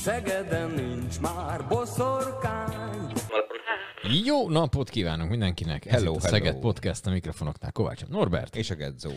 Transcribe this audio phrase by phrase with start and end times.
[0.00, 3.12] Szegeden nincs már boszorkány.
[4.24, 5.86] Jó napot kívánunk mindenkinek!
[5.86, 6.58] Ez Hello, itt a Szeged hello.
[6.58, 7.72] Podcast a mikrofonoknál.
[7.72, 8.56] Kovács Norbert.
[8.56, 9.10] És a Gedzó.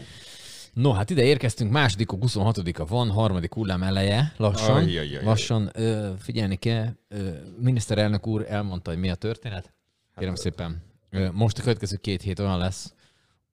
[0.74, 4.76] No, hát ide érkeztünk, második, 26-a van, harmadik hullám eleje, lassan.
[4.76, 5.24] Ajjajajaj.
[5.24, 6.88] Lassan ö, figyelni kell.
[7.08, 9.74] Ö, miniszterelnök úr elmondta, hogy mi a történet.
[10.16, 10.84] Kérem szépen.
[11.10, 12.94] Ö, most a következő két hét olyan lesz,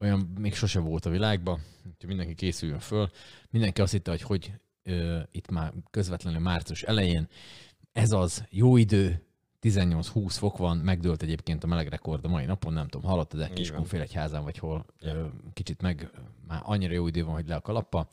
[0.01, 3.11] olyan még sose volt a világban, úgyhogy mindenki készüljön föl.
[3.51, 7.28] Mindenki azt hitte, hogy hogy ö, itt már közvetlenül március elején.
[7.92, 9.25] Ez az jó idő,
[9.62, 13.48] 18-20 fok van, megdőlt egyébként a meleg rekord a mai napon, nem tudom, hallottad-e.
[13.48, 16.11] Kiskunfélegyházán, vagy hol ö, kicsit meg,
[16.47, 18.08] már annyira jó idő van, hogy le a kalappa.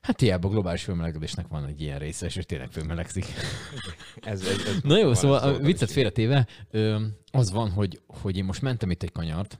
[0.00, 3.24] Hát hiába a globális felmelegedésnek van egy ilyen része, és tényleg felmelegszik.
[4.20, 6.46] Ez, ez, ez Na jó, szóval a viccet félretéve,
[7.30, 9.58] az van, hogy, hogy én most mentem itt egy kanyart,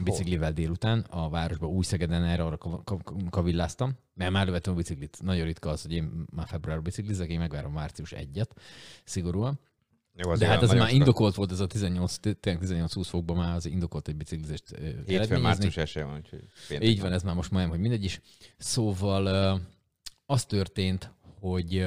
[0.00, 4.76] biciklivel délután a városba, új Szegeden erre arra kav- kav- kavilláztam, mert már lövettem a
[4.76, 5.18] biciklit.
[5.22, 8.48] Nagyon ritka az, hogy én már februárban biciklizek, én megvárom március 1-et,
[9.04, 9.60] szigorúan.
[10.14, 13.66] Jó, De hát ez már indokolt volt ez a 18, tényleg 18-20 fokban már az
[13.66, 14.76] indokolt egy biciklizést
[15.06, 18.20] Hétfőn március eső van, úgyhogy Így van, ez már most majdnem, hogy mindegy is.
[18.56, 19.60] Szóval
[20.26, 21.86] az történt, hogy,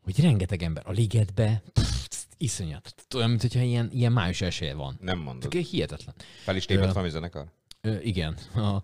[0.00, 2.94] hogy rengeteg ember a ligetbe, pff, iszonyat.
[3.14, 4.98] Olyan, mint hogyha ilyen, ilyen május esélye van.
[5.00, 5.52] Nem mondod.
[5.52, 6.14] Csak hihetetlen.
[6.44, 7.46] Fel is lépett Ö, valami zenekar?
[7.80, 8.36] Ö, igen.
[8.54, 8.80] A, a,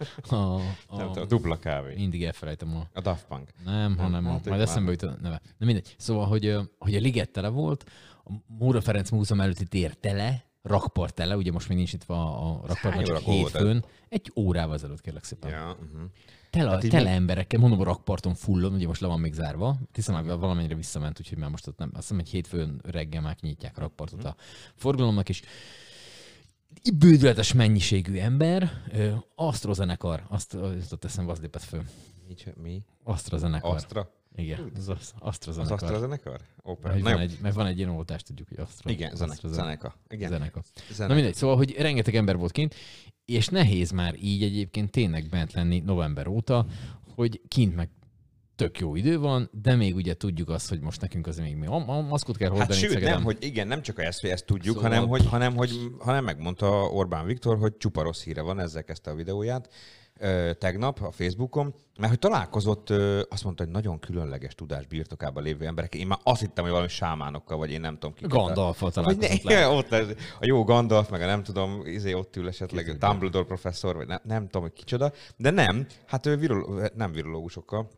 [0.97, 1.95] Nem a, tudom, dupla kávé.
[1.95, 2.87] mindig elfelejtem a...
[2.93, 3.51] A Daft Punk.
[3.65, 5.41] Nem, hanem hát a, ők majd eszembe jut a neve.
[5.59, 5.95] Na mindegy.
[5.99, 7.85] Szóval, hogy, hogy a liget tele volt,
[8.25, 12.47] a Móra Ferenc Múzeum előtti tér tele, rakpart tele, ugye most még nincs itt a,
[12.51, 13.85] a rakpart, hány csak hétfőn.
[14.09, 15.51] Egy órával ezelőtt kérlek szépen.
[15.51, 16.11] Ja, uh-huh.
[16.51, 19.77] Tele, Hát tele mi- emberekkel, mondom a rakparton fullon, ugye most le van még zárva.
[19.93, 21.89] Hiszem, már valamennyire visszament, úgyhogy már most ott nem.
[21.93, 24.37] Azt hiszem, hogy hétfőn reggel már kinyitják a rakpartot a
[24.75, 25.43] forgalomnak is.
[26.99, 31.83] Bődületes mennyiségű ember, ö, AstroZenekar, azt jutott eszembe, az lépett föl.
[32.29, 32.35] Mi?
[32.63, 32.83] mi?
[33.05, 33.75] AstroZenekar.
[33.75, 34.11] Astra?
[34.37, 35.83] Igen, az az Az AstroZenekar.
[35.83, 36.41] Astra zenekar?
[36.63, 36.93] Opera.
[36.95, 38.91] Mert van, egy, mert van egy ilyen oltást, tudjuk, hogy Astra.
[38.91, 39.65] Igen, zene, AstraZeneca.
[39.65, 39.95] zeneka.
[40.09, 40.29] Igen.
[40.29, 40.63] Zeneka.
[40.91, 41.07] Zeneka.
[41.07, 42.75] Na mindegy, szóval, hogy rengeteg ember volt kint,
[43.25, 46.67] és nehéz már így egyébként tényleg bent lenni november óta,
[47.15, 47.89] hogy kint meg
[48.57, 51.67] tök jó idő van, de még ugye tudjuk azt, hogy most nekünk az még mi.
[51.67, 53.15] A, maszkot kell Hát hordani sőt, Szegeden.
[53.15, 56.25] nem, hogy igen, nem csak ezt, hogy ezt tudjuk, Szóval- hanem, hogy, hanem, hogy, hanem
[56.25, 59.69] megmondta Orbán Viktor, hogy csupa rossz híre van, ezzel kezdte a videóját
[60.19, 65.43] ö, tegnap a Facebookon, mert hogy találkozott, ö, azt mondta, hogy nagyon különleges tudás birtokában
[65.43, 65.95] lévő emberek.
[65.95, 68.25] Én már azt hittem, hogy valami sámánokkal, vagy én nem tudom ki.
[68.27, 69.69] Gandalf-val Vagy találkozott ne, le.
[69.79, 70.09] ott ez,
[70.41, 74.19] a jó Gandalf, meg a nem tudom, izé ott ül esetleg Dumbledore professzor, vagy ne,
[74.23, 77.89] nem tudom, hogy kicsoda, de nem, hát ő virol, nem virológusokkal,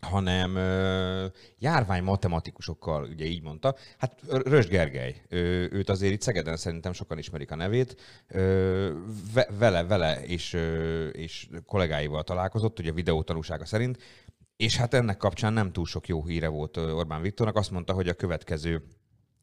[0.00, 1.26] hanem ö,
[1.58, 3.74] járvány matematikusokkal, ugye így mondta.
[3.98, 7.96] Hát Rös Gergely, ő, őt azért itt Szegeden szerintem sokan ismerik a nevét.
[8.28, 8.92] Ö,
[9.34, 13.98] ve, vele, vele és, ö, és kollégáival találkozott, ugye videó tanúsága szerint,
[14.56, 17.56] és hát ennek kapcsán nem túl sok jó híre volt ö, Orbán Viktornak.
[17.56, 18.82] Azt mondta, hogy a következő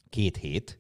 [0.10, 0.80] két hét,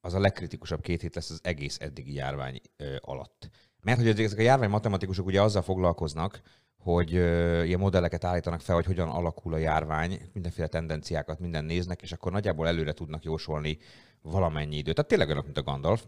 [0.00, 3.50] az a legkritikusabb két hét lesz az egész eddigi járvány ö, alatt.
[3.82, 6.40] Mert hogy ezek a járvány matematikusok ugye azzal foglalkoznak,
[6.82, 12.02] hogy ö, ilyen modelleket állítanak fel, hogy hogyan alakul a járvány, mindenféle tendenciákat minden néznek,
[12.02, 13.78] és akkor nagyjából előre tudnak jósolni
[14.22, 14.94] valamennyi időt.
[14.94, 16.04] Tehát tényleg olyan, mint a Gandalf,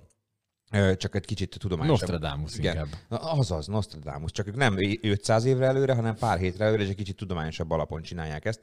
[0.73, 2.09] ö, csak egy kicsit tudományosabb.
[2.09, 2.75] Nostradamus Igen.
[2.75, 2.89] inkább.
[3.09, 4.31] Na, azaz, Nostradamus.
[4.31, 8.03] Csak ők nem 500 évre előre, hanem pár hétre előre, és egy kicsit tudományosabb alapon
[8.03, 8.61] csinálják ezt.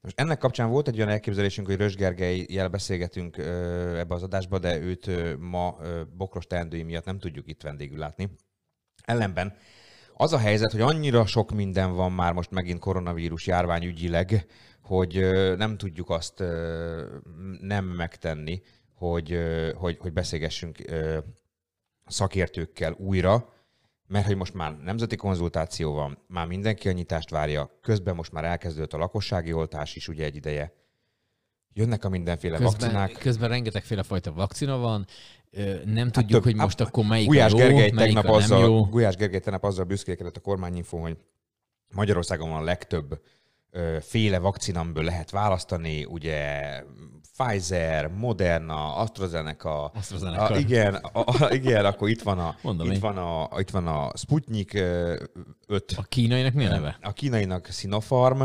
[0.00, 3.36] Most ennek kapcsán volt egy olyan elképzelésünk, hogy Rös Gergelyjel beszélgetünk
[3.96, 5.76] ebbe az adásba, de őt ma
[6.16, 8.30] bokros teendői miatt nem tudjuk itt vendégül látni.
[9.02, 9.56] Ellenben
[10.18, 14.46] az a helyzet, hogy annyira sok minden van már most megint koronavírus járványügyileg,
[14.82, 16.42] hogy ö, nem tudjuk azt
[17.60, 18.62] nem megtenni,
[18.94, 19.38] hogy,
[19.74, 20.78] hogy, hogy beszélgessünk
[22.06, 23.52] szakértőkkel újra,
[24.06, 28.44] mert hogy most már nemzeti konzultáció van, már mindenki a nyitást várja, közben most már
[28.44, 30.72] elkezdődött a lakossági oltás is ugye egy ideje.
[31.72, 33.12] Jönnek a mindenféle Közben, vakcinák.
[33.12, 35.06] közben rengetegféle fajta vakcina van,
[35.84, 38.24] nem Hát tudjuk, több- hogy most hát akkor melyik Gulyás a jó, Gergely melyik tegnap
[38.24, 38.84] a nem azzal, jó.
[38.86, 41.16] Gulyás Gergely tegnap azzal büszkélkedett a kormányinfo, hogy
[41.94, 43.20] Magyarországon van a legtöbb
[43.70, 46.60] ö, féle vakcina, amiből lehet választani, ugye
[47.38, 50.44] Pfizer, Moderna, AstraZeneca, AstraZeneca.
[50.44, 53.00] A, igen, a, a, igen, akkor itt van a, Mondom itt én.
[53.00, 56.98] van a, itt van a Sputnik 5, A kínainak mi a neve?
[57.02, 58.42] a kínainak Sinopharm,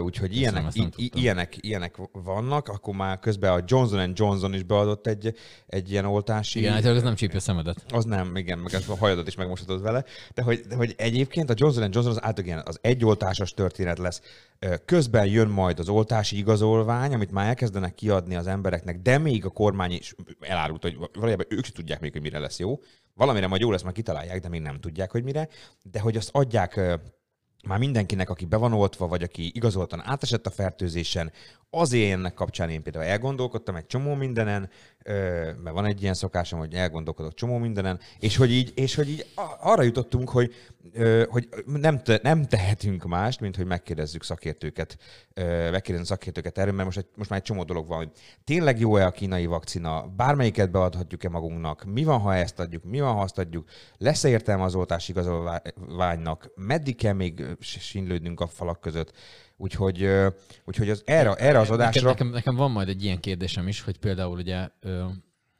[0.00, 5.34] úgyhogy ilyenek, i, ilyenek, ilyenek vannak, akkor már közben a Johnson Johnson is beadott egy,
[5.66, 6.58] egy ilyen oltási...
[6.58, 7.84] Igen, hát ez nem csípja a szemedet.
[7.88, 10.04] Az nem, igen, meg ezt a hajadat is megmoshatod vele,
[10.34, 14.20] de hogy, de hogy egyébként a Johnson Johnson az általában az egyoltásos történet lesz.
[14.84, 19.50] Közben jön majd az oltási igazolvány, amit már elkezdenek kiadni az embereknek, de még a
[19.50, 22.80] kormány is elárult, hogy valójában ők sem tudják még, hogy mire lesz jó.
[23.14, 25.48] Valamire majd jó lesz, már kitalálják, de még nem tudják, hogy mire.
[25.82, 26.80] De hogy azt adják
[27.64, 31.32] már mindenkinek, aki be van oltva, vagy aki igazoltan átesett a fertőzésen,
[31.70, 34.70] azért ennek kapcsán én például elgondolkodtam egy csomó mindenen,
[35.62, 39.26] mert van egy ilyen szokásom, hogy elgondolkodok csomó mindenen, és hogy így, és hogy így
[39.60, 40.54] arra jutottunk, hogy,
[41.28, 44.96] hogy nem, te, nem tehetünk mást, mint hogy megkérdezzük szakértőket,
[45.34, 48.10] ö, megkérdezzük szakértőket erről, mert most, egy, most már egy csomó dolog van, hogy
[48.44, 53.14] tényleg jó-e a kínai vakcina, bármelyiket beadhatjuk-e magunknak, mi van, ha ezt adjuk, mi van,
[53.14, 53.68] ha azt adjuk,
[53.98, 59.12] lesz-e értelme az oltás igazolványnak, meddig kell még sinlődnünk a falak között,
[59.60, 60.08] úgyhogy,
[60.64, 62.00] úgyhogy az, erre, erre az adásra...
[62.00, 65.04] Nekem, nekem, nekem van majd egy ilyen kérdésem is, hogy például ugye ö,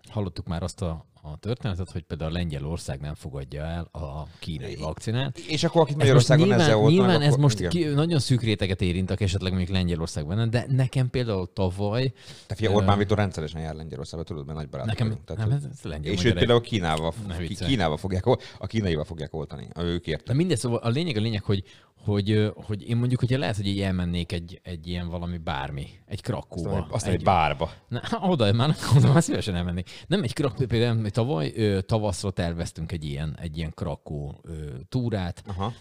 [0.09, 5.39] hallottuk már azt a, a történetet, hogy például Lengyelország nem fogadja el a kínai vakcinát.
[5.39, 7.71] És akkor akit Magyarországon nyilván, ezzel oltanak, nyilván ez akkor- most igen.
[7.71, 12.13] ki, nagyon szűk réteget érint, aki esetleg mondjuk Lengyelországban, de nekem például tavaly,
[12.47, 15.27] Te figyelj, Orbán Viktor rendszeresen jár Lengyelországba, tudod, mert nagy barátok nekem, vagyunk.
[15.27, 17.15] Tehát, nem, hogy- ez, lengyel és őt például Kínával.
[17.59, 18.27] Kínával fogják,
[18.59, 20.37] a kínaival fogják oltani, ők De értek.
[20.37, 21.65] mindegy, szóval a lényeg a lényeg, hogy,
[22.05, 26.23] hogy, hogy én mondjuk, hogyha lehet, hogy így elmennék egy, egy ilyen valami bármi, egy
[26.23, 26.87] krakóba.
[26.91, 27.71] Aztán egy bárba.
[27.89, 29.91] Na, oda már, oda már szívesen elmennék.
[30.07, 34.45] Nem egy krakó, például mi tavaly tavaszra terveztünk egy ilyen, egy ilyen krakó
[34.89, 35.73] túrát, Aha.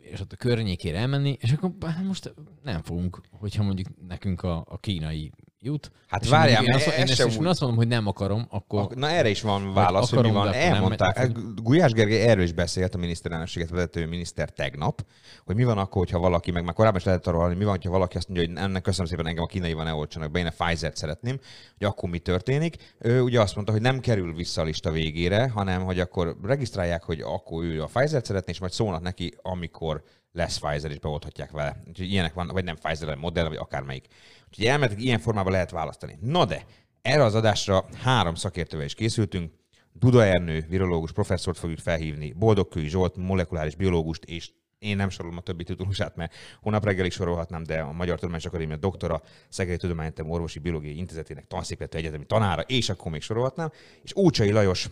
[0.00, 4.64] és ott a környékére elmenni, és akkor hát most nem fogunk, hogyha mondjuk nekünk a,
[4.68, 5.90] a kínai jut.
[6.08, 8.46] Hát és várjál, én azt, én, ez ezt, és úgy- azt mondom, hogy nem akarom,
[8.50, 8.80] akkor...
[8.80, 10.46] Ak- Na erre is van válasz, hogy mi akarom, van.
[10.48, 11.16] akkor nem Elmondták.
[11.18, 15.04] megy- Gulyás Gergely erről is beszélt a miniszterelnökséget vezető miniszter tegnap,
[15.44, 17.74] hogy mi van akkor, hogyha valaki, meg már korábban is lehetett arról hallani, mi van,
[17.74, 20.46] hogyha valaki azt mondja, hogy ennek köszönöm szépen, engem a kínaival ne oltsanak be, én
[20.46, 21.38] a Pfizer-t szeretném,
[21.78, 22.94] hogy akkor mi történik.
[22.98, 27.02] Ő ugye azt mondta, hogy nem kerül vissza a lista végére, hanem hogy akkor regisztrálják,
[27.02, 30.02] hogy akkor ő a Pfizer-t szeretné, és majd szólnak neki, amikor
[30.38, 31.82] lesz Pfizer, és beolthatják vele.
[31.88, 34.06] Úgyhogy ilyenek van, vagy nem Pfizer, hanem Moderna, vagy akármelyik.
[34.48, 36.18] Úgyhogy elmetek, ilyen formában lehet választani.
[36.20, 36.64] Na de,
[37.02, 39.52] erre az adásra három szakértővel is készültünk.
[39.92, 45.40] Duda Ernő, virológus professzort fogjuk felhívni, Boldogkői Zsolt, molekuláris biológust, és én nem sorolom a
[45.40, 50.30] többi titulusát, mert hónap reggel is sorolhatnám, de a Magyar Tudományos Akadémia doktora, Szegedi Tudományegyetem
[50.30, 53.70] Orvosi Biológiai Intézetének tanszéklető egyetemi tanára, és akkor még sorolhatnám,
[54.02, 54.88] és Ócsai Lajos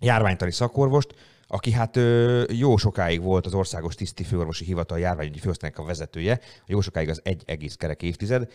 [0.00, 1.14] járványtani szakorvost,
[1.54, 1.98] aki hát
[2.50, 7.20] jó sokáig volt az Országos Tiszti Főorvosi Hivatal járványügyi főosztálynak a vezetője, jó sokáig az
[7.24, 8.48] egy egész kerek évtized.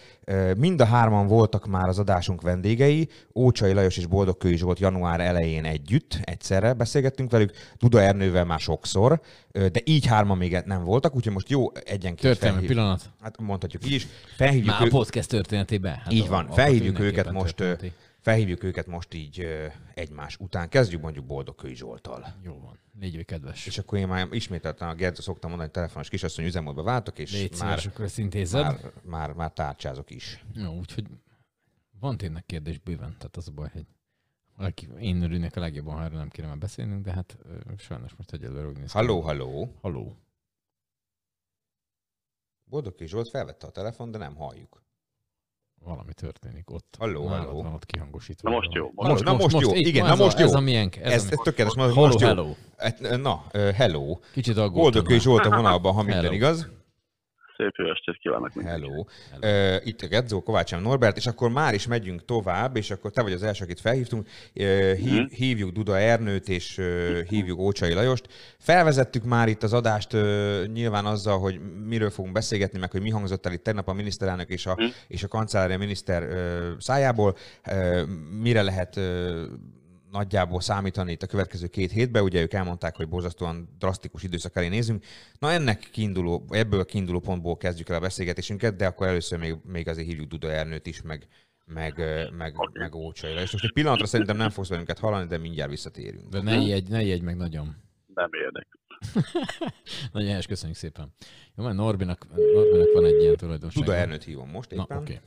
[0.57, 5.65] Mind a hárman voltak már az adásunk vendégei, Ócsai Lajos és Boldogkői Zsolt január elején
[5.65, 9.21] együtt, egyszerre beszélgettünk velük, Duda Ernővel már sokszor,
[9.51, 13.09] de így hárman még nem voltak, úgyhogy most jó egyenként Történelmi felhív- pillanat.
[13.21, 14.07] Hát mondhatjuk így is.
[14.37, 15.93] Felhívjuk Már a ő- podcast történetében.
[15.95, 17.95] Hát így a- van, akkor felhívjuk őket most, történeti.
[18.27, 19.47] Felhívjuk őket most így
[19.93, 20.69] egymás után.
[20.69, 22.35] Kezdjük mondjuk Boldogkői Zsoltal.
[22.43, 23.65] Jó van, légy kedves.
[23.65, 27.31] És akkor én már ismételten a Gerda szoktam mondani, hogy telefonos kisasszony üzemmódba váltok, és
[27.31, 28.09] Légy már, akkor
[28.51, 30.45] már, már, már tárcsázok is.
[30.53, 31.05] Jó, úgyhogy
[31.99, 33.85] van tényleg kérdés bőven, tehát az a baj, hogy
[34.55, 37.37] valaki, én örülnék a legjobban, ha erről nem kéne már beszélnünk, de hát
[37.77, 38.91] sajnos most egyelőre úgy néz.
[38.91, 39.73] Halló, halló.
[39.81, 40.17] Halló.
[42.63, 44.85] Boldogkői Zsolt felvette a telefon, de nem halljuk.
[45.85, 46.95] Valami történik ott.
[46.99, 47.61] Halló, halló.
[47.61, 48.49] Van ott kihangosítva.
[48.49, 48.91] Na most jó.
[48.95, 50.45] Na most, na most jó, így igen, na ez a- most jó.
[50.45, 50.95] Ez a miénk.
[50.95, 52.27] Ez, Ez, ez tökéletes, mondod, Hello, most jó.
[52.27, 52.47] hello.
[52.77, 53.43] Hát, Na,
[53.75, 54.17] hello.
[54.33, 54.81] Kicsit aggódtam.
[54.81, 55.21] Boldogkői már.
[55.23, 56.35] Zsolt a vonalban, ha minden Hello.
[56.35, 56.69] igaz.
[57.57, 58.89] Szép jó estét kívánok mindenkinek.
[58.89, 59.05] Hello.
[59.41, 59.75] Hello.
[59.75, 60.81] Uh, itt a Gedzó, Kovács M.
[60.81, 64.27] Norbert, és akkor már is megyünk tovább, és akkor te vagy az első, akit felhívtunk.
[64.55, 68.27] Uh, hív, hívjuk Duda Ernőt, és uh, hívjuk Ócsai Lajost.
[68.57, 73.09] Felvezettük már itt az adást uh, nyilván azzal, hogy miről fogunk beszélgetni, meg hogy mi
[73.09, 77.35] hangzott el itt tegnap a miniszterelnök és a, és a kancellária miniszter uh, szájából.
[77.67, 78.01] Uh,
[78.41, 79.41] mire lehet uh,
[80.11, 82.23] nagyjából számítani itt a következő két hétben.
[82.23, 85.03] Ugye ők elmondták, hogy borzasztóan drasztikus időszak elé nézünk.
[85.39, 89.55] Na ennek kiinduló, ebből a kiinduló pontból kezdjük el a beszélgetésünket, de akkor először még,
[89.63, 91.27] még azért hívjuk Duda Ernőt is, meg,
[91.65, 92.03] meg,
[92.37, 93.41] meg, meg Ócsaira.
[93.41, 96.29] És most egy pillanatra szerintem nem fogsz velünket hallani, de mindjárt visszatérünk.
[96.29, 97.75] De ne ijedj, ne ijedj meg nagyon.
[98.13, 98.67] Nem érdek.
[100.11, 101.13] Nagyon helyes, köszönjük szépen.
[101.55, 103.83] Jó, mert Norbinak, Norbinak van egy ilyen tulajdonság.
[103.83, 104.97] Duda Ernőt hívom most Na, éppen.
[104.97, 105.13] oké.
[105.13, 105.25] Okay.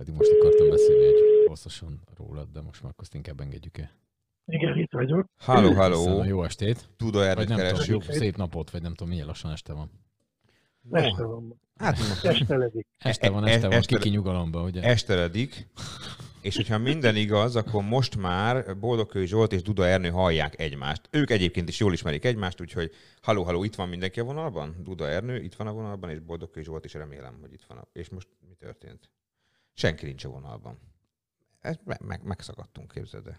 [0.00, 3.90] Pedig most akartam beszélni egy hosszasan rólad, de most már akkor azt inkább engedjük el.
[4.44, 5.26] Igen, itt vagyok.
[5.36, 6.24] Halló, halló.
[6.24, 6.88] jó estét.
[6.98, 8.04] Nem tudom, keresünk.
[8.06, 9.90] jó, szép napot, vagy nem tudom, milyen lassan este van.
[10.90, 11.60] Este van.
[11.76, 12.86] Hát most Esteledik.
[12.98, 14.82] Este van, E- este van, este- kiki nyugalomba, ugye?
[14.82, 15.66] esteledik,
[16.40, 21.08] és hogyha minden igaz, akkor most már Boldogkői Zsolt és Duda Ernő hallják egymást.
[21.10, 22.90] Ők egyébként is jól ismerik egymást, úgyhogy
[23.22, 24.76] haló, haló, itt van mindenki a vonalban?
[24.82, 27.78] Duda Ernő itt van a vonalban, és Boldogkői Zsolt is remélem, hogy itt van.
[27.78, 27.88] A...
[27.92, 29.10] És most mi történt?
[29.80, 30.78] Senki nincs a vonalban.
[31.60, 33.38] Ez me- meg, megszakadtunk, képzeld el.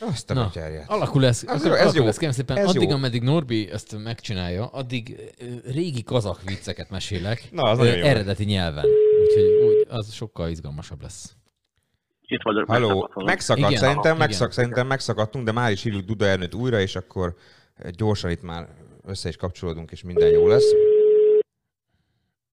[0.00, 0.88] Azt a Na, betyárját.
[0.90, 2.06] Alakul ez, Ez jó, ez alakul jó.
[2.06, 2.94] ez, kérem szépen, Ez addig, jó.
[2.94, 8.04] ameddig Norbi ezt megcsinálja, addig ö, régi kazak vicceket mesélek, Na, az ö, nagyon jó.
[8.04, 8.84] eredeti nyelven.
[9.22, 11.36] Úgyhogy úgy, az sokkal izgalmasabb lesz.
[12.20, 12.66] Itt vagyok.
[12.68, 13.24] Haló, megszakadtam.
[13.24, 14.26] megszakadt, Igen, szerintem, igen.
[14.26, 17.36] megszak, szerintem megszakadtunk, de már is hívjuk Duda Ernőt újra, és akkor
[17.90, 18.68] gyorsan itt már
[19.04, 20.70] össze is kapcsolódunk, és minden jó lesz.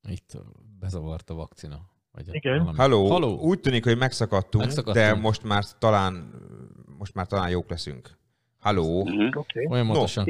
[0.09, 0.39] Itt ö,
[0.79, 1.93] bezavart a vakcina.
[2.15, 2.75] Vagy Igen.
[2.75, 3.38] Halló, Halló.
[3.39, 5.05] úgy tűnik, hogy megszakadtunk, Megszakadtunk.
[5.05, 6.34] de most már talán,
[6.98, 8.17] most már talán jók leszünk.
[8.60, 9.03] Halló.
[9.03, 9.38] Mhm.
[9.38, 9.65] Oké.
[9.69, 10.25] Olyan No, pontosan.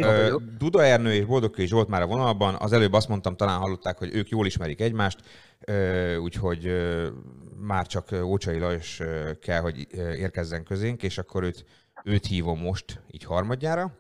[0.58, 2.56] Duda Ernő és Boldogkői Zsolt már a vonalban.
[2.60, 5.20] Az előbb azt mondtam, talán hallották, hogy ők jól ismerik egymást,
[6.20, 6.72] úgyhogy
[7.58, 9.02] már csak Ócsai Lajos
[9.42, 11.66] kell, hogy érkezzen közénk, és akkor őt,
[12.04, 13.98] őt hívom most így harmadjára.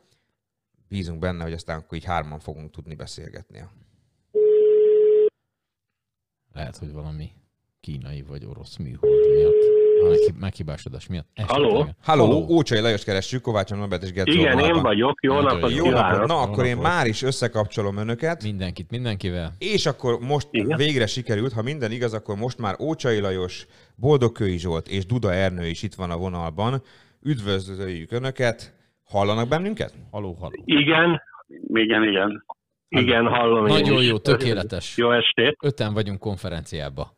[0.88, 3.63] Bízunk benne, hogy aztán akkor így hárman fogunk tudni beszélgetni.
[6.54, 7.32] Lehet, hogy valami
[7.86, 10.39] kínai vagy orosz műhold miatt.
[10.39, 11.27] Meghibásodás miatt.
[11.48, 11.86] Halló?
[12.01, 15.24] Halló, Ócsai Lajos keressük, Kovács Norbert és Gertó Igen, én vagyok.
[15.24, 15.89] Jó Nagyon napot jó.
[15.89, 16.27] Napot!
[16.27, 16.92] Na, Jó akkor én napot.
[16.92, 18.44] már is összekapcsolom önöket.
[18.44, 19.51] Mindenkit mindenkivel.
[19.58, 20.77] És akkor most Igen.
[20.77, 23.65] végre sikerült, ha minden igaz, akkor most már Ócsai Lajos,
[23.96, 26.82] Boldogkői Zsolt és Duda Ernő is itt van a vonalban.
[27.22, 28.74] Üdvözöljük Önöket!
[29.04, 29.94] Hallanak bennünket?
[30.12, 30.62] Haló, haló.
[30.65, 31.22] Igen,
[31.74, 32.46] igen, igen.
[32.88, 34.08] Igen, hallom én Nagyon is.
[34.08, 34.98] jó, tökéletes.
[34.98, 35.58] Jó estét.
[35.62, 37.13] Öten vagyunk konferenciába.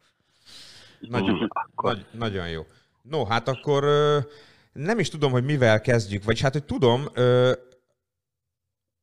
[1.00, 2.66] Nagyon, nagy, nagyon jó.
[3.02, 3.86] No, hát akkor
[4.74, 7.06] nem is tudom, hogy mivel kezdjük, vagyis hát, hogy tudom,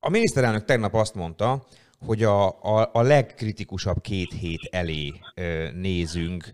[0.00, 1.66] a miniszterelnök tegnap azt mondta,
[2.06, 5.12] hogy a, a, a legkritikusabb két hét elé
[5.74, 6.50] nézünk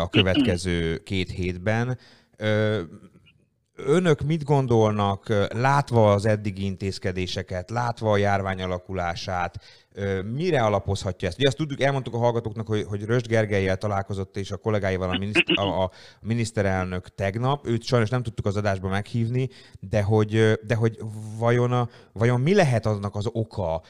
[0.00, 1.98] a következő két hétben.
[3.74, 9.60] Önök mit gondolnak, látva az eddigi intézkedéseket, látva a járvány alakulását,
[10.32, 11.38] mire alapozhatja ezt?
[11.38, 15.18] Ugye azt tudjuk, elmondtuk a hallgatóknak, hogy, hogy Röst Gergelyel találkozott, és a kollégáival a,
[15.18, 17.66] miniszt, a, a miniszterelnök tegnap.
[17.66, 19.48] Őt sajnos nem tudtuk az adásba meghívni,
[19.80, 20.98] de hogy, de hogy
[21.38, 23.82] vajon, a, vajon mi lehet annak az oka,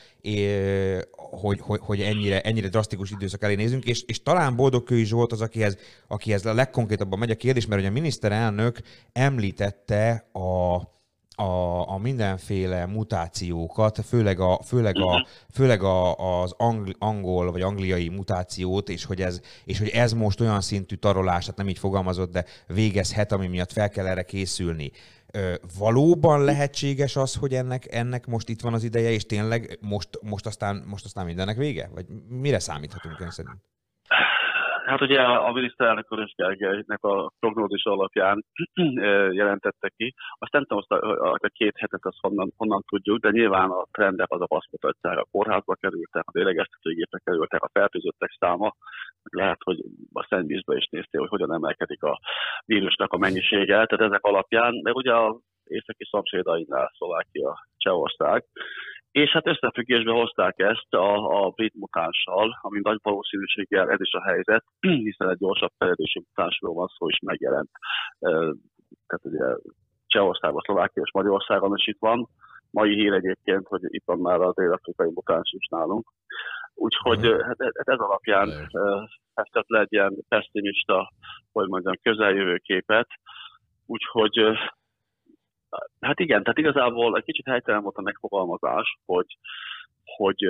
[1.12, 5.40] hogy, hogy, hogy ennyire, ennyire drasztikus időszak elé nézünk, és, és talán Boldogkői Zsolt az,
[5.40, 8.80] akihez, akihez a legkonkrétabban megy a kérdés, mert hogy a miniszterelnök
[9.12, 10.76] említette a,
[11.36, 18.08] a, a mindenféle mutációkat, főleg, a, főleg, a, főleg a, az angl, angol vagy angliai
[18.08, 22.32] mutációt, és hogy, ez, és hogy ez most olyan szintű tarolás, tehát nem így fogalmazott,
[22.32, 24.90] de végezhet, ami miatt fel kell erre készülni.
[25.32, 30.08] Ö, Valóban lehetséges az, hogy ennek, ennek most itt van az ideje, és tényleg most,
[30.22, 31.90] most, aztán, most aztán mindennek vége?
[31.94, 33.75] Vagy mire számíthatunk ön szerint?
[34.86, 38.44] Hát ugye a miniszterelnök Körös Gergelynek a prognózis alapján
[39.40, 40.14] jelentette ki.
[40.38, 44.30] Azt nem tudom, azt a, két hetet azt honnan, honnan tudjuk, de nyilván a trendek
[44.30, 48.74] azok azt mutatják, a kórházba kerültek, a lélegeztetőgépre kerültek, a fertőzöttek száma,
[49.22, 49.78] lehet, hogy
[50.12, 52.20] a szennyvízbe is néztél, hogy hogyan emelkedik a
[52.64, 58.44] vírusnak a mennyisége, tehát ezek alapján, de ugye a északi szomszédainál Szlovákia, Csehország,
[59.22, 64.22] és hát összefüggésbe hozták ezt a, a brit mutánssal, ami nagy valószínűséggel ez is a
[64.22, 64.64] helyzet,
[65.08, 67.70] hiszen egy gyorsabb fejlődési mutánsról van szó, és megjelent.
[69.06, 69.44] Tehát ugye
[70.06, 72.28] Csehországban, Szlovákia és Magyarországon is itt van.
[72.70, 76.12] Mai hír egyébként, hogy itt van már a dél-afrikai mutáns is nálunk.
[76.74, 77.26] Úgyhogy Mhm.
[77.26, 78.48] ö, hát ez alapján
[79.34, 81.12] festett le egy ilyen pessimista,
[81.52, 83.08] hogy mondjam, közeljövő képet.
[83.86, 84.38] Úgyhogy
[86.00, 89.38] Hát igen, tehát igazából egy kicsit helytelen volt a megfogalmazás, hogy,
[90.16, 90.44] hogy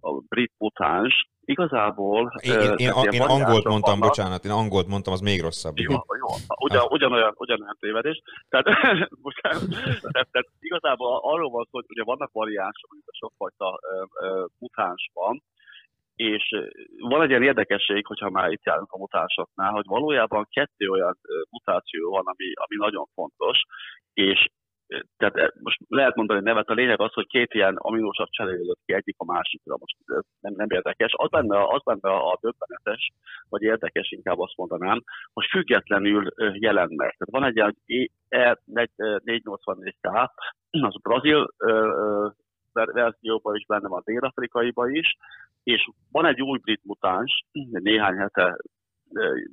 [0.00, 2.32] a brit mutáns igazából...
[2.42, 4.08] Én, én, én, én angolt mondtam, vannak.
[4.08, 5.78] bocsánat, én angolt mondtam, az még rosszabb.
[5.78, 6.28] Jó, jó.
[6.64, 8.22] Ugyan, ugyanolyan, ugyanolyan tévedés.
[8.48, 8.66] Tehát,
[9.26, 9.62] bocsánat,
[10.12, 13.80] tehát, tehát igazából arról van szó, hogy ugye vannak variánsok, mint a sokfajta
[14.58, 15.42] mutáns van,
[16.16, 16.48] és
[16.98, 21.18] van egy ilyen érdekesség, hogyha már itt járunk a mutánsoknál, hogy valójában kettő olyan
[21.50, 23.60] mutáció van, ami, ami nagyon fontos,
[24.12, 24.48] és
[25.16, 29.14] tehát most lehet mondani nevet, a lényeg az, hogy két ilyen aminósav cserélődött ki egyik
[29.18, 31.12] a másikra, most ez nem, nem érdekes.
[31.16, 33.10] Az benne, az benne a döbbenetes,
[33.48, 35.02] vagy érdekes, inkább azt mondanám,
[35.32, 37.16] hogy függetlenül ö, jelennek.
[37.16, 37.76] Tehát van egy ilyen
[38.28, 40.28] E484K,
[40.70, 41.54] az brazil
[42.74, 45.16] verzióban is benne van, dél-afrikaiban is,
[45.62, 48.56] és van egy új brit mutáns, néhány hete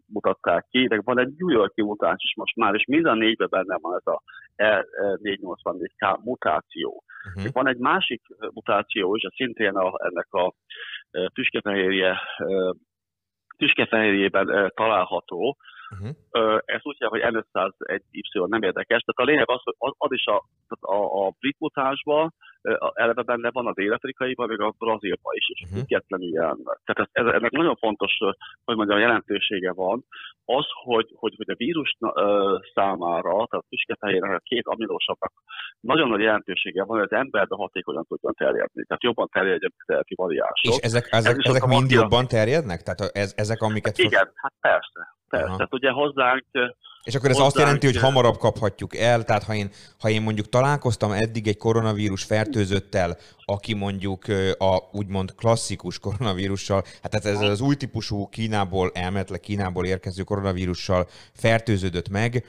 [0.05, 3.77] mutatták ki, de van egy New Yorki mutáns is most már, és minden négyben benne
[3.81, 4.21] van ez a
[4.57, 7.03] E484K mutáció.
[7.35, 7.51] Uh-huh.
[7.51, 8.21] Van egy másik
[8.53, 10.53] mutáció is, ez szintén a, ennek a
[11.33, 12.19] tüskefehérje,
[13.57, 15.57] tüskefehérjében található.
[15.91, 16.15] Uh-huh.
[16.31, 19.01] Ö, Ezt úgy hívják, hogy N501Y nem érdekes.
[19.01, 20.43] Tehát a lényeg az, hogy az, is a,
[20.79, 22.33] a, a brit mutánsban a-
[22.93, 25.69] eleve benne van a dél-afrikaiban, meg a brazilban is, és Mhm.
[25.69, 25.79] uh-huh.
[25.79, 26.79] függetlenül jelennek.
[26.85, 28.17] Tehát ez, ez, ennek nagyon fontos,
[28.65, 30.05] hogy mondjam, jelentősége van,
[30.45, 31.97] az, hogy, hogy, hogy a vírus
[32.73, 35.31] számára, tehát tüskefehérnek a két aminósavnak
[35.79, 38.83] nagyon nagy jelentősége van, hogy az emberbe hatékonyan tudjon terjedni.
[38.85, 40.73] Tehát jobban terjedjen, a variánsok.
[40.73, 42.81] És ezek, ezek, Ez ezek mind jobban terjednek?
[42.81, 43.97] Tehát ez, ezek, amiket...
[43.97, 45.01] Igen, hát persze.
[45.29, 45.47] Persze.
[45.47, 45.55] Aha.
[45.55, 46.45] Tehát ugye hozzánk
[47.03, 50.21] És akkor ez azt hozzánk, jelenti, hogy hamarabb kaphatjuk el, tehát ha én, ha én
[50.21, 54.25] mondjuk találkoztam eddig egy koronavírus fertőzöttel, aki mondjuk
[54.57, 61.07] a úgymond klasszikus koronavírussal, hát ez ez az új típusú Kínából, elméletileg Kínából érkező koronavírussal
[61.33, 62.45] fertőződött meg,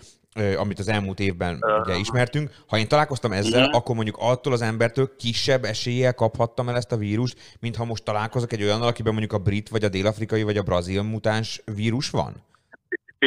[0.56, 2.50] amit az elmúlt évben ugye ismertünk.
[2.66, 3.70] Ha én találkoztam ezzel, Igen.
[3.72, 8.04] akkor mondjuk attól az embertől kisebb eséllyel kaphattam el ezt a vírust, mint ha most
[8.04, 12.10] találkozok egy olyannal, akiben mondjuk a brit, vagy a dél-afrikai, vagy a brazil mutáns vírus
[12.10, 12.42] van?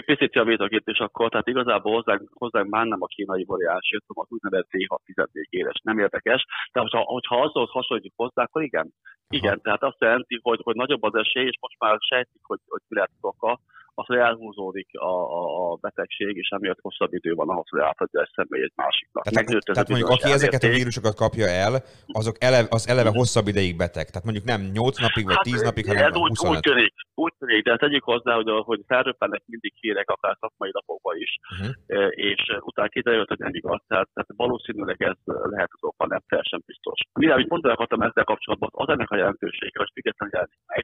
[0.02, 4.04] Picit javítok itt is akkor, tehát igazából hozzánk, hozzánk már nem a kínai variáns jött,
[4.08, 6.46] hanem az úgynevezett D614 éres, nem érdekes.
[6.72, 8.94] De hogyha, hogyha azzal hasonlítjuk hozzá, akkor igen.
[9.30, 12.82] Igen, tehát azt jelenti, hogy, hogy nagyobb az esély, és most már sejtik, hogy, hogy
[12.88, 13.60] mi az oka,
[13.96, 18.22] az, hogy elhúzódik a, a, a betegség, és emiatt hosszabb idő van ahhoz, hogy átadja
[18.22, 19.24] egy személy egy másiknak.
[19.24, 20.84] Tehát, Megnőtt tehát mondjuk aki bizonyos ezeket a elérték.
[20.84, 21.74] vírusokat kapja el,
[22.20, 24.06] azok eleve, az eleve hosszabb ideig beteg.
[24.12, 26.62] Tehát mondjuk nem 8 napig vagy 10 napig, hanem Hát, ez úgy, úgy 25.
[26.62, 26.94] tűnik,
[27.26, 31.74] úgy tűnik, de tegyük hozzá, hogy, hogy felröppennek mindig hírek, akár szakmai lapokban is, Uh-huh.
[31.88, 33.82] e, és utána kiderült, hogy nem igaz.
[33.88, 37.00] Tehát, tehát valószínűleg ez lehet az oka, nem teljesen biztos.
[37.20, 40.84] Mire, amit mondani akartam ezzel kapcsolatban, az ennek a jelentősége, hogy függetlenül jelenik meg,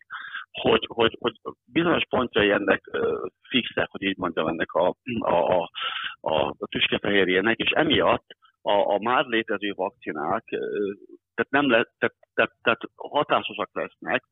[0.51, 1.33] hogy, hogy, hogy
[1.65, 2.81] bizonyos pontjai ennek
[3.49, 5.71] fixek, hogy így mondjam, ennek a, a, a,
[6.19, 8.25] a, tüskefehérjének, és emiatt
[8.61, 10.43] a, a már létező vakcinák
[11.41, 14.23] tehát nem le, tehát, tehát, tehát hatásosak lesznek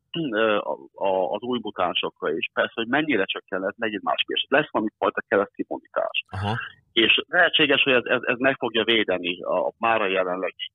[0.59, 2.49] a, a, az új mutánsokra is.
[2.53, 4.45] Persze, hogy mennyire csökken, ez megint más kérdés.
[4.49, 6.23] Lesz valami fajta keresztimmunitás.
[6.29, 6.57] Aha.
[6.93, 10.71] És lehetséges, hogy ez, ez, ez meg fogja védeni a, a már a jelenlegi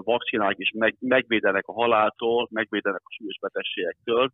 [0.00, 4.30] vakcinák is, meg, megvédenek a haláltól, megvédenek a súlyos betegségektől,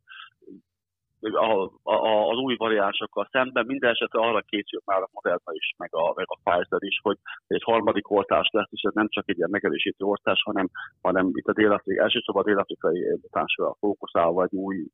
[1.23, 3.67] a, a, az új variánsokkal szemben.
[3.67, 7.19] Minden esetre arra készül már a Moderna is, meg a, meg a Pfizer is, hogy
[7.47, 10.69] egy harmadik oltás lesz, és ez nem csak egy ilyen megerősítő oltás, hanem,
[11.03, 14.87] hanem itt a dél elsősorban a dél-afrikai mutánsra fókuszálva egy új,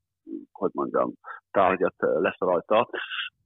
[0.52, 1.12] hogy mondjam,
[1.50, 2.88] tárgyat lesz rajta.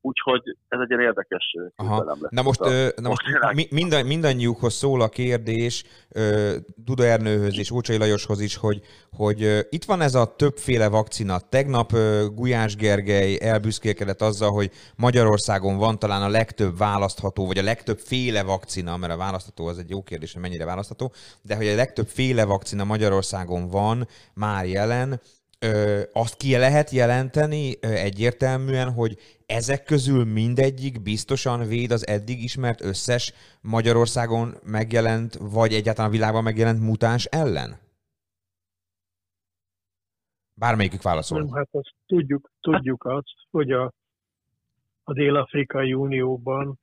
[0.05, 1.97] Úgyhogy ez egy ilyen érdekes Aha.
[1.97, 2.31] küzdelem lesz.
[2.31, 3.23] Na most, ö, na most
[3.55, 9.43] mi, minden, mindannyiukhoz szól a kérdés, ö, Duda Ernőhöz és Ócsai Lajoshoz is, hogy, hogy
[9.43, 11.39] ö, itt van ez a többféle vakcina.
[11.49, 17.63] Tegnap ö, Gulyás Gergely elbüszkélkedett azzal, hogy Magyarországon van talán a legtöbb választható, vagy a
[17.63, 21.67] legtöbb féle vakcina, mert a választható az egy jó kérdés, hogy mennyire választható, de hogy
[21.67, 25.21] a legtöbb féle vakcina Magyarországon van már jelen,
[25.63, 32.43] Ö, azt ki lehet jelenteni ö, egyértelműen, hogy ezek közül mindegyik biztosan véd az eddig
[32.43, 37.79] ismert összes Magyarországon megjelent, vagy egyáltalán a világban megjelent mutáns ellen?
[40.55, 41.39] Bármelyikük válaszol.
[41.39, 43.93] Nem, hát azt tudjuk, tudjuk azt, hogy a,
[45.03, 46.79] a Dél-Afrikai Unióban,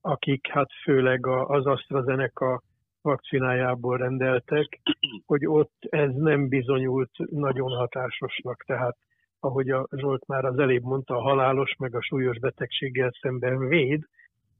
[0.00, 2.62] akik hát főleg az AstraZeneca
[3.02, 4.80] vakcinájából rendeltek,
[5.26, 8.64] hogy ott ez nem bizonyult nagyon hatásosnak.
[8.66, 8.96] Tehát,
[9.40, 14.02] ahogy a Zsolt már az elébb mondta, a halálos meg a súlyos betegséggel szemben véd,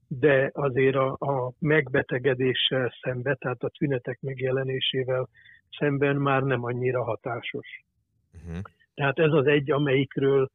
[0.09, 5.29] de azért a, a megbetegedéssel szemben, tehát a tünetek megjelenésével
[5.79, 7.85] szemben már nem annyira hatásos.
[8.35, 8.62] Uh-huh.
[8.94, 10.51] Tehát ez az egy, amelyikről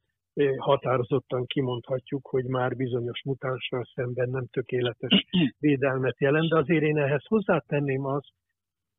[0.58, 5.26] határozottan kimondhatjuk, hogy már bizonyos mutánssal szemben nem tökéletes
[5.60, 8.32] védelmet jelent, de azért én ehhez hozzátenném azt,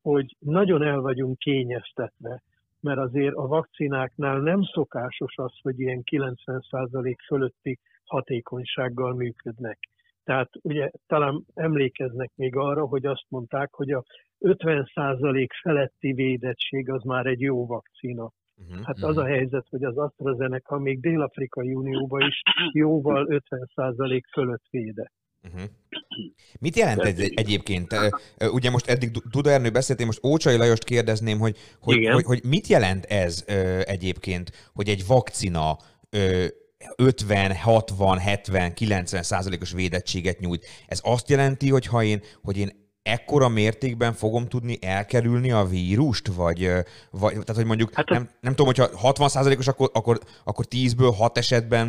[0.02, 2.42] hogy nagyon el vagyunk kényeztetve,
[2.80, 9.78] mert azért a vakcináknál nem szokásos az, hogy ilyen 90% fölötti hatékonysággal működnek.
[10.24, 14.04] Tehát ugye talán emlékeznek még arra, hogy azt mondták, hogy a
[14.40, 18.32] 50% feletti védettség az már egy jó vakcina.
[18.56, 18.84] Uh-huh.
[18.86, 25.12] Hát az a helyzet, hogy az AstraZeneca még Dél-Afrikai Unióban is jóval 50% fölött véde.
[25.42, 25.70] Uh-huh.
[26.60, 27.94] Mit jelent ez egy- egyébként?
[28.52, 32.12] Ugye most eddig Du- Duda Ernő beszélt, én most Ócsai Lajost kérdezném, hogy, hogy, Igen.
[32.12, 33.44] hogy, hogy mit jelent ez
[33.84, 35.76] egyébként, hogy egy vakcina
[36.10, 36.44] ö,
[36.96, 40.66] 50, 60, 70, 90 százalékos védettséget nyújt.
[40.86, 42.70] Ez azt jelenti, hogy ha én, hogy én
[43.04, 46.60] ekkora mértékben fogom tudni elkerülni a vírust, vagy,
[47.22, 51.12] vagy tehát, hogy mondjuk, hát nem, nem tudom, hogyha 60 százalékos, akkor, akkor, akkor 10-ből
[51.18, 51.86] 6 esetben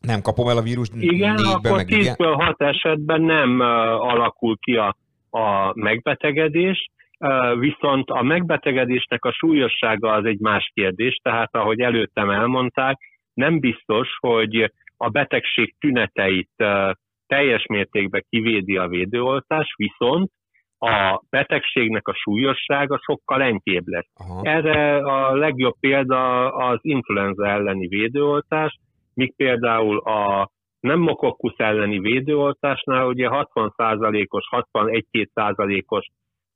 [0.00, 2.14] nem kapom el a vírust, Igen, négyben akkor meg igen.
[2.14, 3.66] 10-ből 6 esetben nem uh,
[4.12, 4.96] alakul ki a,
[5.30, 6.88] a megbetegedés,
[7.20, 12.98] Ö, Viszont a megbetegedésnek a súlyossága az egy más kérdés, tehát ahogy előttem elmondták,
[13.34, 16.90] nem biztos, hogy a betegség tüneteit ö,
[17.26, 20.30] teljes mértékben kivédi a védőoltás, viszont
[20.78, 24.10] a betegségnek a súlyossága sokkal enyhébb lesz.
[24.14, 24.40] Aha.
[24.42, 28.78] Erre a legjobb példa az influenza elleni védőoltás,
[29.14, 36.06] míg például a pneumokokkusz elleni védőoltásnál ugye 60%-os, 61-2%-os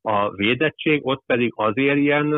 [0.03, 2.33] a védettség, ott pedig azért ilyen,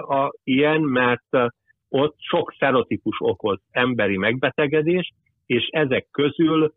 [0.00, 1.52] a, ilyen mert
[1.88, 5.12] ott sok szerotípus okoz emberi megbetegedést,
[5.46, 6.72] és ezek közül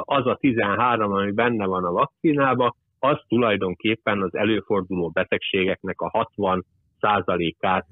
[0.00, 6.64] az a 13, ami benne van a vakcinában, az tulajdonképpen az előforduló betegségeknek a 60
[7.00, 7.86] százalékát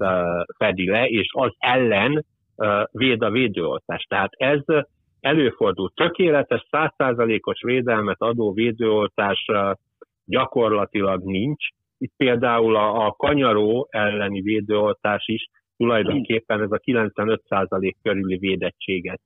[0.59, 2.25] fedi le, és az ellen
[2.90, 4.03] véd a védőoltás.
[4.09, 4.61] Tehát ez
[5.20, 5.90] előfordul.
[5.94, 9.46] Tökéletes 100%-os védelmet adó védőoltás
[10.25, 11.66] gyakorlatilag nincs.
[11.98, 15.46] Itt például a, kanyaró elleni védőoltás is
[15.77, 19.22] tulajdonképpen ez a 95% körüli védettséget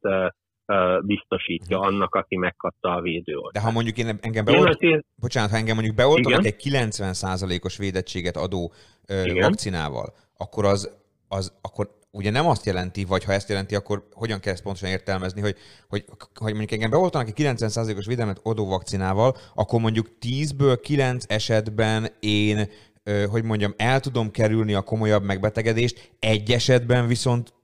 [1.02, 3.55] biztosítja annak, aki megkapta a védőoltást.
[3.55, 7.76] De ha mondjuk én engem Én beolt, azért, bocsánat, ha engem mondjuk beoltanak egy 90%-os
[7.76, 8.72] védettséget adó
[9.07, 9.48] ö, Igen.
[9.48, 10.98] vakcinával, akkor az,
[11.29, 14.88] az akkor ugye nem azt jelenti, vagy ha ezt jelenti, akkor hogyan kell ezt pontosan
[14.88, 15.57] értelmezni, hogy,
[15.88, 22.07] hogy, hogy mondjuk engem beoltanak egy 90%-os védelmet adó vakcinával, akkor mondjuk 10-ből 9 esetben
[22.20, 22.68] én,
[23.02, 27.55] ö, hogy mondjam, el tudom kerülni a komolyabb megbetegedést, egy esetben viszont,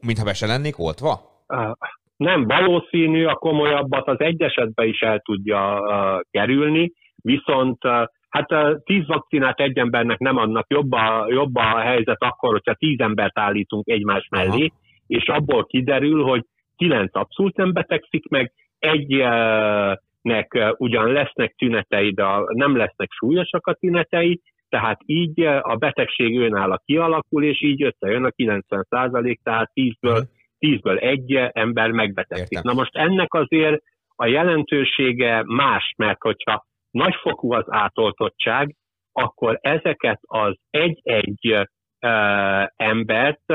[0.00, 1.44] mintha be se lennék oltva?
[2.16, 8.52] Nem valószínű, a komolyabbat az egy esetben is el tudja uh, kerülni, viszont uh, hát
[8.52, 13.00] uh, tíz vakcinát egy embernek nem adnak, jobb a, jobb a helyzet akkor, hogyha tíz
[13.00, 14.72] embert állítunk egymás mellé,
[15.06, 16.44] és abból kiderül, hogy
[16.76, 24.40] kilenc abszolút nem betegszik meg, egynek ugyan lesznek tünetei, de nem lesznek súlyosak a tünetei,
[24.68, 30.22] tehát így a betegség önálló kialakul, és így összejön a 90 százalék, tehát 10-ből
[30.64, 32.56] tízből egy ember megbetegszik.
[32.56, 32.72] Értem.
[32.72, 33.82] Na most ennek azért
[34.16, 38.74] a jelentősége más, mert hogyha nagyfokú az átoltottság,
[39.12, 43.50] akkor ezeket az egy-egy uh, embert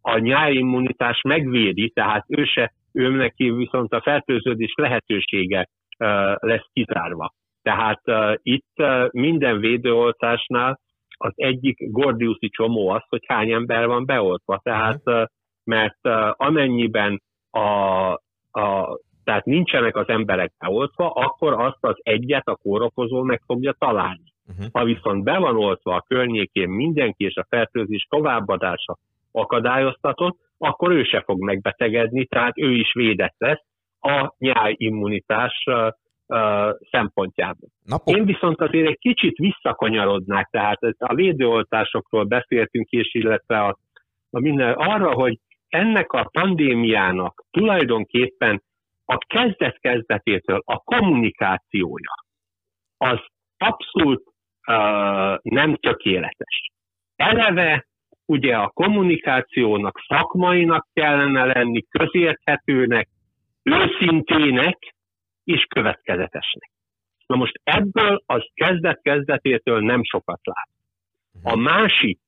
[0.00, 6.66] a nyári immunitás megvédi, tehát ő se, ő neki viszont a fertőződés lehetősége uh, lesz
[6.72, 7.32] kizárva.
[7.62, 10.80] Tehát uh, itt uh, minden védőoltásnál
[11.16, 14.60] az egyik gordiuszi csomó az, hogy hány ember van beoltva.
[14.62, 15.24] Tehát uh,
[15.66, 15.98] mert
[16.32, 17.60] amennyiben a,
[18.60, 24.32] a, tehát nincsenek az emberek beoltva, akkor azt az egyet a kórokozó meg fogja találni.
[24.48, 24.66] Uh-huh.
[24.72, 28.96] Ha viszont be van oltva a környékén mindenki, és a fertőzés továbbadása
[29.32, 33.64] akadályoztatott, akkor ő se fog megbetegedni, tehát ő is védett lesz
[34.00, 35.88] a nyáj immunitás uh,
[36.26, 37.68] uh, szempontjából.
[37.84, 43.78] Napok, Én viszont azért egy kicsit visszakanyarodnák, tehát a védőoltásokról beszéltünk, és illetve a,
[44.30, 48.62] a minden, arra, hogy ennek a pandémiának tulajdonképpen
[49.04, 52.24] a kezdet-kezdetétől a kommunikációja
[52.96, 53.18] az
[53.56, 54.22] abszolút
[54.66, 56.70] uh, nem tökéletes.
[57.16, 57.86] Eleve
[58.24, 63.08] ugye a kommunikációnak szakmainak kellene lenni, közérthetőnek,
[63.62, 64.94] őszintének
[65.44, 66.70] és következetesnek.
[67.26, 70.68] Na most ebből az kezdet-kezdetétől nem sokat lát.
[71.42, 72.18] A másik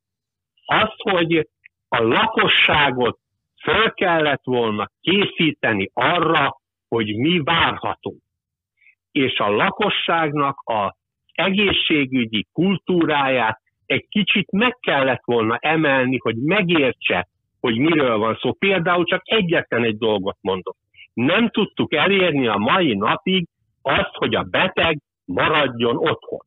[0.65, 1.49] az, hogy
[1.89, 3.19] a lakosságot
[3.63, 8.15] föl kellett volna készíteni arra, hogy mi várható.
[9.13, 10.91] És a lakosságnak az
[11.33, 17.29] egészségügyi kultúráját egy kicsit meg kellett volna emelni, hogy megértse,
[17.61, 18.53] hogy miről van szó.
[18.53, 20.77] Például csak egyetlen egy dolgot mondok.
[21.15, 23.47] Nem tudtuk elérni a mai napig
[23.83, 26.41] azt, hogy a beteg maradjon otthon.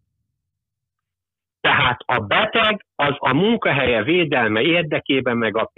[1.62, 5.72] Tehát a beteg az a munkahelye védelme érdekében, meg a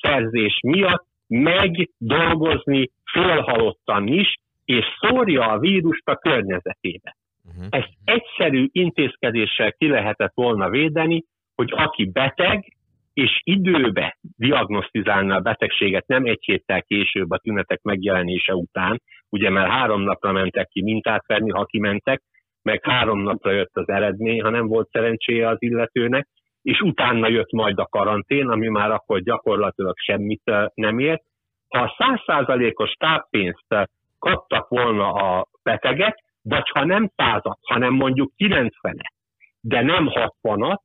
[0.00, 4.34] pénzszerzés miatt megy dolgozni félhalottan is,
[4.64, 7.16] és szórja a vírust a környezetébe.
[7.44, 7.66] uh-huh.
[7.70, 12.76] Ezt egyszerű intézkedéssel ki lehetett volna védeni, hogy aki beteg,
[13.12, 19.70] és időbe diagnosztizálna a betegséget, nem egy héttel később a tünetek megjelenése után, ugye mert
[19.70, 22.22] három napra mentek ki mintát venni, ha kimentek,
[22.62, 26.28] meg három napra jött az eredmény, ha nem volt szerencséje az illetőnek,
[26.68, 30.42] és utána jött majd a karantén, ami már akkor gyakorlatilag semmit
[30.74, 31.22] nem ért.
[31.68, 38.96] Ha százszázalékos táppénzt kaptak volna a betegek, vagy ha nem százat, hanem mondjuk 90
[39.60, 40.80] de nem 60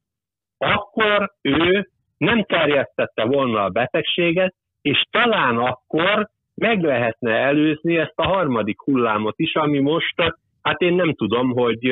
[0.58, 8.28] akkor ő nem terjesztette volna a betegséget, és talán akkor meg lehetne előzni ezt a
[8.28, 11.86] harmadik hullámot is, ami most Hát én nem tudom, hogy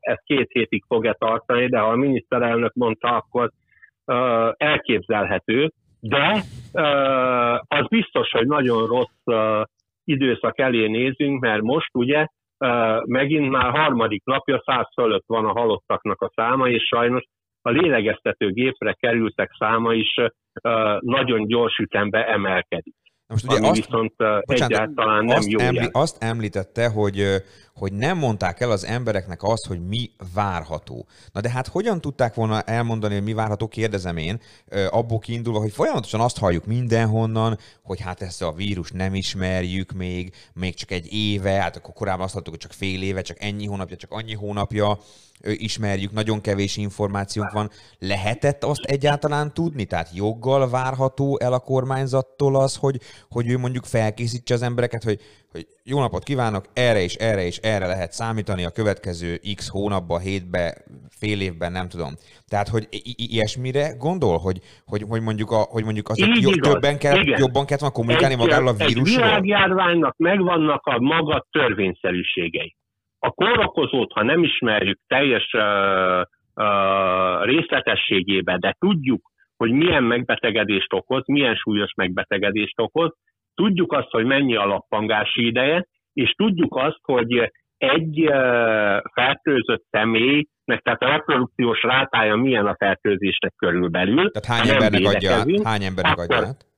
[0.00, 3.50] ez két hétig fog-e tartani, de ha a miniszterelnök mondta, akkor
[4.56, 5.70] elképzelhető.
[6.00, 6.42] De
[7.68, 9.56] az biztos, hogy nagyon rossz
[10.04, 12.26] időszak elé nézünk, mert most ugye
[13.04, 17.22] megint már harmadik napja száz fölött van a halottaknak a száma, és sajnos
[17.62, 20.14] a lélegeztető gépre kerültek száma is
[20.98, 22.94] nagyon gyors ütembe emelkedik.
[23.30, 24.14] Na most ugye Ami azt, viszont
[24.46, 27.42] bocsánat, egyáltalán nem azt, jó emli, azt említette, hogy,
[27.74, 31.06] hogy nem mondták el az embereknek azt, hogy mi várható.
[31.32, 34.40] Na de hát hogyan tudták volna elmondani, hogy mi várható, kérdezem én,
[34.90, 40.34] abból kiindulva, hogy folyamatosan azt halljuk mindenhonnan, hogy hát ezt a vírus nem ismerjük még,
[40.54, 43.66] még csak egy éve, hát akkor korábban azt hallottuk, hogy csak fél éve, csak ennyi
[43.66, 44.98] hónapja, csak annyi hónapja
[45.42, 47.68] ismerjük, nagyon kevés információnk van.
[47.98, 49.84] Lehetett azt egyáltalán tudni?
[49.84, 52.96] Tehát joggal várható el a kormányzattól az, hogy,
[53.30, 55.20] hogy ő mondjuk felkészítse az embereket, hogy,
[55.52, 60.20] hogy jó napot kívánok, erre és erre és erre lehet számítani a következő x hónapban,
[60.20, 62.14] hétbe, fél évben, nem tudom.
[62.48, 66.42] Tehát, hogy i- i- ilyesmire gondol, hogy, hogy, hogy mondjuk, a, hogy mondjuk azért Így
[66.42, 67.38] jobb, többen kell, Igen.
[67.38, 69.26] jobban kellett volna kommunikálni magáról a egy vírusról?
[69.26, 72.76] világjárványnak megvannak a maga törvényszerűségei.
[73.30, 76.20] A kórokozót, ha nem ismerjük teljes uh,
[76.54, 83.10] uh, részletességébe, de tudjuk, hogy milyen megbetegedést okoz, milyen súlyos megbetegedést okoz,
[83.54, 88.30] tudjuk azt, hogy mennyi a lappangási ideje, és tudjuk azt, hogy egy
[89.14, 94.30] fertőzött személynek, tehát a reprodukciós rátája milyen a fertőzésnek körülbelül.
[94.30, 95.62] Tehát hány embernek adja át?
[95.64, 96.68] Hány embernek adja át?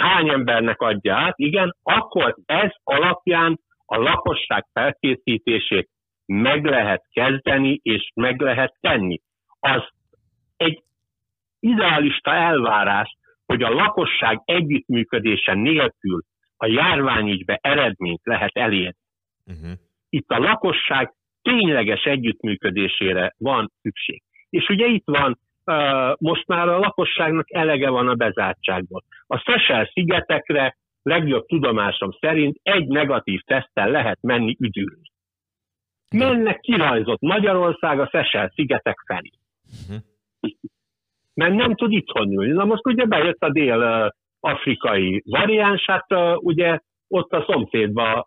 [0.00, 3.60] hány embernek adja át, igen, akkor ez alapján
[3.92, 5.88] a lakosság felkészítését
[6.26, 9.20] meg lehet kezdeni, és meg lehet tenni.
[9.60, 9.88] Az
[10.56, 10.82] egy
[11.60, 16.20] idealista elvárás, hogy a lakosság együttműködése nélkül
[16.56, 18.96] a járványügybe eredményt lehet elérni.
[19.46, 19.70] Uh-huh.
[20.08, 24.22] Itt a lakosság tényleges együttműködésére van szükség.
[24.50, 29.02] És ugye itt van, uh, most már a lakosságnak elege van a bezártságból.
[29.26, 35.10] A Seychelles szigetekre legjobb tudomásom szerint egy negatív teszttel lehet menni üdülni.
[36.10, 39.30] Mennek kirajzott Magyarország a Seychelles szigetek felé.
[39.88, 39.96] Mhm.
[41.34, 42.52] Mert nem tud itthon ülni.
[42.52, 48.24] Na most ugye bejött a dél-afrikai variáns, hát ugye ott a szomszédban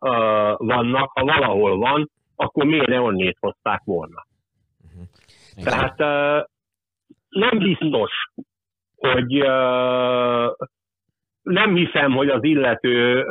[0.58, 4.26] vannak, ha valahol van, akkor miért ne onnét hozták volna.
[5.64, 5.98] Tehát
[7.30, 8.12] nem biztos,
[8.96, 9.32] hogy
[11.44, 13.26] nem hiszem, hogy az illető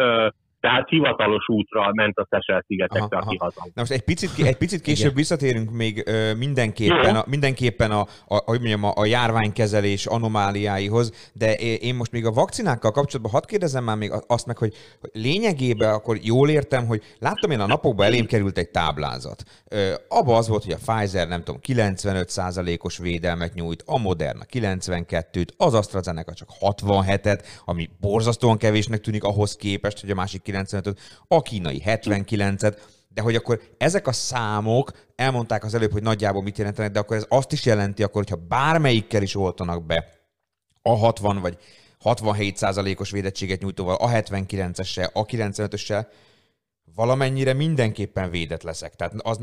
[0.62, 3.44] tehát hivatalos útra ment a Seychelles szigetekre, Aha, aki aha.
[3.44, 3.60] haza.
[3.64, 5.16] Na most egy picit, egy picit később Igen.
[5.16, 11.94] visszatérünk még mindenképpen, a, mindenképpen a, a, hogy mondjam, a, a járványkezelés anomáliáihoz, de én
[11.94, 14.74] most még a vakcinákkal kapcsolatban hadd kérdezem már még azt meg, hogy,
[15.12, 19.42] lényegében akkor jól értem, hogy láttam én a napokban elém került egy táblázat.
[20.08, 25.74] Abba az volt, hogy a Pfizer nem tudom, 95%-os védelmet nyújt, a Moderna 92-t, az
[25.74, 31.82] AstraZeneca csak 67-et, ami borzasztóan kevésnek tűnik ahhoz képest, hogy a másik 95-öt, a kínai
[31.86, 32.76] 79-et,
[33.08, 37.16] de hogy akkor ezek a számok, elmondták az előbb, hogy nagyjából mit jelentenek, de akkor
[37.16, 40.20] ez azt is jelenti, akkor, hogyha bármelyikkel is oltanak be
[40.82, 41.58] a 60 vagy
[41.98, 46.06] 67 százalékos védettséget nyújtóval, a 79-essel, a 95-össel,
[46.94, 48.94] valamennyire mindenképpen védett leszek.
[48.94, 49.38] Tehát az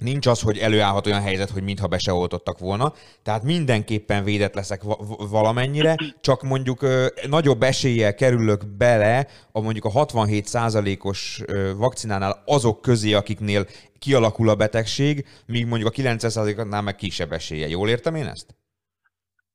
[0.00, 2.92] nincs az, hogy előállhat olyan helyzet, hogy mintha be se oltottak volna.
[3.22, 9.60] Tehát mindenképpen védett leszek va- va- valamennyire, csak mondjuk ö, nagyobb eséllyel kerülök bele a
[9.60, 11.42] mondjuk a 67 százalékos
[11.76, 13.64] vakcinánál azok közé, akiknél
[13.98, 17.68] kialakul a betegség, míg mondjuk a 90 százaléknál meg kisebb esélye.
[17.68, 18.54] Jól értem én ezt?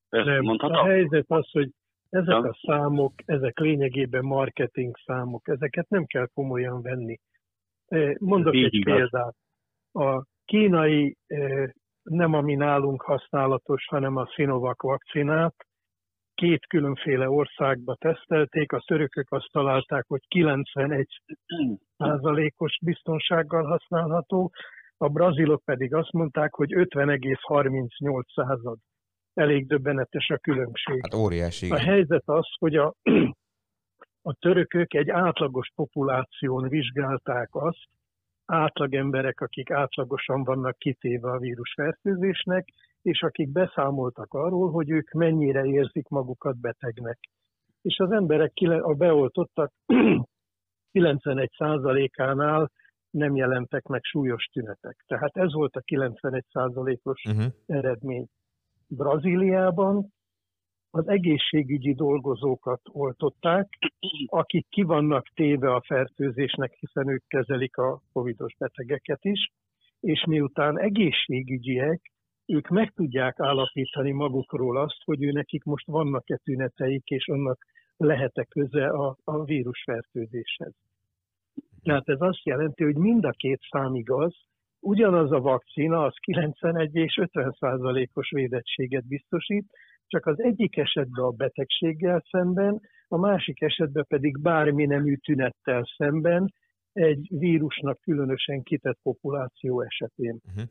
[0.09, 1.69] Nem, a helyzet az, hogy
[2.09, 7.19] ezek a számok, ezek lényegében marketing számok, ezeket nem kell komolyan venni.
[7.87, 8.95] Eh, Mondok Így egy igaz.
[8.95, 9.35] példát.
[9.91, 11.17] A kínai,
[12.03, 15.55] nem ami nálunk használatos, hanem a Sinovac vakcinát
[16.35, 21.07] két különféle országba tesztelték, a törökök azt találták, hogy 91
[21.97, 24.51] százalékos biztonsággal használható,
[24.97, 28.77] a brazilok pedig azt mondták, hogy 50,38 század.
[29.33, 30.99] Elég döbbenetes a különbség.
[31.01, 31.71] Hát óriási.
[31.71, 32.93] A helyzet az, hogy a,
[34.29, 37.87] a törökök egy átlagos populáción vizsgálták azt,
[38.45, 42.67] átlag emberek, akik átlagosan vannak kitéve a vírusfertőzésnek,
[43.01, 47.19] és akik beszámoltak arról, hogy ők mennyire érzik magukat betegnek.
[47.81, 49.71] És az emberek, a beoltottak
[50.93, 52.71] 91%-ánál
[53.09, 55.03] nem jelentek meg súlyos tünetek.
[55.07, 57.45] Tehát ez volt a 91%-os Uh-huh.
[57.65, 58.27] eredmény.
[58.87, 60.13] Brazíliában
[60.95, 63.67] az egészségügyi dolgozókat oltották,
[64.25, 69.51] akik ki vannak téve a fertőzésnek, hiszen ők kezelik a covidos betegeket is,
[69.99, 72.01] és miután egészségügyiek,
[72.45, 77.65] ők meg tudják állapítani magukról azt, hogy ő nekik most vannak-e tüneteik, és annak
[77.97, 80.73] lehet-e köze a, a vírusfertőzéshez.
[81.83, 84.35] Tehát ez azt jelenti, hogy mind a két szám igaz,
[84.79, 89.65] ugyanaz a vakcina, az 91 és 50 százalékos védettséget biztosít,
[90.07, 96.53] csak az egyik esetben a betegséggel szemben, a másik esetben pedig bármi nemű tünettel szemben
[96.93, 100.39] egy vírusnak különösen kitett populáció esetén.
[100.47, 100.63] Uh-huh.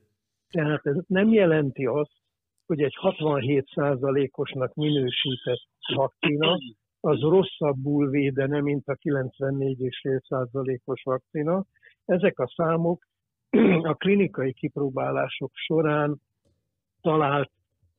[0.51, 2.23] Tehát ez nem jelenti azt,
[2.67, 6.57] hogy egy 67%-osnak minősített vakcina
[7.01, 11.65] az rosszabbul védene, mint a 94,5%-os vakcina.
[12.05, 13.07] Ezek a számok
[13.83, 16.21] a klinikai kipróbálások során
[17.01, 17.51] talált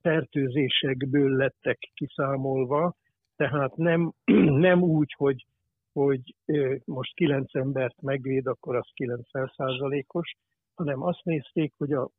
[0.05, 2.95] fertőzésekből lettek kiszámolva,
[3.35, 4.11] tehát nem,
[4.67, 5.45] nem úgy, hogy,
[5.93, 6.35] hogy
[6.85, 9.51] most 9 embert megvéd, akkor az 90
[10.07, 10.35] os
[10.73, 12.09] hanem azt nézték, hogy a,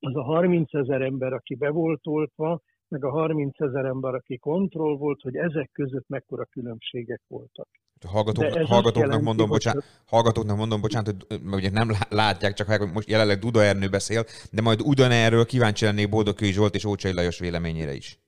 [0.00, 4.36] az a 30 ezer ember, aki be volt oltva, meg a 30 ezer ember, aki
[4.36, 7.68] kontroll volt, hogy ezek között mekkora különbségek voltak.
[8.04, 13.38] Hallgatók, hallgatóknak, mondom, bocsánat, hallgatóknak mondom, bocsánat, hogy ugye nem látják, csak hogy most jelenleg
[13.38, 18.18] Duda Ernő beszél, de majd ugyanerről kíváncsi lennék Boldogkői Zsolt és Ócsai Lajos véleményére is.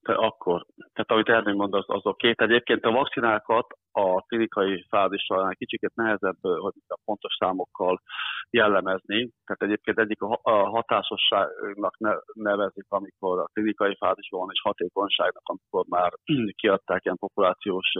[0.00, 2.40] De akkor, tehát amit Ernő mond, az, azok két.
[2.40, 8.02] Egyébként a vakcinákat a klinikai fázissal kicsit nehezebb, hogy a pontos számokkal
[8.50, 9.30] jellemezni.
[9.44, 11.96] Tehát egyébként egyik a hatásosságnak
[12.32, 16.12] nevezik, amikor a klinikai fázisban van, és hatékonyságnak, amikor már
[16.60, 17.92] kiadták ilyen populációs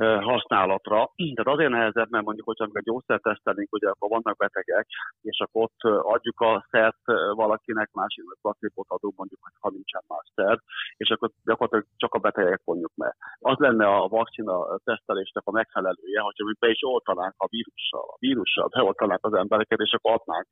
[0.00, 1.10] használatra.
[1.34, 4.86] Tehát azért nehezebb, mert mondjuk, hogyha amikor gyógyszert tesztelünk, ugye akkor vannak betegek,
[5.20, 5.80] és akkor ott
[6.14, 7.04] adjuk a szert
[7.34, 10.58] valakinek, másiknak placebot adunk, mondjuk, ha nincsen más szer,
[10.96, 13.14] és akkor gyakorlatilag csak a betegek vonjuk meg.
[13.38, 18.16] Az lenne a vakcina tesztelésnek a megfelelője, hogyha mi be is oltanánk a vírussal, a
[18.18, 20.46] vírussal beoltanánk az embereket, és akkor adnánk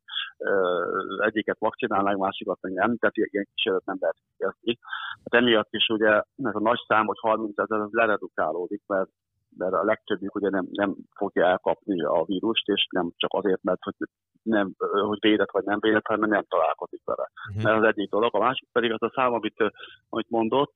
[1.19, 4.79] egyiket vakcinálnánk, másikat meg nem, tehát ilyen kísérlet nem lehet kezdeni.
[5.25, 9.11] Hát emiatt is ugye ez a nagy szám, hogy 30 ezer, ez leredukálódik, mert
[9.57, 13.83] mert a legtöbbjük ugye nem, nem fogja elkapni a vírust, és nem csak azért, mert
[13.83, 13.95] hogy
[14.43, 14.75] nem,
[15.07, 17.31] hogy védett vagy nem védett, hanem nem találkozik vele.
[17.49, 17.63] Uh-huh.
[17.63, 18.35] Mert az egyik dolog.
[18.35, 19.73] A másik pedig az a szám, amit,
[20.09, 20.75] amit mondott,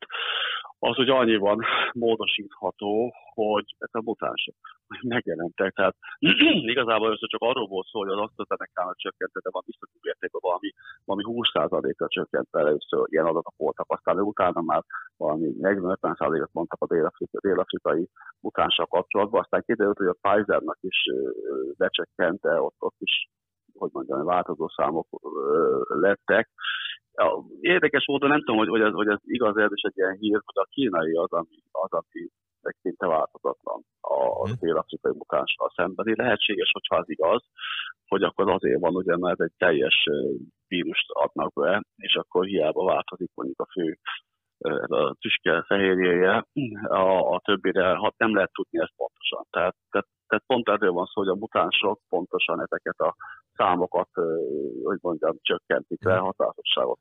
[0.78, 1.58] az, hogy annyiban
[2.04, 4.54] módosítható, hogy ez a mutánsok
[5.14, 5.72] megjelentek.
[5.74, 5.96] Tehát
[6.72, 10.70] igazából össze csak arról volt szó, hogy az AstraZeneca-nak csökkent, de van biztos mértékben valami,
[11.04, 14.82] valami 20%-ra csökkent először ilyen adatok voltak, aztán utána már
[15.16, 18.08] valami 40-50%-ot mondtak a dél-afrikai
[18.40, 20.98] mutánssal kapcsolatban, aztán kiderült, hogy a Pfizernak is
[21.76, 23.28] lecsökkent, de ott, ott is
[23.78, 25.06] hogy mondjam, változó számok
[25.86, 26.48] lettek.
[27.60, 30.40] Érdekes módon nem tudom, hogy, hogy, ez, hogy ez igaz, ez is egy ilyen hír,
[30.44, 32.28] hogy a kínai az, ami, az, ami
[32.80, 34.58] szinte változatlan a mhm.
[34.60, 36.16] dél-afrikai mutánssal szembeni.
[36.16, 37.42] Lehetséges, hogyha az igaz,
[38.06, 40.04] hogy akkor azért van, ugye, mert egy teljes
[40.68, 43.98] vírust adnak be, és akkor hiába változik mondjuk a fő
[44.58, 46.46] ez a tüske fehérjéje,
[46.82, 49.46] a, a többire hát nem lehet tudni ezt pontosan.
[49.50, 53.14] Tehát, tehát, tehát pont erről van szó, hogy a mutánsok pontosan ezeket a
[53.56, 54.08] számokat,
[54.84, 56.98] hogy mondjam, csökkentik le, hatásosságot.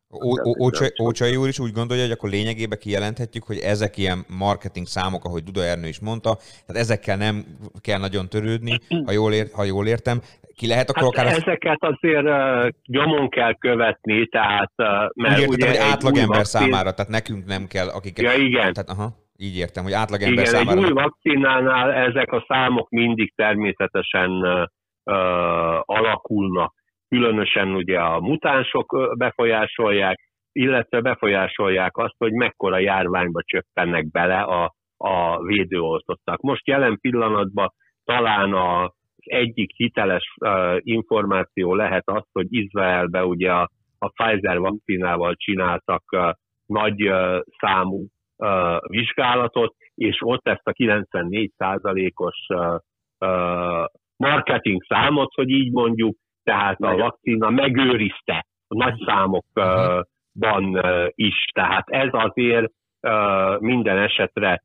[1.02, 5.44] Ócsai úr is úgy gondolja, hogy akkor lényegében kijelenthetjük, hogy ezek ilyen marketing számok, ahogy
[5.44, 7.46] Duda Ernő is mondta, tehát ezekkel nem
[7.82, 10.22] kell nagyon törődni, ha jól, ért, ha jól értem.
[10.56, 11.26] Ki lehet akkor hát akár...
[11.26, 14.72] Ezeket azért uh, nyomon kell követni, tehát...
[14.78, 16.62] Uh, mert úgy értem, ugye hogy átlagember vakcin...
[16.62, 18.22] számára, tehát nekünk nem kell, akik...
[18.22, 18.74] Ja, igen.
[18.74, 19.24] Tehát, aha.
[19.38, 20.78] Így értem, hogy átlagember Igen, számára...
[20.80, 24.64] egy új vakcinánál ezek a számok mindig természetesen uh,
[25.82, 26.74] alakulnak.
[27.08, 30.20] Különösen ugye a mutánsok befolyásolják,
[30.52, 36.42] illetve befolyásolják azt, hogy mekkora járványba csöppennek bele a, a védőoltottak.
[36.42, 38.94] Most jelen pillanatban talán a
[39.26, 46.32] egyik hiteles uh, információ lehet az, hogy Izraelbe ugye a, a Pfizer vakcinával csináltak uh,
[46.66, 48.06] nagy uh, számú
[48.38, 52.78] uh, vizsgálatot, és ott ezt a 94%-os uh,
[53.20, 53.86] uh,
[54.18, 60.82] marketing számot, hogy így mondjuk, tehát a vakcina megőrizte a nagy számokban
[61.16, 61.46] is.
[61.54, 62.72] Tehát ez azért
[63.60, 64.64] minden esetre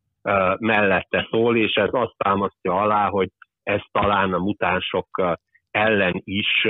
[0.58, 3.28] mellette szól, és ez azt támasztja alá, hogy
[3.62, 5.36] ez talán a mutánsok
[5.70, 6.66] ellen is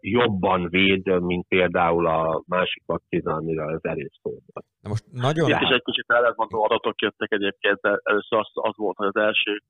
[0.00, 4.66] jobban véd, mint például a másik vakcina, amiről az először volt.
[4.82, 5.50] Na most nagyon...
[5.50, 9.16] Itt is egy kicsit ellentmondó adatok jöttek egyébként, de először az, az volt, hogy az
[9.16, 9.62] első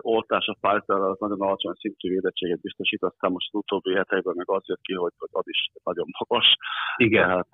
[0.00, 4.50] oltás a Pfizer az nagyon alacsony szintű védettséget biztosít, aztán most az utóbbi hetekben meg
[4.50, 6.46] az jött ki, hogy, hogy az is nagyon magas.
[6.96, 7.28] Igen.
[7.28, 7.48] Tehát,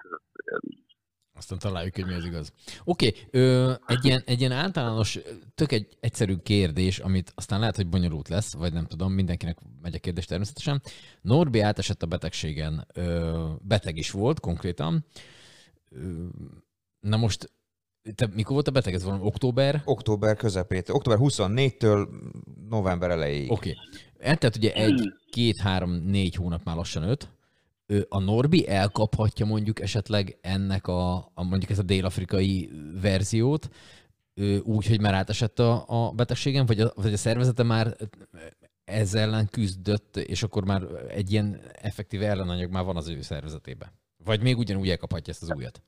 [1.36, 2.52] Aztán találjuk, hogy mi az igaz.
[2.84, 5.18] Oké, okay, egy, ilyen, egy ilyen általános,
[5.54, 9.94] tök egy egyszerű kérdés, amit aztán lehet, hogy bonyolult lesz, vagy nem tudom, mindenkinek megy
[9.94, 10.82] a kérdés természetesen.
[11.20, 15.04] Norbi átesett a betegségen, ö, beteg is volt konkrétan.
[15.90, 16.26] Ö,
[17.00, 17.52] na most,
[18.14, 18.94] te mikor volt a beteg?
[18.94, 19.82] Ez valami október?
[19.84, 22.08] Október közepét, október 24-től
[22.68, 23.50] november elejéig.
[23.50, 23.70] Oké.
[23.70, 24.28] Okay.
[24.28, 27.28] Eltelt ugye egy, két, három, négy hónap már lassan öt
[28.08, 32.70] a Norbi elkaphatja mondjuk esetleg ennek a, a mondjuk ez a dél-afrikai
[33.02, 33.68] verziót,
[34.64, 37.86] úgy, hogy már átesett a, a betegségen, vagy a, vagy a szervezete már
[38.84, 43.88] ezzel ellen küzdött, és akkor már egy ilyen effektív ellenanyag már van az ő szervezetében.
[44.24, 45.82] Vagy még ugyanúgy elkaphatja ezt az újat?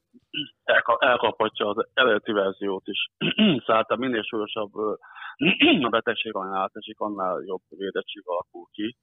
[0.99, 3.11] elkaphatja az eredeti verziót is.
[3.66, 4.74] szóval minél súlyosabb
[5.86, 8.97] a betegség, annál átesik, annál jobb védettség alakul ki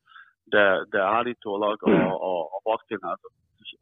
[0.44, 1.92] de, de állítólag a,
[2.32, 3.32] a, a vakcinázás,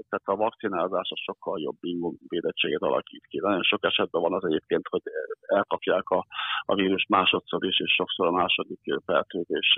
[0.10, 3.40] tehát a vakcinázás az sokkal jobb immunvédettséget alakít ki.
[3.40, 5.02] Nagyon sok esetben van az egyébként, hogy
[5.42, 6.26] elkapják a,
[6.66, 9.76] a vírus másodszor is, és sokszor a második fertőzés,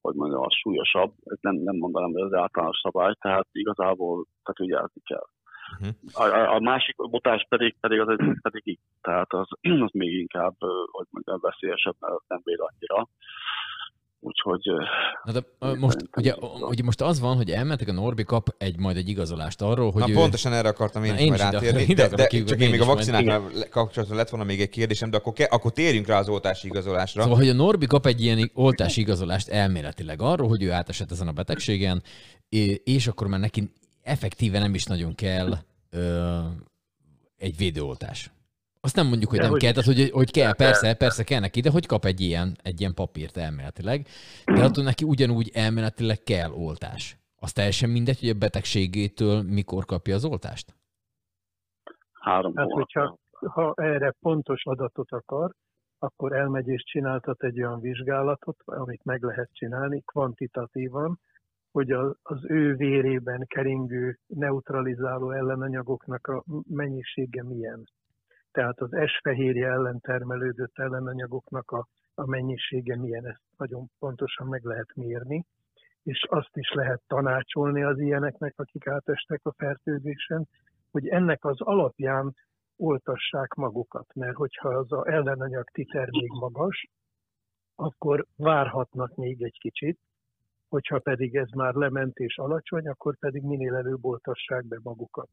[0.00, 1.12] hogy mondjam, az súlyosabb.
[1.40, 5.26] Nem, nem mondanám, hogy ez általános szabály, tehát igazából tehát vigyázni kell.
[5.80, 6.32] Uh-huh.
[6.32, 9.48] A, a másik botás pedig, pedig az pedig így, tehát az,
[9.84, 10.54] az még inkább,
[10.90, 13.08] hogy mondjam, veszélyesebb, mert nem véd annyira.
[14.26, 14.60] Úgyhogy...
[15.24, 15.42] Na de
[15.78, 19.62] most, ugye, ugye most az van, hogy elmentek a Norbi kap egy, majd egy igazolást
[19.62, 20.14] arról, hogy Na ő...
[20.14, 22.84] pontosan erre akartam én, én is majd rátérni, de, de, de csak én még a
[22.84, 26.66] vakcináknál kapcsolatban lett volna még egy kérdésem, de akkor, ke, akkor térjünk rá az oltási
[26.66, 27.22] igazolásra.
[27.22, 31.28] Szóval, hogy a Norbi kap egy ilyen oltási igazolást elméletileg arról, hogy ő átesett ezen
[31.28, 32.02] a betegségen,
[32.84, 33.72] és akkor már neki
[34.02, 35.58] effektíve nem is nagyon kell
[35.90, 36.38] ö,
[37.36, 38.30] egy védőoltás.
[38.86, 41.40] Azt nem mondjuk, hogy de nem hogy kell, tehát hogy, hogy kell, persze, persze kell
[41.40, 44.06] neki, de hogy kap egy ilyen, egy ilyen papírt elméletileg,
[44.44, 47.16] de attól neki ugyanúgy elméletileg kell oltás.
[47.40, 50.74] Az teljesen mindegy, hogy a betegségétől mikor kapja az oltást?
[52.12, 55.50] Három hát, hogyha ha erre pontos adatot akar,
[55.98, 61.20] akkor elmegy és csináltat egy olyan vizsgálatot, amit meg lehet csinálni kvantitatívan,
[61.72, 61.90] hogy
[62.22, 67.84] az ő vérében keringő neutralizáló ellenanyagoknak a mennyisége milyen
[68.56, 74.94] tehát az S-fehérje ellen termelődött ellenanyagoknak a, a mennyisége milyen, ezt nagyon pontosan meg lehet
[74.94, 75.44] mérni,
[76.02, 80.48] és azt is lehet tanácsolni az ilyeneknek, akik átestek a fertőzésen,
[80.90, 82.34] hogy ennek az alapján
[82.76, 86.86] oltassák magukat, mert hogyha az a ellenanyag titer még magas,
[87.74, 89.98] akkor várhatnak még egy kicsit,
[90.68, 95.28] hogyha pedig ez már lement és alacsony, akkor pedig minél előbb oltassák be magukat.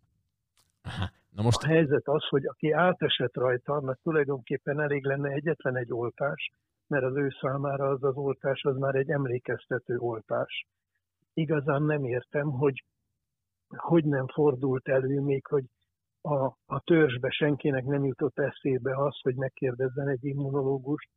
[0.84, 1.09] Aha.
[1.29, 1.63] Na most...
[1.63, 6.51] A helyzet az, hogy aki átesett rajta, annak tulajdonképpen elég lenne egyetlen egy oltás,
[6.88, 10.65] mert az ő számára az az oltás az már egy emlékeztető oltás.
[11.34, 12.84] Igazán nem értem, hogy
[13.77, 15.63] hogy nem fordult elő még, hogy
[16.21, 21.09] a, a törzsbe senkinek nem jutott eszébe az, hogy megkérdezzen egy immunológust,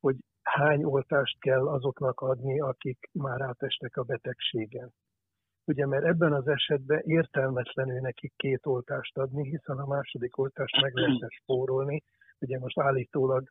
[0.00, 4.92] hogy hány oltást kell azoknak adni, akik már átestek a betegségen.
[5.66, 10.94] Ugye, mert ebben az esetben értelmetlenül nekik két oltást adni, hiszen a második oltást meg
[10.94, 12.02] lehetne spórolni.
[12.38, 13.48] Ugye most állítólag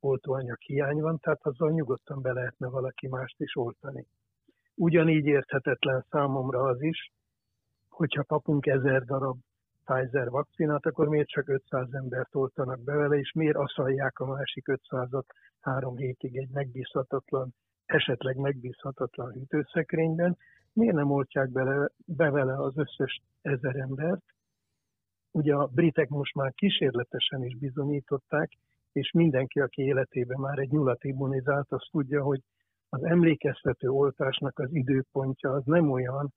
[0.00, 4.06] oltóanyag hiány van, tehát azzal nyugodtan be lehetne valaki mást is oltani.
[4.74, 7.12] Ugyanígy érthetetlen számomra az is,
[7.88, 9.38] hogyha kapunk ezer darab
[9.84, 14.64] Pfizer vakcinát, akkor miért csak 500 embert oltanak be vele, és miért aszalják a másik
[14.66, 15.26] 500-at
[15.60, 20.36] három hétig egy megbízhatatlan, esetleg megbízhatatlan hűtőszekrényben,
[20.72, 24.22] miért nem oltják bele, be vele az összes ezer embert?
[25.30, 28.52] Ugye a britek most már kísérletesen is bizonyították,
[28.92, 32.42] és mindenki, aki életében már egy nyulat immunizált, az tudja, hogy
[32.88, 36.32] az emlékeztető oltásnak az időpontja az nem olyan,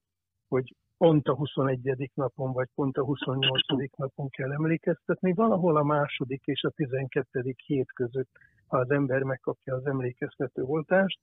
[0.47, 2.11] hogy pont a 21.
[2.13, 3.97] napon, vagy pont a 28.
[3.97, 7.55] napon kell emlékeztetni, valahol a második és a 12.
[7.65, 8.29] hét között,
[8.67, 11.19] ha az ember megkapja az emlékeztető oltást,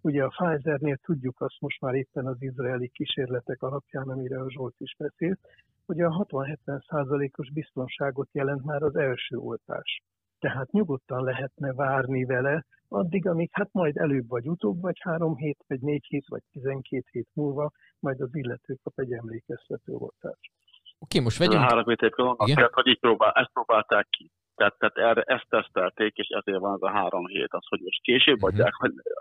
[0.00, 4.74] Ugye a Pfizernél tudjuk azt most már éppen az izraeli kísérletek alapján, amire a Zsolt
[4.78, 5.38] is beszélt,
[5.86, 10.02] hogy a 60-70 százalékos biztonságot jelent már az első oltás.
[10.38, 15.64] Tehát nyugodtan lehetne várni vele, addig, amíg hát majd előbb vagy utóbb, vagy három hét,
[15.66, 17.70] vagy négy hét, vagy tizenkét hét múlva,
[18.00, 20.50] majd az illető kap egy emlékeztető oltást.
[20.98, 21.62] Oké, most vegyünk...
[21.62, 22.34] Három hét évkor,
[22.70, 24.30] hogy így próbál, ezt próbálták ki.
[24.58, 27.52] Tehát, tehát erre, ezt tesztelték, és ezért van az a három hét.
[27.58, 28.48] Az, hogy most később uh-huh.
[28.48, 28.72] adják,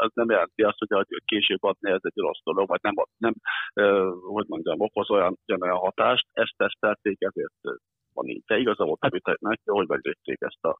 [0.05, 3.33] az nem jelenti azt, hogy később adni ez egy rossz dolog, vagy nem, nem
[4.35, 6.25] hogy mondjam, okoz olyan, olyan hatást.
[6.31, 7.59] Ezt tesztelték, ezért
[8.13, 8.43] van így.
[8.45, 10.77] De igaza volt Peternek, hogy megvették ezt, a,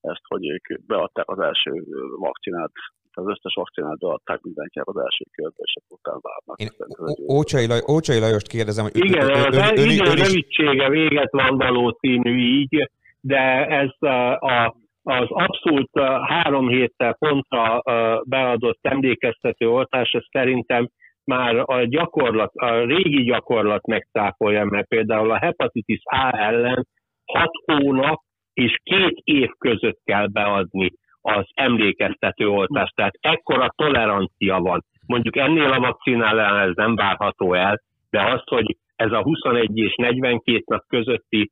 [0.00, 1.72] ezt, hogy ők beadták az első
[2.18, 2.72] vakcinát
[3.12, 6.60] az összes vakcinát beadták mindenkinek az első körbe, és utána várnak.
[6.60, 10.16] Én ez Ócsai, Laj, Ócsai Lajost kérdezem, hogy Igen, ön, az ön, ön, igen, ön,
[10.16, 14.08] is, rövidsége véget van valószínű így, de ez
[14.38, 15.90] a, az abszolút
[16.26, 17.82] három héttel pontra
[18.24, 20.88] beadott emlékeztető oltás, ez szerintem
[21.24, 26.86] már a gyakorlat, a régi gyakorlat megcáfolja, mert például a hepatitis A ellen
[27.24, 28.20] hat hónap
[28.52, 30.90] és két év között kell beadni
[31.20, 32.94] az emlékeztető oltást.
[32.94, 34.84] Tehát ekkora tolerancia van.
[35.06, 39.94] Mondjuk ennél a vakcinál ez nem várható el, de azt, hogy ez a 21 és
[39.96, 41.50] 42 nap közötti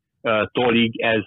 [0.53, 1.25] tolig, ez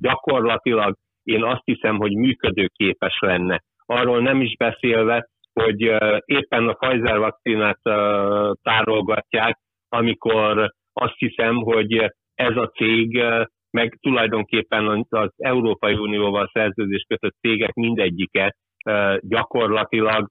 [0.00, 3.62] gyakorlatilag én azt hiszem, hogy működőképes lenne.
[3.86, 5.80] Arról nem is beszélve, hogy
[6.24, 7.78] éppen a Pfizer vakcinát
[8.62, 13.22] tárolgatják, amikor azt hiszem, hogy ez a cég,
[13.70, 18.54] meg tulajdonképpen az Európai Unióval szerződés kötött cégek mindegyike
[19.20, 20.28] gyakorlatilag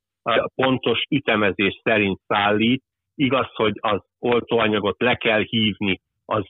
[0.55, 2.83] pontos ütemezés szerint szállít.
[3.15, 6.43] Igaz, hogy az oltóanyagot le kell hívni az,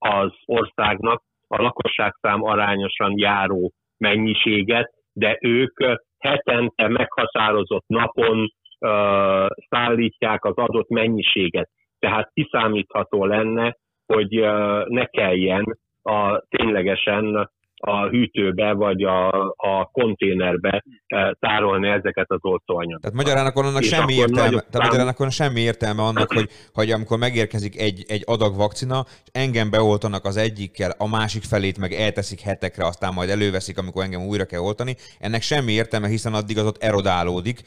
[0.00, 5.78] az országnak a lakosságszám arányosan járó mennyiséget, de ők
[6.18, 11.70] hetente meghatározott napon ö, szállítják az adott mennyiséget.
[11.98, 13.76] Tehát kiszámítható lenne,
[14.06, 22.30] hogy ö, ne kelljen a, ténylegesen a hűtőbe vagy a, a konténerbe eh, tárolni ezeket
[22.30, 23.00] az oltóanyagokat.
[23.00, 26.32] Tehát magyarán akkor annak És semmi akkor értelme, tehát szám- magyarán akkor semmi értelme annak,
[26.32, 31.42] hogy, hogy amikor megérkezik egy, egy adag vakcina, és engem beoltanak az egyikkel, a másik
[31.42, 34.94] felét meg elteszik hetekre, aztán majd előveszik, amikor engem újra kell oltani.
[35.18, 37.62] Ennek semmi értelme, hiszen addig az ott erodálódik.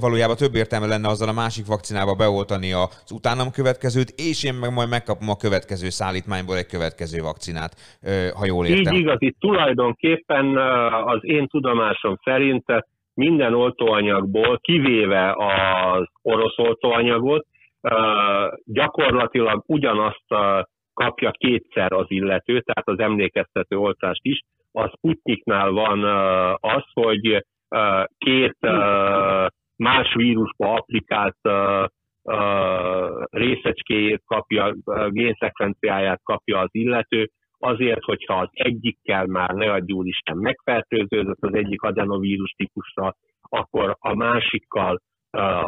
[0.00, 4.72] Valójában több értelme lenne azzal a másik vakcinába beoltani az utánam következőt, és én meg
[4.72, 8.00] majd megkapom a következő szállítmányból egy következő vakcinát,
[8.34, 8.94] ha jól értem.
[8.94, 10.56] Így igaz, itt tulajdonképpen
[11.06, 12.64] az én tudomásom szerint
[13.14, 17.46] minden oltóanyagból, kivéve az orosz oltóanyagot,
[18.64, 20.24] gyakorlatilag ugyanazt
[20.94, 24.40] kapja kétszer az illető, tehát az emlékeztető oltást is.
[24.72, 26.04] A Sputniknál van
[26.60, 27.44] az, hogy
[28.18, 28.56] két
[29.76, 31.38] más vírusba applikált
[33.30, 34.74] részecskéjét kapja,
[35.08, 37.30] génszekvenciáját kapja az illető,
[37.62, 44.14] azért, hogyha az egyikkel már ne adjúl Isten megfertőződött az egyik adenovírus típusra, akkor a
[44.14, 45.00] másikkal,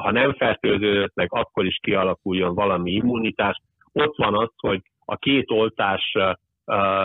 [0.03, 3.57] ha nem fertőződött meg, akkor is kialakuljon valami immunitás.
[3.93, 6.17] Ott van az, hogy a két oltás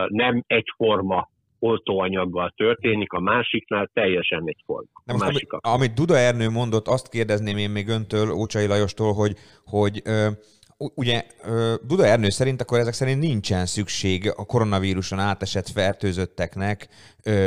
[0.08, 1.30] nem egyforma
[1.60, 4.90] oltóanyaggal történik, a másiknál teljesen egyforma.
[5.06, 9.34] A most, amit, amit Duda Ernő mondott, azt kérdezném én még öntől, Ócsai Lajostól, hogy,
[9.66, 10.02] hogy
[10.80, 11.26] ugye
[11.84, 16.88] Duda Ernő szerint akkor ezek szerint nincsen szükség a koronavíruson átesett fertőzötteknek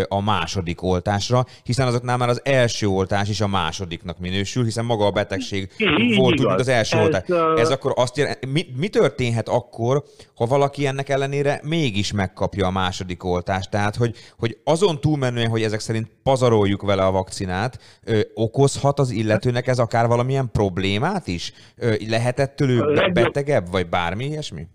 [0.08, 5.04] a második oltásra, hiszen azoknál már az első oltás is a másodiknak minősül, hiszen maga
[5.06, 6.46] a betegség Így volt úgy, igaz.
[6.46, 7.28] mint az első Ez, oltás.
[7.60, 10.02] Ez akkor azt jelenti, mi, mi történhet akkor,
[10.36, 13.70] ha valaki ennek ellenére mégis megkapja a második oltást?
[13.70, 19.10] Tehát, hogy, hogy azon túlmenően, hogy ezek szerint pazaroljuk vele a vakcinát, ö, okozhat az
[19.10, 21.52] illetőnek ez akár valamilyen problémát is?
[21.76, 24.66] Ö, lehetett A ő legjobb- betegebb, vagy bármi ilyesmi?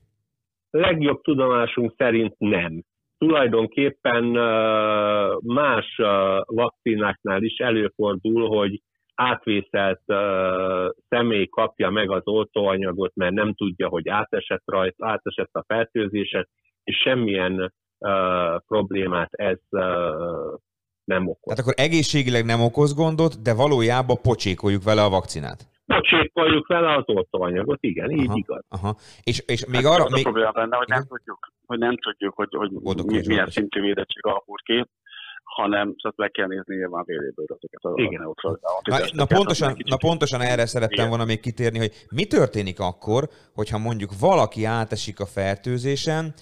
[0.69, 2.83] legjobb tudomásunk szerint nem.
[3.17, 4.23] Tulajdonképpen
[5.43, 5.95] más
[6.45, 8.81] vakcináknál is előfordul, hogy
[9.15, 10.01] átvészelt
[11.09, 16.49] személy kapja meg az oltóanyagot, mert nem tudja, hogy átesett rajta, átesett a fertőzéset,
[16.83, 17.73] és semmilyen
[18.67, 19.59] problémát ez
[21.03, 21.53] nem okoz.
[21.55, 25.67] Tehát akkor egészségileg nem okoz gondot, de valójában pocsékoljuk vele a vakcinát.
[25.87, 28.37] Pocsékoljuk vele az oltóanyagot, igen, így Aha.
[28.37, 28.63] igaz.
[28.69, 28.95] Aha.
[29.23, 30.03] És, és még Hát arra...
[30.03, 30.23] az a Még...
[30.23, 31.07] probléma benne, hogy nem Igen?
[31.07, 34.85] tudjuk, hogy nem tudjuk, hogy, hogy Oda mi, milyen szintű védettség alakul ki,
[35.43, 38.21] hanem szóval meg kell nézni nyilván véréből ezeket a, Igen.
[38.21, 41.09] a Na, na, pontosan, kicsit- na pontosan erre szerettem Igen.
[41.09, 46.33] volna még kitérni, hogy mi történik akkor, hogyha mondjuk valaki átesik a fertőzésen,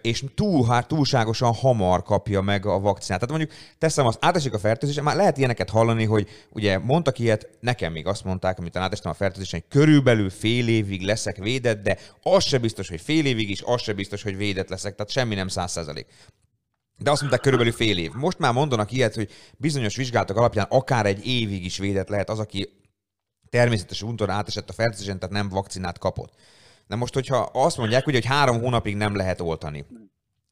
[0.00, 3.20] és túl, hát túlságosan hamar kapja meg a vakcinát.
[3.20, 7.48] Tehát mondjuk teszem azt, átesik a fertőzésen, már lehet ilyeneket hallani, hogy ugye mondtak ilyet,
[7.60, 11.98] nekem még azt mondták, amit átestem a fertőzésen, hogy körülbelül fél évig leszek védett, de
[12.22, 15.34] az se biztos, hogy fél évig is, az se biztos, hogy védett leszek, tehát semmi
[15.34, 16.06] nem száz százalék.
[16.96, 18.12] De azt mondták körülbelül fél év.
[18.12, 22.38] Most már mondanak ilyet, hogy bizonyos vizsgálatok alapján akár egy évig is védett lehet az,
[22.38, 22.68] aki
[23.50, 26.34] természetes úton átesett a fertőzésen, tehát nem vakcinát kapott.
[26.90, 29.84] Na most, hogyha azt mondják, ugye, hogy három hónapig nem lehet oltani.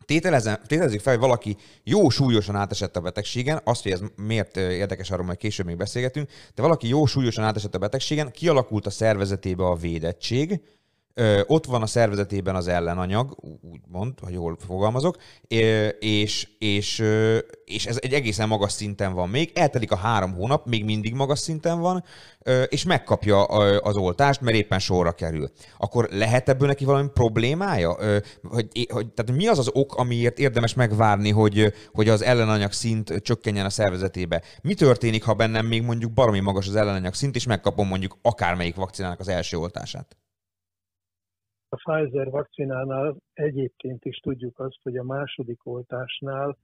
[0.05, 5.27] Tételezzük fel, hogy valaki jó súlyosan átesett a betegségen, azt, hogy ez miért érdekes, arról
[5.27, 9.75] majd később még beszélgetünk, de valaki jó súlyosan átesett a betegségen, kialakult a szervezetébe a
[9.75, 10.61] védettség,
[11.47, 13.37] ott van a szervezetében az ellenanyag,
[13.73, 15.17] úgymond, ha jól fogalmazok,
[15.99, 17.05] és, és,
[17.65, 21.39] és ez egy egészen magas szinten van még, eltelik a három hónap, még mindig magas
[21.39, 22.05] szinten van,
[22.69, 25.51] és megkapja az oltást, mert éppen sorra kerül.
[25.79, 27.97] Akkor lehet ebből neki valami problémája?
[28.43, 33.15] Hogy, hogy, tehát mi az az ok, amiért érdemes megvárni, hogy, hogy az ellenanyag szint
[33.23, 34.43] csökkenjen a szervezetébe?
[34.63, 38.75] Mi történik, ha bennem még mondjuk baromi magas az ellenanyag szint, és megkapom mondjuk akármelyik
[38.75, 40.17] vakcinának az első oltását?
[41.69, 46.57] A Pfizer vakcinánál egyébként is tudjuk azt, hogy a második oltásnál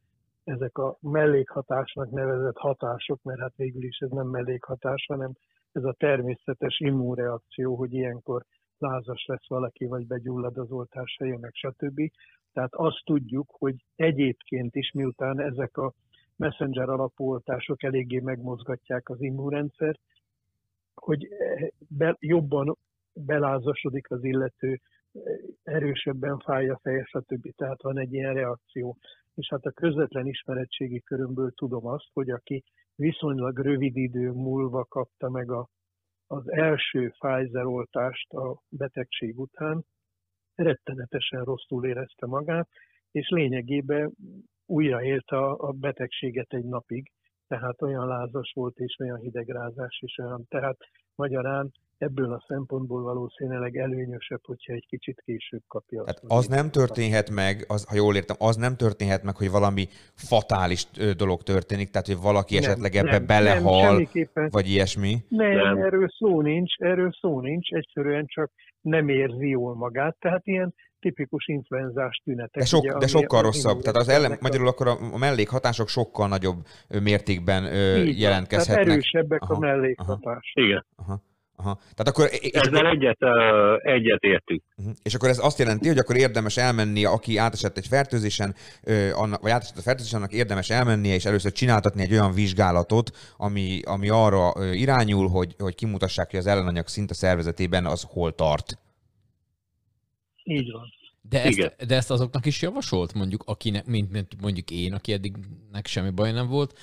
[0.45, 5.33] ezek a mellékhatásnak nevezett hatások, mert hát végül is ez nem mellékhatás, hanem
[5.73, 8.45] ez a természetes immunreakció, hogy ilyenkor
[8.79, 12.01] lázas lesz valaki, vagy begyullad az oltás helye, meg stb.
[12.53, 15.93] Tehát azt tudjuk, hogy egyébként is, miután ezek a
[16.37, 20.01] messenger alapú oltások eléggé megmozgatják az immunrendszert,
[20.95, 21.29] hogy
[21.89, 22.77] be, jobban
[23.13, 24.81] belázasodik az illető,
[25.63, 27.55] erősebben fáj a feje, stb.
[27.57, 28.97] Tehát van egy ilyen reakció.
[29.35, 35.31] És hát a közvetlen ismeretségi körömből tudom azt, hogy aki viszonylag rövid idő múlva kapta
[35.31, 35.69] meg a,
[36.27, 39.85] az első Pfizer oltást a betegség után,
[40.55, 42.69] rettenetesen rosszul érezte magát,
[43.11, 44.13] és lényegében
[44.67, 47.13] újraélt a, a betegséget egy napig,
[47.47, 50.45] tehát olyan lázas volt, és olyan hidegrázás is olyan.
[50.49, 50.77] Tehát
[51.15, 56.03] magyarán ebből a szempontból valószínűleg előnyösebb, hogyha egy kicsit később kapja.
[56.03, 59.51] azt Tehát az nem történhet meg, az, ha jól értem, az nem történhet meg, hogy
[59.51, 60.87] valami fatális
[61.17, 65.17] dolog történik, tehát hogy valaki Nem, esetleg ebbe nem, belehal, nem, vagy ilyesmi.
[65.29, 65.77] Nem, Nem.
[65.77, 70.75] erről szó nincs, erről szó nincs, egyszerűen csak nem érzi jól magát, tehát ilyen
[71.05, 72.63] tipikus influenzás tünetek.
[72.63, 73.81] De, sok, ugye, de sokkal rosszabb.
[73.81, 76.57] Tehát az ellen, magyarul akkor a, mellékhatások sokkal nagyobb
[77.03, 78.85] mértékben ö, jelentkezhetnek.
[78.85, 80.53] Tehát erősebbek Aha, a mellékhatás.
[80.55, 80.87] Igen.
[80.97, 81.23] Aha,
[81.57, 81.75] aha.
[81.75, 83.19] Tehát akkor, és, Ezzel egyet,
[83.83, 84.63] egyet értünk.
[84.77, 84.91] Mhm.
[85.03, 89.41] És akkor ez azt jelenti, hogy akkor érdemes elmenni, aki átesett egy fertőzésen, ö, annak,
[89.41, 94.09] vagy átesett a fertőzésen, annak érdemes elmennie és először csináltatni egy olyan vizsgálatot, ami, ami
[94.09, 98.79] arra ö, irányul, hogy, hogy kimutassák, hogy az ellenanyag szint a szervezetében az hol tart.
[100.45, 100.93] Így van.
[101.29, 101.73] De Igen.
[101.77, 106.11] ezt, de ezt azoknak is javasolt, mondjuk, akinek, mint, mint mondjuk én, aki eddignek semmi
[106.11, 106.79] baj nem volt,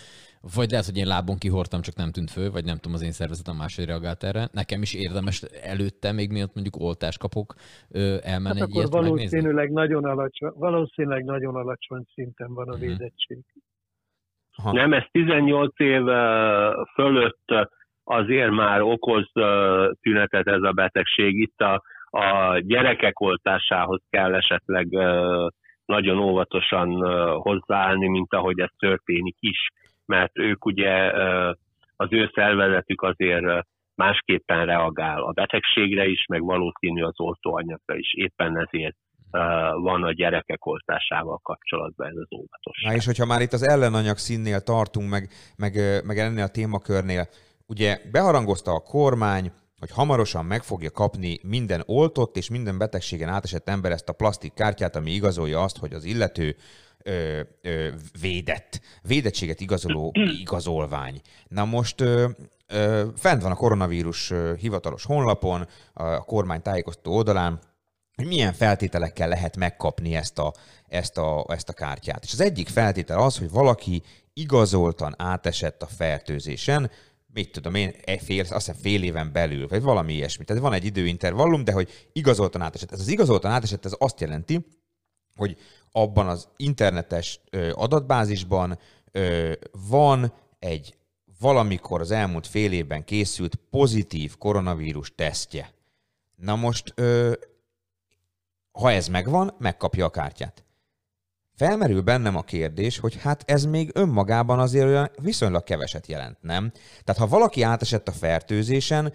[0.56, 3.12] vagy lehet, hogy én lábon kihortam, csak nem tűnt föl, vagy nem tudom, az én
[3.12, 4.48] szervezetem máshogy reagált erre.
[4.52, 7.54] Nekem is érdemes előtte, még miatt mondjuk oltást kapok,
[8.24, 9.10] elmenni Hát egy akkor ilyet megnézni.
[9.10, 12.80] valószínűleg nagyon, alacsony, valószínűleg nagyon alacsony szinten van a Mhm.
[12.86, 13.38] védettség.
[14.58, 14.72] Aha.
[14.72, 16.04] Nem, ez 18 év
[16.94, 17.70] fölött
[18.04, 19.32] azért már okoz
[20.02, 21.38] tünetet ez a betegség.
[21.40, 24.88] Itt a, a gyerekek oltásához kell esetleg
[25.86, 26.90] nagyon óvatosan
[27.42, 29.68] hozzáállni, mint ahogy ez történik is,
[30.16, 30.94] mert ők ugye
[31.96, 33.46] az ő szervezetük azért
[33.96, 38.14] másképpen reagál a betegségre is, meg valószínű az oltóanyagra is.
[38.14, 38.96] Éppen ezért
[39.82, 42.92] van a gyerekek oltásával kapcsolatban ez az óvatosság.
[42.92, 45.74] Na és hogyha már itt az ellenanyag színnél tartunk, meg, meg,
[46.06, 47.28] meg ennél a témakörnél,
[47.68, 53.68] ugye beharangozta a kormány, hogy hamarosan meg fogja kapni minden oltott és minden betegségen átesett
[53.70, 56.56] ember ezt a plastik kártyát, ami igazolja azt, hogy az illető
[57.04, 57.90] ö, ö,
[58.22, 61.22] védett, védettséget igazoló igazolvány.
[61.48, 62.30] Na most ö,
[62.68, 67.60] ö, fent van a koronavírus hivatalos honlapon, a kormány tájékoztató oldalán,
[68.16, 70.54] hogy milyen feltételekkel lehet megkapni ezt a,
[70.88, 72.24] ezt, a, ezt a kártyát.
[72.24, 76.92] És az egyik feltétel az, hogy valaki igazoltan átesett a fertőzésen,
[77.34, 77.94] mit tudom én,
[78.24, 80.44] fél, azt hiszem fél éven belül, vagy valami ilyesmi.
[80.46, 82.92] Tehát van egy időintervallum, de hogy igazoltan átesett.
[82.92, 84.66] Ez az igazoltan átesett, ez azt jelenti,
[85.36, 85.58] hogy
[85.92, 87.42] abban az internetes
[87.74, 88.80] adatbázisban
[89.90, 90.96] van egy
[91.40, 95.74] valamikor az elmúlt fél évben készült pozitív koronavírus tesztje.
[96.36, 96.94] Na most,
[98.72, 100.64] ha ez megvan, megkapja a kártyát.
[101.56, 106.72] Felmerül bennem a kérdés, hogy hát ez még önmagában azért olyan viszonylag keveset jelent, nem?
[107.04, 109.14] Tehát ha valaki átesett a fertőzésen,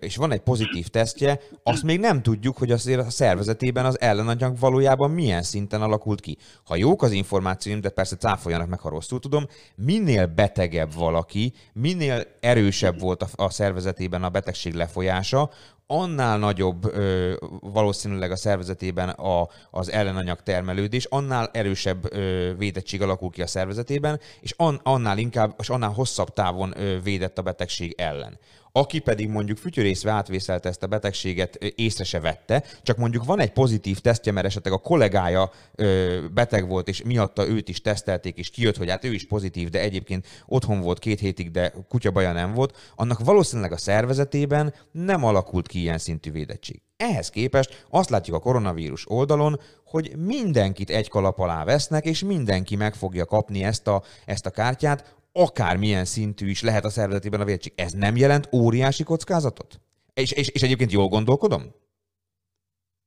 [0.00, 4.58] és van egy pozitív tesztje, azt még nem tudjuk, hogy azért a szervezetében az ellenanyag
[4.58, 6.36] valójában milyen szinten alakult ki.
[6.64, 12.22] Ha jók az információim, de persze cáfoljanak meg, ha rosszul tudom, minél betegebb valaki, minél
[12.40, 15.50] erősebb volt a, a szervezetében a betegség lefolyása,
[15.92, 23.30] annál nagyobb ö, valószínűleg a szervezetében a, az ellenanyag termelődés, annál erősebb ö, védettség alakul
[23.30, 27.94] ki a szervezetében, és an, annál inkább, és annál hosszabb távon ö, védett a betegség
[27.98, 28.38] ellen.
[28.72, 33.52] Aki pedig mondjuk fütyörészve átvészelte ezt a betegséget, észre se vette, csak mondjuk van egy
[33.52, 38.50] pozitív tesztje, mert esetleg a kollégája ö, beteg volt, és miatta őt is tesztelték, és
[38.50, 42.54] kijött, hogy hát ő is pozitív, de egyébként otthon volt két hétig, de kutyabaja nem
[42.54, 46.80] volt, annak valószínűleg a szervezetében nem alakult ki ilyen szintű védettség.
[46.96, 52.76] Ehhez képest azt látjuk a koronavírus oldalon, hogy mindenkit egy kalap alá vesznek, és mindenki
[52.76, 57.44] meg fogja kapni ezt a, ezt a kártyát, akármilyen szintű is lehet a szervezetében a
[57.44, 57.72] védettség.
[57.76, 59.80] Ez nem jelent óriási kockázatot?
[60.14, 61.62] És, és, és egyébként jól gondolkodom?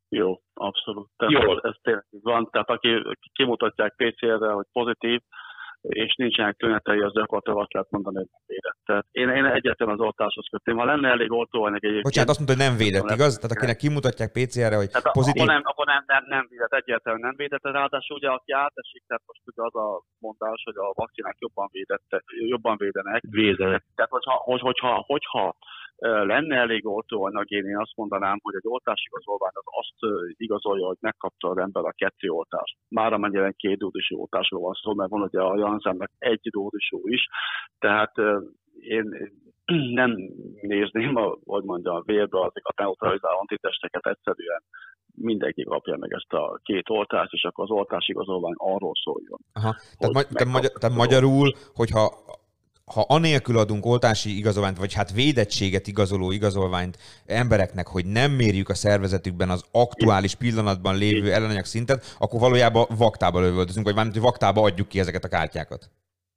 [0.10, 1.10] Jó, abszolút.
[1.18, 1.52] Tehát Jó.
[1.52, 2.50] Ez, ez tényleg van.
[2.52, 2.90] Tehát aki
[3.34, 5.22] kimutatják PCR-re, hogy pozitív,
[5.88, 8.80] és nincsenek tünetei, az gyakorlatilag azt lehet mondani, hogy nem védett.
[8.86, 10.78] Tehát én, én egyetlen az oltáshoz kötném.
[10.78, 12.10] Ha lenne elég oltóanyag egyébként...
[12.10, 13.34] Bocsánat, azt mondta, hogy nem védett, igaz?
[13.36, 15.42] Tehát akinek kimutatják PCR-re, hogy Tehát pozitív...
[15.42, 19.24] akkor, nem, akkor nem, nem, nem védett, egyértelműen nem védett, ráadásul ugye aki átesik, tehát
[19.30, 19.88] most ugye az a
[20.26, 22.18] mondás, hogy a vakcinák jobban, védette,
[22.54, 23.22] jobban védenek.
[23.30, 23.84] Védenek.
[23.96, 25.56] Tehát hogyha, hogy, hogyha, hogyha
[26.02, 31.50] lenne elég oltóanyag, én, én azt mondanám, hogy egy oltásigazolvány az azt igazolja, hogy megkapta
[31.50, 32.78] az ember a kettő oltást.
[32.90, 37.28] Már amennyire két dózisú oltásról van szó, mert van ugye a Janssennek egy dózisú is,
[37.80, 38.14] tehát
[38.80, 39.34] én
[40.02, 40.16] nem
[40.62, 44.64] nézném, a, hogy mondjam, a vérbe azokat a neutralizáló antitesteket egyszerűen
[45.18, 49.40] mindenki kapja meg ezt a két oltást, és akkor az oltásigazolvány arról szóljon.
[49.54, 49.76] Aha.
[49.98, 52.10] Tehát, ma, tehát, magyar, az magyarul, hogyha
[52.94, 58.74] ha anélkül adunk oltási igazolványt, vagy hát védettséget igazoló igazolványt embereknek, hogy nem mérjük a
[58.74, 64.62] szervezetükben az aktuális pillanatban lévő ellenanyag szintet, akkor valójában vaktába lövöldözünk, vagy mármint, hogy vaktába
[64.62, 65.90] adjuk ki ezeket a kártyákat.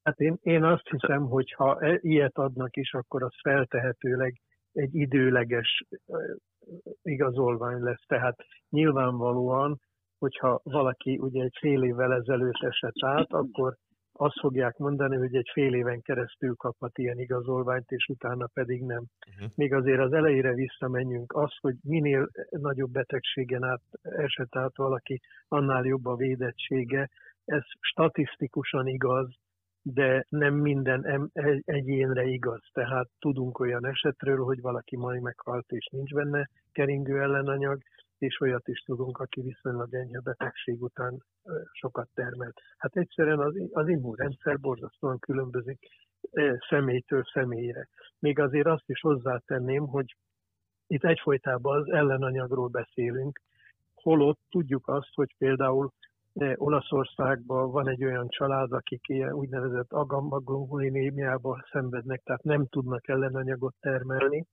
[0.02, 4.40] Hát én, én azt hiszem, hogy ha e- ilyet adnak is, akkor az feltehetőleg
[4.72, 6.18] egy időleges ö,
[7.02, 8.04] igazolvány lesz.
[8.06, 8.36] Tehát
[8.70, 9.80] nyilvánvalóan,
[10.18, 13.76] hogyha valaki ugye egy fél évvel ezelőtt esett át, akkor
[14.20, 19.04] azt fogják mondani, hogy egy fél éven keresztül kaphat ilyen igazolványt, és utána pedig nem.
[19.34, 19.50] Uh-huh.
[19.54, 25.84] Még azért az elejére visszamenjünk, az, hogy minél nagyobb betegségen át, esett át valaki, annál
[25.84, 27.08] jobb a védettsége,
[27.44, 29.28] ez statisztikusan igaz,
[29.82, 31.30] de nem minden
[31.64, 32.62] egyénre igaz.
[32.72, 37.82] Tehát tudunk olyan esetről, hogy valaki majd meghalt és nincs benne keringő ellenanyag,
[38.18, 41.22] és olyat is tudunk, aki viszonylag enyhe betegség után
[41.72, 42.60] sokat termelt.
[42.76, 45.78] Hát egyszerűen az, az immunrendszer borzasztóan különbözik
[46.68, 47.88] személytől személyre.
[48.18, 50.16] Még azért azt is hozzátenném, hogy
[50.86, 53.40] itt egyfolytában az ellenanyagról beszélünk,
[53.94, 55.92] holott tudjuk azt, hogy például
[56.54, 64.46] Olaszországban van egy olyan család, akik ilyen úgynevezett agammaglobulinémiával szenvednek, tehát nem tudnak ellenanyagot termelni,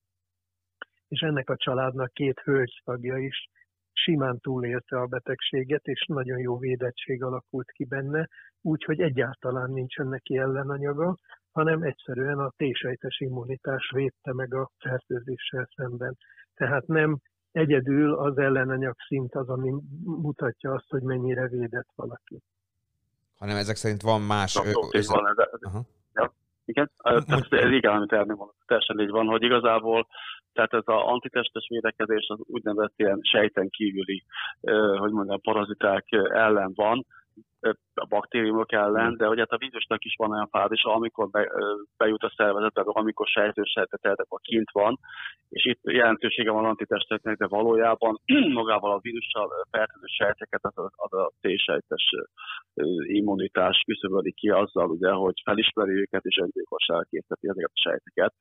[1.08, 3.50] és ennek a családnak két hölgy tagja is
[3.94, 8.28] simán túlélte a betegséget, és nagyon jó védettség alakult ki benne,
[8.62, 11.18] úgyhogy egyáltalán nincsen neki ellenanyaga,
[11.52, 16.18] hanem egyszerűen a T-sejtes immunitás védte meg a fertőzéssel szemben.
[16.56, 17.18] Tehát nem
[17.52, 22.42] egyedül az ellenanyag szint az, ami mutatja azt, hogy mennyire védett valaki.
[23.38, 24.56] Hanem ezek szerint van más...
[24.56, 25.82] ö, Abszolút így össze- van, ez, ez, Aha.
[26.14, 26.34] ja,
[26.66, 30.08] igen, tehát ez igen, amit elmondom, mondom, teljesen így van, hogy igazából
[30.56, 34.24] tehát ez az antitestes védekezés az úgynevezett ilyen sejten kívüli,
[34.98, 37.06] hogy mondjam, paraziták ellen van,
[37.94, 41.52] a baktériumok ellen, de hogy hát a vírusnak is van olyan fázisa, amikor be,
[41.98, 45.00] bejut a szervezetbe, amikor sejtős sejtet akkor kint van,
[45.50, 48.22] és itt jelentősége van antitesteknek, de valójában
[48.60, 52.10] magával a vírussal fertőző sejteket az a, az a T-sejtes
[53.08, 58.34] immunitás küszöböli ki azzal, ugye, hogy felismeri őket és öngyilkosságra készíteti ezeket a sejteket.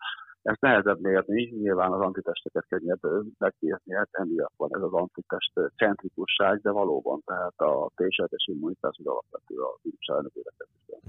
[0.44, 5.52] Ezt nehezebb mérni, nyilván az antitesteket könnyebb ö, megmérni, hát emiatt van ez az antitest
[5.76, 11.00] centrikusság, de valóban, tehát a T-sejtes immunitás az alapvető a vírus elleni védekezésben.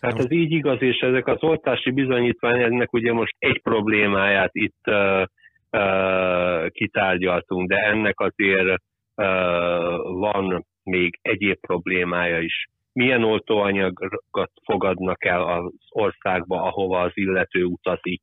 [0.00, 5.24] Hát ez így igaz, és ezek az oltási bizonyítványoknak ugye most egy problémáját itt uh,
[5.72, 8.76] uh, kitárgyaltunk, de ennek azért uh,
[10.26, 12.66] van még egyéb problémája is.
[12.92, 18.22] Milyen oltóanyagot fogadnak el az országba, ahova az illető utazik?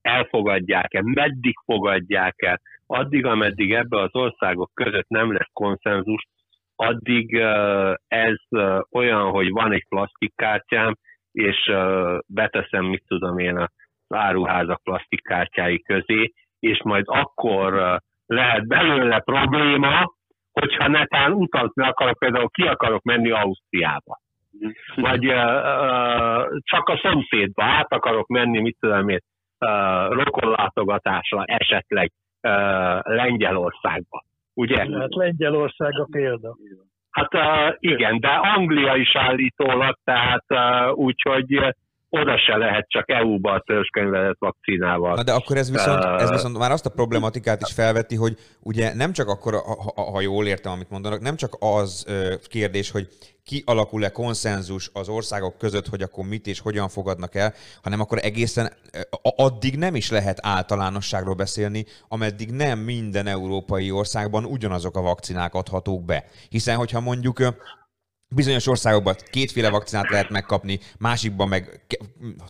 [0.00, 1.00] Elfogadják-e?
[1.02, 2.60] Meddig fogadják el?
[2.86, 6.26] Addig, ameddig ebbe az országok között nem lesz konszenzus,
[6.76, 7.34] addig
[8.08, 8.36] ez
[8.90, 10.94] olyan, hogy van egy plastikkártyám,
[11.32, 11.72] és
[12.26, 13.68] beteszem, mit tudom én, az
[14.08, 20.12] áruházak plastikkártyái közé, és majd akkor lehet belőle probléma,
[20.52, 24.20] hogyha netán utazni akarok, például ki akarok menni Ausztriába.
[24.94, 25.22] Vagy
[26.72, 29.20] csak a szomszédba át akarok menni, mit tudom én,
[30.08, 32.12] rokonlátogatásra esetleg
[33.02, 34.24] Lengyelországba.
[34.54, 34.78] Ugye?
[34.78, 36.56] Hát Lengyelország a példa.
[37.10, 37.30] Hát
[37.78, 40.44] igen, de Anglia is állítólag, tehát
[40.94, 41.74] úgyhogy
[42.10, 45.14] oda se lehet csak EU-ba a törzskönyvelet vakcinával.
[45.14, 48.94] Na de akkor ez viszont, ez viszont már azt a problematikát is felveti, hogy ugye
[48.94, 49.54] nem csak akkor,
[49.94, 52.06] ha, ha jól értem, amit mondanak, nem csak az
[52.48, 53.08] kérdés, hogy
[53.44, 58.72] kialakul-e konszenzus az országok között, hogy akkor mit és hogyan fogadnak el, hanem akkor egészen
[59.36, 66.04] addig nem is lehet általánosságról beszélni, ameddig nem minden európai országban ugyanazok a vakcinák adhatók
[66.04, 66.24] be.
[66.48, 67.38] Hiszen, hogyha mondjuk
[68.30, 71.86] Bizonyos országokban kétféle vakcinát lehet megkapni, másikban meg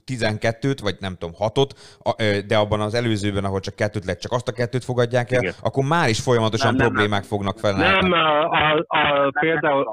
[0.06, 1.70] 12-t, vagy nem tudom, 6-ot,
[2.46, 5.54] de abban az előzőben, ahol csak kettőt lehet, csak azt a kettőt fogadják el, Igen.
[5.62, 8.08] akkor már is folyamatosan nem, problémák nem, fognak felnálni.
[8.08, 9.86] Nem, a, a, a, például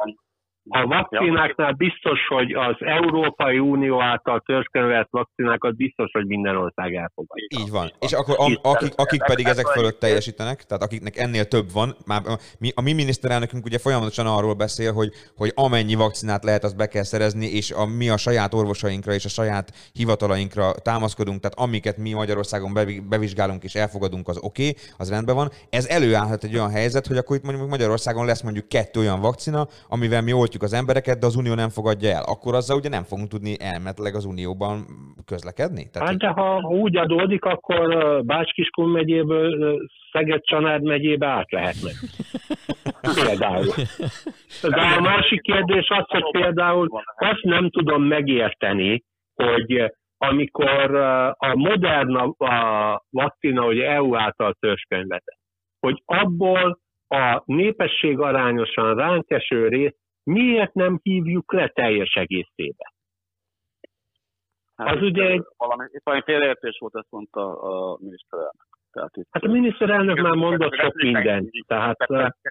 [0.70, 7.47] a vakcináknál biztos, hogy az Európai Unió által törzskönyvelt vakcinákat biztos, hogy minden ország elfogadja.
[7.59, 7.91] Így van.
[7.99, 12.22] És akkor am, akik, akik pedig ezek fölött teljesítenek, tehát akiknek ennél több van, már
[12.59, 16.88] mi, a mi miniszterelnökünk ugye folyamatosan arról beszél, hogy, hogy amennyi vakcinát lehet, azt be
[16.88, 21.97] kell szerezni, és a, mi a saját orvosainkra és a saját hivatalainkra támaszkodunk, tehát amiket
[21.97, 22.74] mi Magyarországon
[23.09, 25.49] bevizsgálunk és elfogadunk, az oké, okay, az rendben van.
[25.70, 29.68] Ez előállhat egy olyan helyzet, hogy akkor itt mondjuk Magyarországon lesz mondjuk kettő olyan vakcina,
[29.88, 33.03] amivel mi oltjuk az embereket, de az Unió nem fogadja el, akkor azzal ugye nem
[33.03, 34.86] fogunk tudni elmetleg az Unióban
[35.26, 35.89] közlekedni?
[35.91, 37.86] Tehát, hát de ha úgy adódik, akkor
[38.26, 39.78] Bács-Kiskun megyéből
[40.12, 41.89] Szeged-Csanád megyébe át lehetne.
[43.26, 43.66] Például.
[44.62, 49.03] De a másik kérdés az, hogy például azt nem tudom megérteni,
[49.36, 50.95] hogy amikor
[51.38, 55.39] a Moderna a vakcina, hogy EU által törzskönyvetett,
[55.80, 62.93] hogy abból a népesség arányosan ránk eső részt miért nem hívjuk le teljes egészébe?
[64.76, 65.43] Hát, az ugye egy...
[65.57, 68.67] Valami, valami félreértés volt, ezt mondta a miniszterelnök.
[68.91, 71.49] Tehát itt, hát a miniszterelnök már mondott sok mindent.
[71.67, 71.97] Tehát,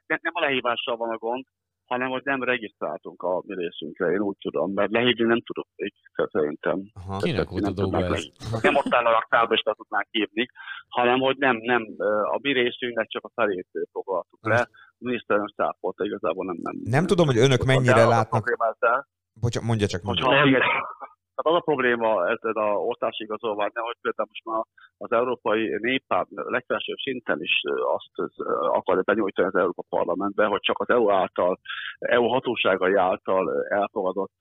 [0.07, 1.45] nem a lehívással van a gond,
[1.85, 5.93] hanem hogy nem regisztráltunk a mi részünkre, én úgy tudom, mert lehívni nem tudok még,
[6.31, 6.83] szerintem.
[6.95, 7.19] Aha.
[7.19, 8.27] Kinek volt a dolga ez?
[8.63, 10.47] Nem ott áll a raktárba, és le tudnánk hívni,
[10.89, 11.83] hanem hogy nem, nem,
[12.23, 14.69] a mi részünknek csak a felét foglaltuk le.
[14.99, 16.57] Miniszterelnök száfolta, igazából nem.
[16.63, 18.45] Nem, nem tudom, hogy önök mennyire látnak...
[19.41, 20.29] Bocsánat, mondja csak, mondja.
[20.29, 20.55] Nem,
[21.35, 24.63] tehát az a probléma ezzel a oltási igazolványnál, hogy például most már
[24.97, 27.61] az európai néppárt legfelsőbb szinten is
[27.97, 28.33] azt
[28.79, 31.59] akarja benyújtani az Európa Parlamentbe, hogy csak az EU által,
[31.99, 34.39] EU hatóságai által elfogadott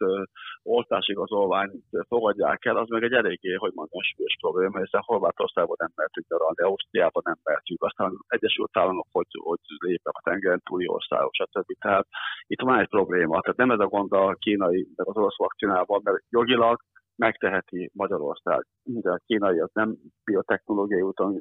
[0.64, 1.74] oltási igazolványt
[2.08, 6.62] fogadják el, az meg egy eléggé, hogy mondjam, súlyos probléma, hiszen Horvátországban nem mehetünk nyaralni,
[6.64, 11.72] Ausztriában nem mehetünk, aztán Egyesült Államok, hogy, hogy lépek a tengeren túli országok, stb.
[11.80, 12.08] Tehát
[12.48, 13.41] itt van egy probléma.
[13.41, 16.82] Tehát nem ez a gond a kínai, meg az orosz vakcinában, mert jogilag
[17.24, 18.61] megteheti Magyarország.
[19.01, 19.95] A kínai az nem
[20.26, 21.32] biotechnológiai úton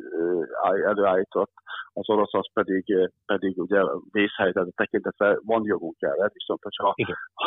[0.85, 1.53] előállított,
[1.93, 2.85] az orosz az pedig,
[3.27, 3.81] pedig ugye
[4.11, 6.95] vészhelyzet tekintetve van jogunk erre, viszont hogyha,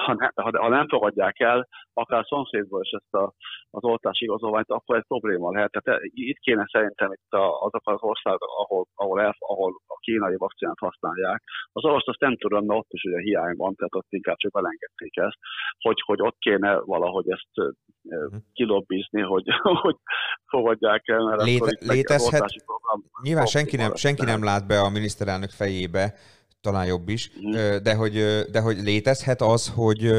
[0.06, 3.34] ha, ne, ha, ha, nem fogadják el, akár szomszédból is ezt a,
[3.70, 5.72] az oltási igazolványt, akkor ez probléma lehet.
[5.72, 10.36] Tehát itt kéne szerintem itt a, azok az országok, ahol, ahol, el, ahol a kínai
[10.38, 11.44] vakcinát használják.
[11.72, 14.52] Az orosz azt nem tudom, mert ott is ugye hiány van, tehát ott inkább csak
[14.52, 15.38] belengedték ezt,
[15.80, 17.74] hogy, hogy ott kéne valahogy ezt.
[18.54, 19.44] Kilobbizni, hogy,
[19.84, 19.96] hogy
[20.46, 21.24] fogadják el.
[21.24, 26.14] Mert Léte, létezhet, program, nyilván senki nem, senki nem lát be a miniszterelnök fejébe,
[26.62, 27.52] talán jobb is, mm.
[27.84, 28.14] de hogy,
[28.52, 30.12] de hogy létezhet az, hogy,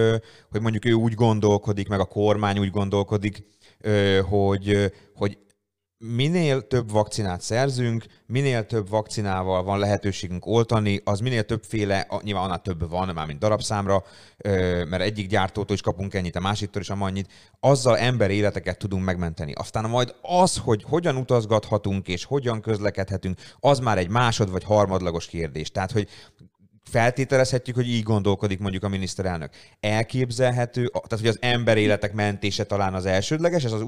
[0.51, 3.43] hogy mondjuk ő úgy gondolkodik, meg a kormány úgy gondolkodik,
[4.29, 5.39] hogy, hogy
[5.99, 12.63] minél több vakcinát szerzünk, minél több vakcinával van lehetőségünk oltani, az minél többféle, nyilván annál
[12.63, 14.05] több van, már mint darabszámra,
[14.89, 19.53] mert egyik gyártótól is kapunk ennyit, a másiktól is annyit, azzal ember életeket tudunk megmenteni.
[19.53, 25.27] Aztán majd az, hogy hogyan utazgathatunk és hogyan közlekedhetünk, az már egy másod vagy harmadlagos
[25.27, 25.71] kérdés.
[25.71, 26.09] Tehát, hogy
[26.91, 29.51] feltételezhetjük, hogy így gondolkodik mondjuk a miniszterelnök.
[29.81, 33.85] Elképzelhető, tehát hogy az ember életek mentése talán az elsődleges, ez az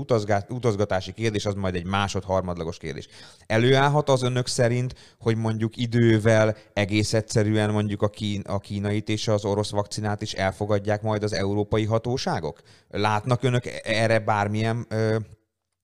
[0.48, 3.08] utazgatási kérdés az majd egy másod-harmadlagos kérdés.
[3.46, 9.28] Előállhat az önök szerint, hogy mondjuk idővel egész egyszerűen mondjuk a, kín, a kínait és
[9.28, 12.60] az orosz vakcinát is elfogadják majd az európai hatóságok?
[12.88, 15.16] Látnak önök erre bármilyen ö,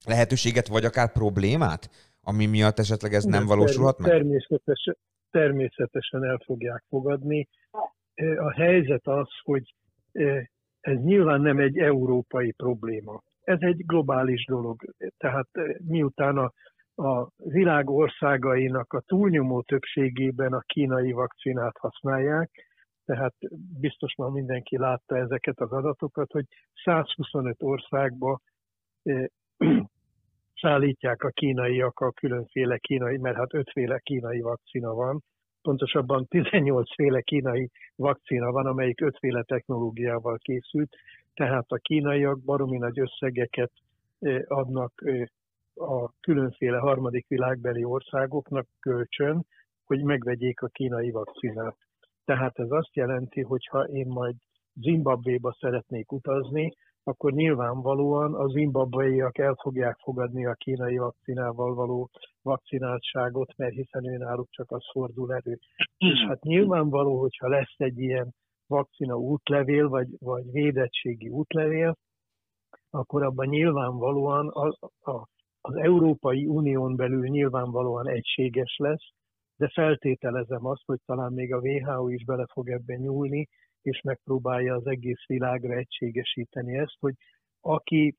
[0.05, 1.91] lehetőséget, vagy akár problémát,
[2.21, 4.11] ami miatt esetleg ez nem, nem valósulhat meg?
[4.11, 4.97] Természetesen,
[5.35, 7.49] természetesen el fogják fogadni.
[8.37, 9.75] A helyzet az, hogy
[10.81, 13.23] ez nyilván nem egy európai probléma.
[13.41, 14.83] Ez egy globális dolog.
[15.17, 15.49] Tehát
[15.85, 16.53] miután a,
[17.03, 22.51] a világ országainak a túlnyomó többségében a kínai vakcinát használják,
[23.05, 23.35] tehát
[23.81, 26.45] biztos már mindenki látta ezeket az adatokat, hogy
[26.85, 28.41] 125 országba
[30.65, 35.23] szállítják a kínaiak a különféle kínai, mert hát ötféle kínai vakcina van,
[35.63, 40.97] pontosabban 18 féle kínai vakcina van, amelyik ötféle technológiával készült,
[41.35, 43.73] tehát a kínaiak baromi nagy összegeket
[44.47, 44.93] adnak
[45.75, 49.47] a különféle harmadik világbeli országoknak kölcsön,
[49.85, 51.77] hogy megvegyék a kínai vakcinát.
[52.25, 54.35] Tehát ez azt jelenti, hogy ha én majd
[54.75, 56.73] Zimbabvéba szeretnék utazni,
[57.05, 62.11] akkor nyilvánvalóan a zimbabweiak el fogják fogadni a kínai vakcinával való
[62.43, 65.59] vakcináltságot, mert hiszen ő náluk csak az fordul elő.
[65.97, 68.35] És hát nyilvánvaló, hogyha lesz egy ilyen
[68.67, 71.97] vakcina útlevél, vagy, vagy védettségi útlevél,
[72.91, 75.29] akkor abban nyilvánvalóan az, a,
[75.61, 79.13] az Európai Unión belül nyilvánvalóan egységes lesz,
[79.57, 83.49] de feltételezem azt, hogy talán még a WHO is bele fog ebben nyúlni,
[83.85, 87.15] és megpróbálja az egész világra egységesíteni ezt, hogy
[87.61, 88.17] aki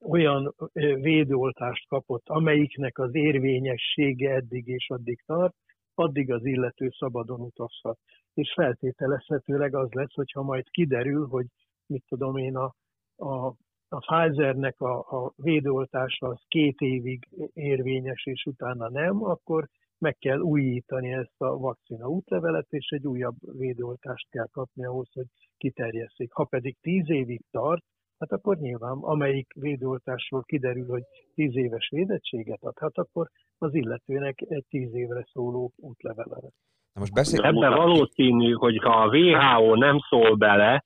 [0.00, 0.54] olyan
[1.00, 5.54] védőoltást kapott, amelyiknek az érvényessége eddig és addig tart,
[5.94, 7.98] addig az illető szabadon utazhat.
[8.34, 11.46] És feltételezhetőleg az lesz, hogyha majd kiderül, hogy
[11.86, 12.74] mit tudom én, a,
[13.16, 13.46] a,
[13.88, 19.68] a Pfizernek a, a védőoltása az két évig érvényes, és utána nem, akkor
[19.98, 25.26] meg kell újítani ezt a vakcina útlevelet, és egy újabb védőoltást kell kapni ahhoz, hogy
[25.56, 26.32] kiterjesszék.
[26.32, 27.84] Ha pedig tíz évig tart,
[28.18, 31.02] hát akkor nyilván amelyik védőoltásról kiderül, hogy
[31.34, 33.28] tíz éves védettséget ad, hát akkor
[33.58, 36.60] az illetőnek egy tíz évre szóló útlevele lesz.
[36.92, 37.44] Na most beszél...
[37.44, 40.84] Ebben valószínű, hogy ha a WHO nem szól bele,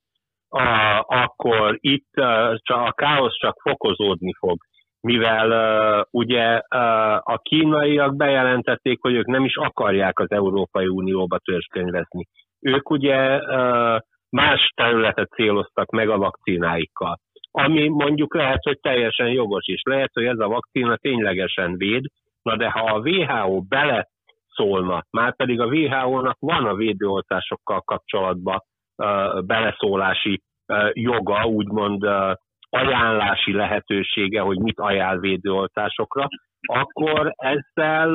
[0.48, 4.58] a, akkor itt a, a káosz csak fokozódni fog
[5.02, 11.38] mivel uh, ugye uh, a kínaiak bejelentették, hogy ők nem is akarják az Európai Unióba
[11.38, 12.26] törzskönyvezni.
[12.60, 13.98] Ők ugye uh,
[14.30, 17.18] más területet céloztak meg a vakcináikkal.
[17.50, 19.80] Ami mondjuk lehet, hogy teljesen jogos is.
[19.84, 22.04] Lehet, hogy ez a vakcina ténylegesen véd,
[22.42, 24.08] na de ha a WHO bele
[24.48, 28.62] szólna, már pedig a WHO-nak van a védőoltásokkal kapcsolatban
[28.96, 30.42] uh, beleszólási
[30.92, 32.04] joga, úgymond
[32.72, 36.26] ajánlási lehetősége, hogy mit ajánl védőoltásokra,
[36.60, 38.10] akkor ezzel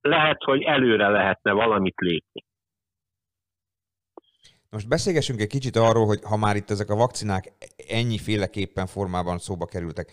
[0.00, 2.45] lehet, hogy előre lehetne valamit lépni.
[4.76, 7.52] Most beszélgessünk egy kicsit arról, hogy ha már itt ezek a vakcinák
[7.88, 10.12] ennyiféleképpen formában szóba kerültek.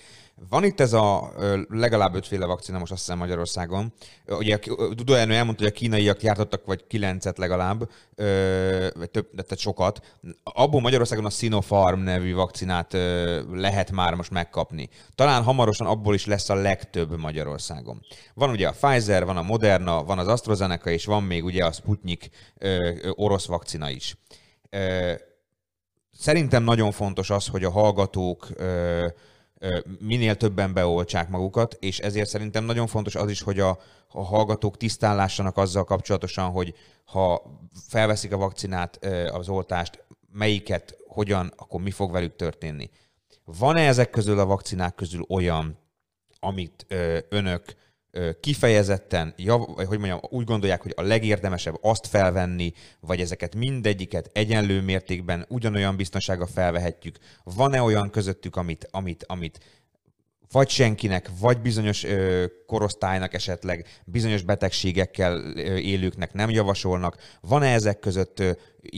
[0.49, 1.31] Van itt ez a
[1.69, 3.93] legalább ötféle vakcina most azt hiszem Magyarországon.
[4.27, 4.59] Ugye
[4.91, 7.89] Dudó Ernő elmondta, hogy a kínaiak jártottak vagy kilencet legalább,
[8.95, 10.17] vagy több, tehát sokat.
[10.43, 12.93] Abból Magyarországon a Sinopharm nevű vakcinát
[13.51, 14.89] lehet már most megkapni.
[15.15, 18.01] Talán hamarosan abból is lesz a legtöbb Magyarországon.
[18.33, 21.71] Van ugye a Pfizer, van a Moderna, van az AstraZeneca, és van még ugye a
[21.71, 22.29] Sputnik
[23.15, 24.17] orosz vakcina is.
[26.11, 28.47] Szerintem nagyon fontos az, hogy a hallgatók
[29.99, 34.77] minél többen beoltsák magukat, és ezért szerintem nagyon fontos az is, hogy a, a hallgatók
[34.77, 37.41] tisztán lássanak azzal kapcsolatosan, hogy ha
[37.87, 42.89] felveszik a vakcinát, az oltást, melyiket, hogyan, akkor mi fog velük történni.
[43.45, 45.77] Van-e ezek közül a vakcinák közül olyan,
[46.39, 46.85] amit
[47.29, 47.63] önök
[48.39, 49.33] kifejezetten,
[49.75, 55.95] hogy mondjam, úgy gondolják, hogy a legérdemesebb azt felvenni, vagy ezeket mindegyiket egyenlő mértékben ugyanolyan
[55.95, 57.17] biztonsága felvehetjük.
[57.43, 59.59] Van-e olyan közöttük, amit, amit, amit
[60.51, 67.17] vagy senkinek, vagy bizonyos ö, korosztálynak esetleg bizonyos betegségekkel ö, élőknek nem javasolnak.
[67.41, 68.51] Van-e ezek között ö,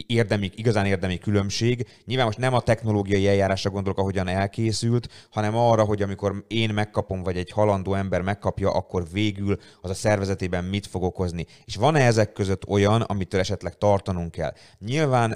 [0.08, 1.88] érdemi, igazán érdemi különbség?
[2.06, 7.24] Nyilván most nem a technológiai eljárásra gondolok, ahogyan elkészült, hanem arra, hogy amikor én megkapom,
[7.24, 11.46] vagy egy halandó ember megkapja, akkor végül az a szervezetében mit fog okozni.
[11.66, 14.54] És van-e ezek között olyan, amitől esetleg tartanunk kell?
[14.80, 15.32] Nyilván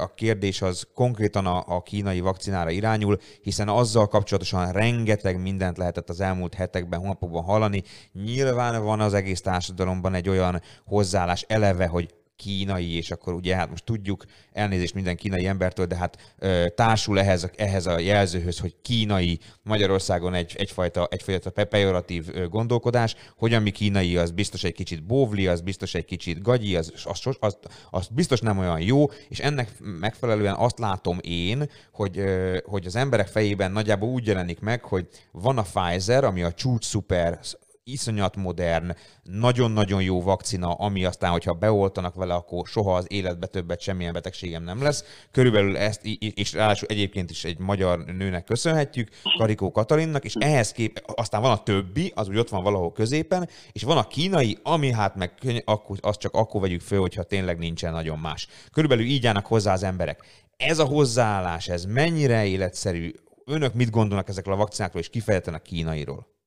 [0.00, 6.20] a kérdés az konkrétan a kínai vakcinára irányul, hiszen azzal kapcsolatosan rengeteg mindent lehetett az
[6.20, 7.82] elmúlt hetekben, hónapokban hallani.
[8.12, 13.70] Nyilván van az egész társadalomban egy olyan hozzáállás eleve, hogy kínai, és akkor ugye hát
[13.70, 18.74] most tudjuk, elnézést minden kínai embertől, de hát ö, társul ehhez, ehhez a jelzőhöz, hogy
[18.82, 25.46] kínai Magyarországon egy, egyfajta, egyfajta pejoratív gondolkodás, hogy ami kínai, az biztos egy kicsit bóvli,
[25.46, 27.56] az biztos egy kicsit gagyi, az, az, az,
[27.90, 32.96] az biztos nem olyan jó, és ennek megfelelően azt látom én, hogy, ö, hogy az
[32.96, 37.38] emberek fejében nagyjából úgy jelenik meg, hogy van a Pfizer, ami a csúcs szuper
[37.84, 43.80] iszonyat modern, nagyon-nagyon jó vakcina, ami aztán, hogyha beoltanak vele, akkor soha az életbe többet
[43.80, 45.04] semmilyen betegségem nem lesz.
[45.30, 46.04] Körülbelül ezt,
[46.34, 49.08] és ráadásul egyébként is egy magyar nőnek köszönhetjük,
[49.38, 53.48] Karikó Katalinnak, és ehhez kép, aztán van a többi, az úgy ott van valahol középen,
[53.72, 57.58] és van a kínai, ami hát meg akkor, azt csak akkor vegyük föl, hogyha tényleg
[57.58, 58.48] nincsen nagyon más.
[58.72, 60.24] Körülbelül így állnak hozzá az emberek.
[60.56, 63.12] Ez a hozzáállás, ez mennyire életszerű?
[63.44, 66.39] Önök mit gondolnak ezekről a vakcinákról, és kifejezetten a kínairól?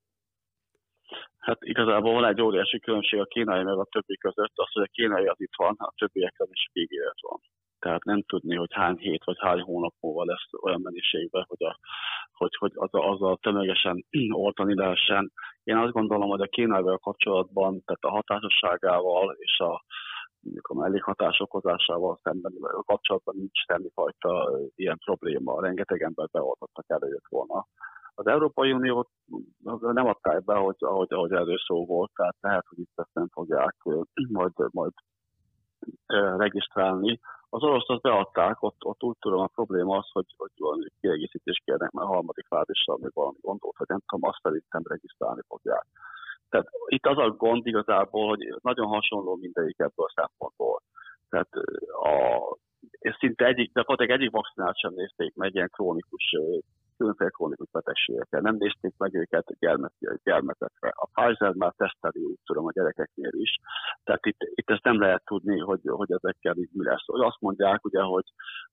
[1.43, 4.91] Hát igazából van egy óriási különbség a kínai meg a többi között, az, hogy a
[4.91, 7.39] kínai az itt van, a többiekben is ígéret van.
[7.79, 11.79] Tehát nem tudni, hogy hány hét vagy hány hónap múlva lesz olyan mennyiségben, hogy a,
[12.31, 14.05] hogy, hogy az, azzal tömegesen
[14.45, 15.31] oltani lehessen.
[15.63, 19.83] Én azt gondolom, hogy a Kínával kapcsolatban, tehát a hatásosságával és a,
[20.61, 25.61] a mellékhatás okozásával szemben a kapcsolatban nincs semmifajta ilyen probléma.
[25.61, 27.67] Rengeteg ember beoltottak előjött volna.
[28.15, 29.09] Az Európai Unió
[29.79, 33.27] nem adták be, hogy, ahogy, ahogy erről szó volt, tehát lehet, hogy itt ezt nem
[33.31, 33.75] fogják
[34.29, 34.91] majd, majd
[36.37, 37.19] regisztrálni.
[37.49, 41.63] Az orosz azt beadták, ott, ott úgy tudom a probléma az, hogy, hogy valami kiegészítést
[41.63, 45.85] kérnek, mert a harmadik fázissal még valami gondolt, hogy nem tudom, azt szerintem regisztrálni fogják.
[46.49, 50.81] Tehát itt az a gond igazából, hogy nagyon hasonló mindegyik ebből a szempontból.
[51.29, 51.49] Tehát
[52.03, 52.57] a,
[53.19, 56.35] szinte egyik, de egyik vakcinát sem nézték meg ilyen krónikus
[57.03, 58.41] különféle krónikus betegségekkel.
[58.41, 59.45] Nem nézték meg őket
[60.23, 60.91] gyermekekre.
[60.95, 63.57] A Pfizer már teszteli, úgy tudom, a gyerekeknél is.
[64.03, 67.03] Tehát itt, itt ezt nem lehet tudni, hogy, hogy ezekkel így mi lesz.
[67.05, 68.25] Azt mondják, ugye, hogy,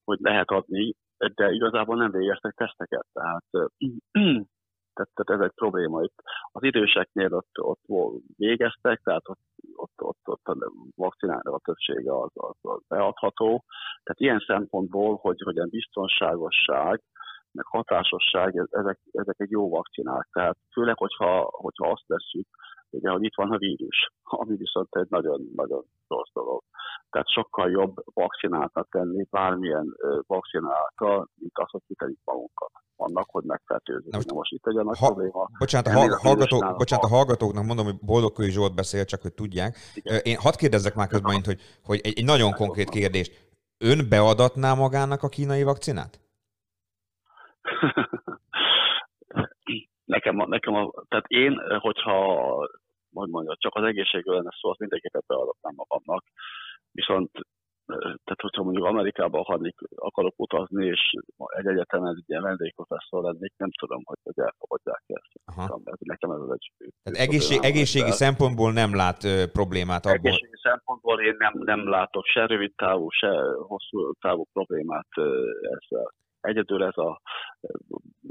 [0.05, 0.95] hogy lehet adni,
[1.35, 3.07] de igazából nem végeztek teszteket.
[3.13, 3.45] Tehát
[4.95, 6.03] tehát, tehát ez egy probléma.
[6.03, 6.23] Itt
[6.53, 7.81] az időseknél ott, ott
[8.37, 9.41] végeztek, tehát ott,
[9.75, 13.65] ott, ott, ott a vakcinára a többsége az, az, az beadható.
[14.03, 17.03] Tehát ilyen szempontból, hogy, hogy a biztonságosság,
[17.53, 20.29] meg hatásosság, ezek, ezek egy jó vakcinák.
[20.33, 22.47] Tehát főleg, hogyha, hogyha azt veszük,
[22.91, 26.63] ugye, hogy itt van a vírus, ami viszont egy nagyon-nagyon rossz dolog.
[27.11, 29.97] Tehát sokkal jobb vakcináltat tenni bármilyen
[30.27, 34.13] vakcináltal, mint az, hogy kitelik magunkat annak, hogy megfertőzzük.
[34.15, 35.49] Most, most itt egy a nagy ha, probléma.
[35.59, 39.77] Bocsánat, a, hallgató, bocsánat, bocsánat, a hallgatóknak mondom, hogy Boldogkői Zsolt beszél, csak hogy tudják.
[39.95, 40.21] Igen.
[40.23, 43.31] Én hadd kérdezzek már közben, hogy, hogy egy, egy nagyon konkrét kérdés.
[43.79, 46.21] Ön beadatná magának a kínai vakcinát?
[50.05, 52.47] nekem, a, nekem a, tehát én, hogyha
[53.13, 56.25] hogy mondja, csak az egészségről lenne szó, azt mindenképpen beadatnám magamnak.
[56.93, 57.31] Viszont
[57.97, 61.01] tehát hogyha mondjuk Amerikába akarnék, akarok utazni, és
[61.37, 65.33] egy egyetemen egy ilyen vendégprofesszor lennék, nem tudom, hogy, hogy elfogadják ezt.
[65.45, 65.81] Aha.
[65.99, 66.73] Nekem ez egy...
[67.03, 70.17] Tehát egészség, egészségi szempontból nem lát ö, problémát abból?
[70.17, 73.31] Egészségi szempontból én nem, nem látok se rövid távú, se
[73.69, 75.09] hosszú távú problémát
[75.61, 77.21] ezzel egyedül ez a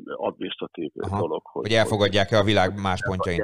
[0.05, 1.19] administratív Aha.
[1.19, 1.41] dolog.
[1.45, 3.41] Hogy, hogy elfogadják-e a világ más pontjain.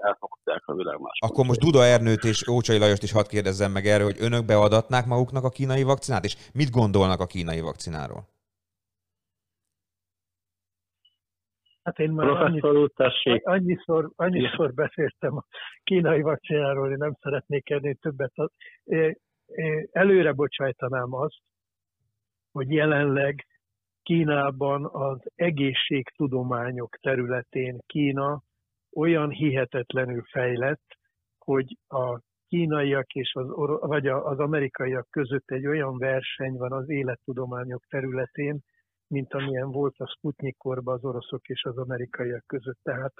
[0.00, 3.86] Elfogadják a világ más Akkor most Duda Ernőt és Ócsai Lajost is hadd kérdezzem meg
[3.86, 8.22] erről, hogy önök beadatnák maguknak a kínai vakcinát, és mit gondolnak a kínai vakcináról?
[11.82, 12.90] Hát én már annyiszor,
[13.42, 15.44] annyiszor, annyiszor beszéltem a
[15.82, 18.32] kínai vakcináról, én nem szeretnék ennél többet.
[19.92, 21.40] Előre bocsájtanám azt,
[22.52, 23.46] hogy jelenleg
[24.06, 28.42] Kínában az egészségtudományok területén Kína
[28.92, 30.98] olyan hihetetlenül fejlett,
[31.38, 33.46] hogy a kínaiak és az,
[33.80, 38.60] vagy az amerikaiak között egy olyan verseny van az élettudományok területén,
[39.06, 42.78] mint amilyen volt a Sputnik korban az oroszok és az amerikaiak között.
[42.82, 43.14] Tehát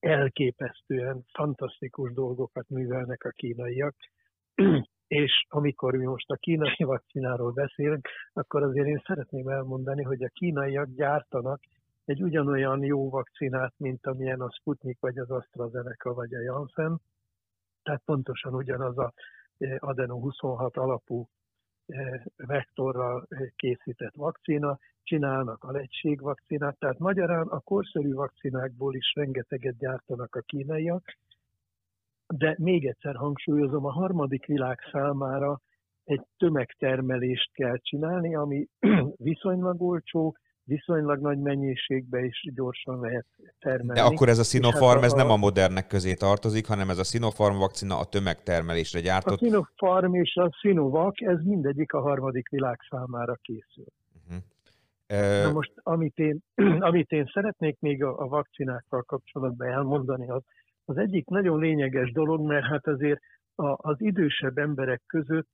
[0.00, 3.94] elképesztően fantasztikus dolgokat művelnek a kínaiak
[5.08, 10.28] és amikor mi most a kínai vakcináról beszélünk, akkor azért én szeretném elmondani, hogy a
[10.28, 11.60] kínaiak gyártanak
[12.04, 17.00] egy ugyanolyan jó vakcinát, mint amilyen a Sputnik, vagy az AstraZeneca, vagy a Janssen.
[17.82, 19.12] Tehát pontosan ugyanaz a
[19.58, 21.28] eh, adeno 26 alapú
[21.86, 25.88] eh, vektorral eh, készített vakcina, csinálnak a
[26.20, 31.02] vakcinát, tehát magyarán a korszerű vakcinákból is rengeteget gyártanak a kínaiak,
[32.34, 35.60] de még egyszer hangsúlyozom, a harmadik világ számára
[36.04, 38.68] egy tömegtermelést kell csinálni, ami
[39.16, 43.26] viszonylag olcsó, viszonylag nagy mennyiségbe is gyorsan lehet
[43.58, 44.00] termelni.
[44.00, 46.98] De akkor ez a Sinopharm, hát a, ez nem a modernek közé tartozik, hanem ez
[46.98, 49.40] a Sinopharm vakcina a tömegtermelésre gyártott.
[49.40, 53.84] A Sinopharm és a Sinovac, ez mindegyik a harmadik világ számára készül.
[54.26, 55.42] Uh-huh.
[55.44, 56.38] Na most, amit én,
[56.88, 60.42] amit én szeretnék még a, a vakcinákkal kapcsolatban elmondani, az,
[60.88, 63.20] az egyik nagyon lényeges dolog, mert hát azért
[63.76, 65.48] az idősebb emberek között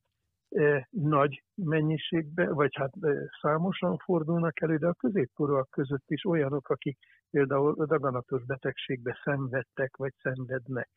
[0.49, 3.09] e, nagy mennyiségben, vagy hát e,
[3.41, 6.99] számosan fordulnak elő, de a középkorúak között is olyanok, akik
[7.31, 10.91] például daganatos betegségbe szenvedtek, vagy szenvednek.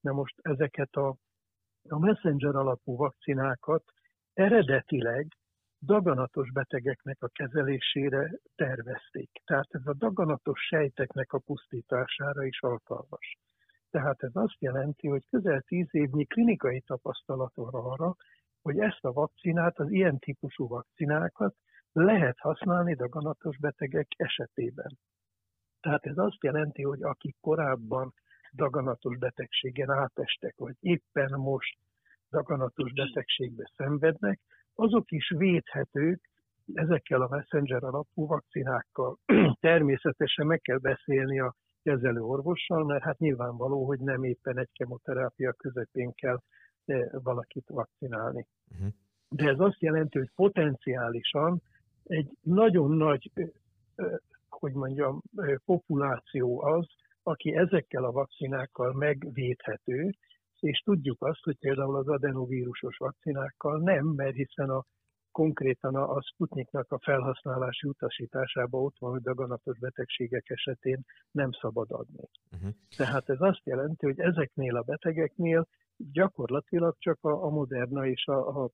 [0.00, 1.16] Na most ezeket a,
[1.88, 3.84] a messenger alapú vakcinákat
[4.32, 5.26] eredetileg
[5.84, 9.30] daganatos betegeknek a kezelésére tervezték.
[9.44, 13.36] Tehát ez a daganatos sejteknek a pusztítására is alkalmas.
[13.92, 18.16] Tehát ez azt jelenti, hogy közel tíz évnyi klinikai tapasztalat van arra,
[18.62, 21.54] hogy ezt a vakcinát, az ilyen típusú vakcinákat
[21.92, 24.98] lehet használni daganatos betegek esetében.
[25.80, 28.14] Tehát ez azt jelenti, hogy akik korábban
[28.52, 31.78] daganatos betegségen átestek, vagy éppen most
[32.30, 34.40] daganatos betegségbe szenvednek,
[34.74, 36.30] azok is védhetők
[36.74, 39.18] ezekkel a messenger alapú vakcinákkal
[39.60, 45.52] természetesen meg kell beszélni a kezelő orvossal, mert hát nyilvánvaló, hogy nem éppen egy kemoterápia
[45.52, 46.40] közepén kell
[46.84, 48.46] eh, valakit vakcinálni.
[48.72, 48.92] Uh-huh.
[49.28, 51.62] De ez azt jelenti, hogy potenciálisan
[52.04, 53.48] egy nagyon nagy, eh,
[53.94, 54.12] eh,
[54.48, 55.22] hogy mondjam,
[55.64, 56.86] populáció az,
[57.22, 60.10] aki ezekkel a vakcinákkal megvédhető,
[60.60, 64.84] és tudjuk azt, hogy például az adenovírusos vakcinákkal nem, mert hiszen a
[65.32, 71.00] konkrétan a, a Sputniknak a felhasználási utasításában ott van, hogy daganatos betegségek esetén
[71.30, 72.28] nem szabad adni.
[72.52, 72.70] Uh-huh.
[72.96, 78.62] Tehát ez azt jelenti, hogy ezeknél a betegeknél gyakorlatilag csak a, a Moderna és a,
[78.62, 78.70] a,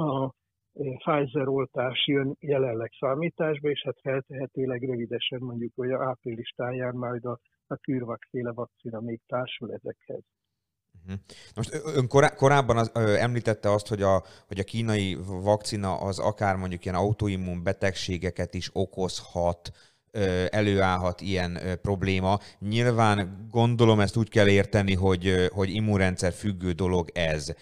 [0.00, 0.34] a
[0.72, 7.24] Pfizer oltás jön jelenleg számításba, és hát feltehetőleg rövidesen mondjuk, hogy a április táján majd
[7.24, 10.22] a, a kürvakféle vakcina még társul ezekhez.
[11.06, 11.20] Uh-huh.
[11.54, 16.18] Most ön korá- korábban az, ö, említette azt, hogy a, hogy a kínai vakcina az
[16.18, 19.70] akár mondjuk ilyen autoimmun betegségeket is okozhat,
[20.10, 22.38] ö, előállhat ilyen ö, probléma.
[22.58, 27.54] Nyilván gondolom ezt úgy kell érteni, hogy, ö, hogy immunrendszer függő dolog ez.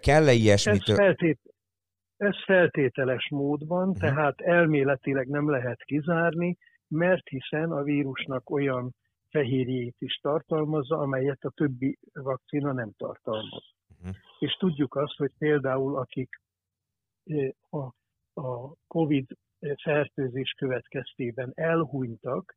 [0.00, 0.88] Kell-e ilyesmit?
[0.88, 1.40] Ez, feltét,
[2.16, 4.08] ez feltételes módban, uh-huh.
[4.08, 6.56] tehát elméletileg nem lehet kizárni,
[6.88, 8.94] mert hiszen a vírusnak olyan
[9.34, 13.64] fehérjét is tartalmazza, amelyet a többi vakcina nem tartalmaz.
[14.00, 14.16] Uh-huh.
[14.38, 16.40] És tudjuk azt, hogy például akik
[17.70, 17.78] a,
[18.40, 19.26] a COVID
[19.82, 22.54] fertőzés következtében elhunytak,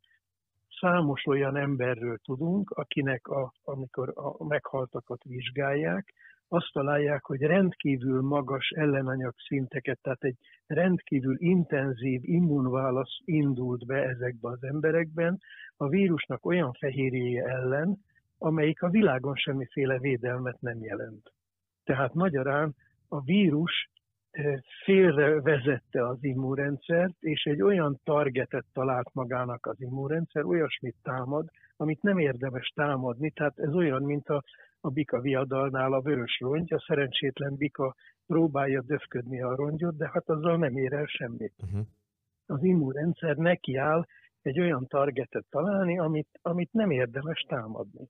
[0.80, 6.14] számos olyan emberről tudunk, akinek a, amikor a meghaltakat vizsgálják,
[6.48, 10.38] azt találják, hogy rendkívül magas ellenanyag szinteket, tehát egy
[10.68, 15.40] rendkívül intenzív immunválasz indult be ezekbe az emberekben
[15.78, 17.98] a vírusnak olyan fehérjéje ellen,
[18.38, 21.32] amelyik a világon semmiféle védelmet nem jelent.
[21.84, 22.76] Tehát magyarán
[23.08, 23.90] a vírus
[24.84, 31.48] félre vezette az immunrendszert, és egy olyan targetet talált magának az immunrendszer, olyasmit támad,
[31.78, 34.44] amit nem érdemes támadni, tehát ez olyan, mint a,
[34.88, 37.96] a bika viadalnál a vörös rongy, a szerencsétlen bika
[38.28, 41.54] próbálja döfködni a rongyot, de hát azzal nem ér el semmit.
[41.64, 41.86] Uh-huh.
[42.46, 44.06] Az immunrendszer nekiáll
[44.42, 48.10] egy olyan targetet találni, amit, amit nem érdemes támadni.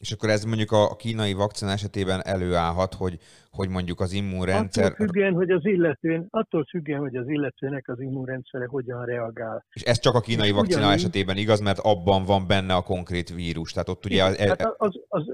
[0.00, 3.18] És akkor ez mondjuk a kínai vakcina esetében előállhat, hogy,
[3.50, 4.84] hogy mondjuk az immunrendszer...
[4.84, 9.64] Attól függően, hogy az illetőn, attól függően, hogy az illetőnek az immunrendszere hogyan reagál.
[9.72, 13.34] És ez csak a kínai vakcina ugyanígy- esetében igaz, mert abban van benne a konkrét
[13.34, 13.72] vírus.
[13.72, 14.24] Tehát ott ugye...
[14.24, 15.24] Az, Hát az, az,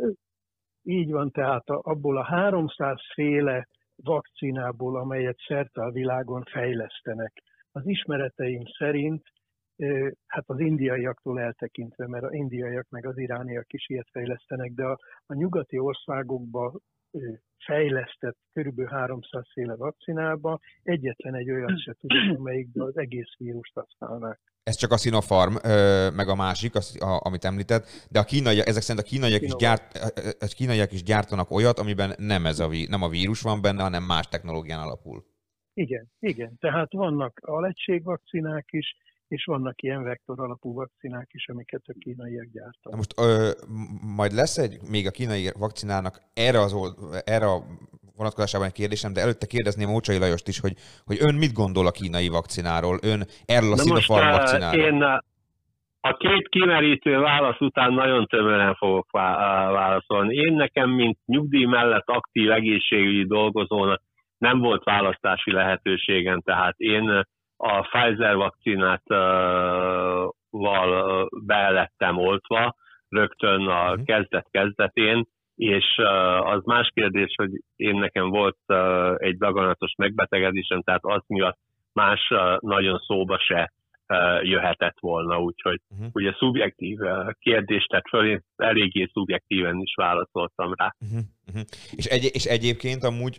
[0.85, 7.43] így van, tehát abból a 300 féle vakcinából, amelyet szerte a világon fejlesztenek,
[7.73, 9.23] az ismereteim szerint,
[10.27, 14.98] hát az indiaiaktól eltekintve, mert az indiaiak meg az irániak is ilyet fejlesztenek, de a,
[15.27, 16.81] a nyugati országokban
[17.65, 24.40] fejlesztett körülbelül 300 féle vakcinába egyetlen egy olyat se tudok, amelyikben az egész vírust használnák.
[24.65, 25.55] Ez csak a Sinopharm,
[26.16, 29.55] meg a másik, az, a, amit említett, de a kínai, ezek szerint a kínaiak is,
[29.57, 29.97] gyárt,
[30.41, 34.03] a kínaiak is gyártanak olyat, amiben nem, ez a, nem a vírus van benne, hanem
[34.03, 35.24] más technológián alapul.
[35.74, 36.57] Igen, igen.
[36.59, 38.97] Tehát vannak alegységvakcinák is,
[39.28, 42.97] és vannak ilyen vektor alapú vakcinák is, amiket a kínaiak Na gyártanak.
[42.97, 43.51] most ö,
[44.16, 47.65] majd lesz egy, még a kínai vakcinának erre, az, old- erre a
[48.16, 50.74] vonatkozásában egy kérdésem, de előtte kérdezném Ócsai Lajost is, hogy,
[51.05, 54.81] hogy ön mit gondol a kínai vakcináról, ön erről a Sinopharm eh, vakcináról.
[54.81, 55.19] én eh,
[56.01, 59.20] a két kimerítő válasz után nagyon tömören fogok eh,
[59.81, 60.35] válaszolni.
[60.35, 64.03] Én nekem, mint nyugdíj mellett aktív egészségügyi dolgozónak
[64.39, 67.23] nem volt választási lehetőségem, tehát én
[67.57, 69.03] a Pfizer vakcinát
[70.51, 72.74] val eh, be lettem oltva
[73.09, 74.03] rögtön a Mhm.
[74.05, 81.05] kezdet-kezdetén, és eh, az más kérdés, hogy én nekem volt eh, egy daganatos megbetegedésem, tehát
[81.05, 81.59] az miatt
[81.93, 83.72] más eh, nagyon szóba se
[84.43, 86.05] jöhetett volna, úgyhogy Mhm.
[86.12, 86.98] ugye szubjektív
[87.39, 90.94] kérdést tett föl, én eléggé szubjektíven is válaszoltam rá.
[91.01, 91.62] Uh-huh, uh-huh.
[91.90, 93.36] És, egy, és egyébként amúgy,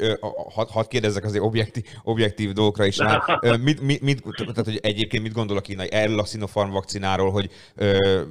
[0.53, 3.21] hadd had kérdezzek azért objektív, objektív dolgokra is rá.
[3.65, 7.49] Mit, mit, mit, tehát, hogy egyébként mit gondol a kínai erről a Sinopharm vakcináról, hogy
[7.75, 8.21] ö,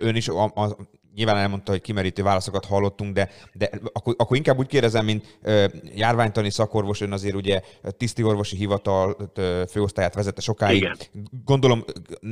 [0.00, 0.76] ön is a, a,
[1.14, 5.64] nyilván elmondta, hogy kimerítő válaszokat hallottunk, de, de akkor, akkor inkább úgy kérdezem, mint ö,
[5.94, 7.60] járványtani szakorvos, ön azért ugye
[7.96, 10.76] tiszti orvosi hivatal ö, főosztályát vezette sokáig.
[10.76, 10.96] Igen.
[11.44, 11.84] Gondolom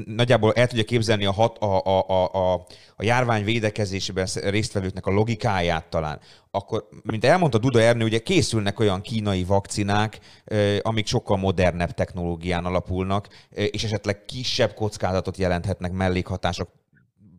[0.05, 5.11] nagyjából el tudja képzelni a, hat, a, a, a, a, a járvány védekezésében résztvevőknek a
[5.11, 6.21] logikáját talán.
[6.51, 12.65] Akkor, mint elmondta Duda Ernő, ugye készülnek olyan kínai vakcinák, ö, amik sokkal modernebb technológián
[12.65, 16.69] alapulnak, és esetleg kisebb kockázatot jelenthetnek mellékhatások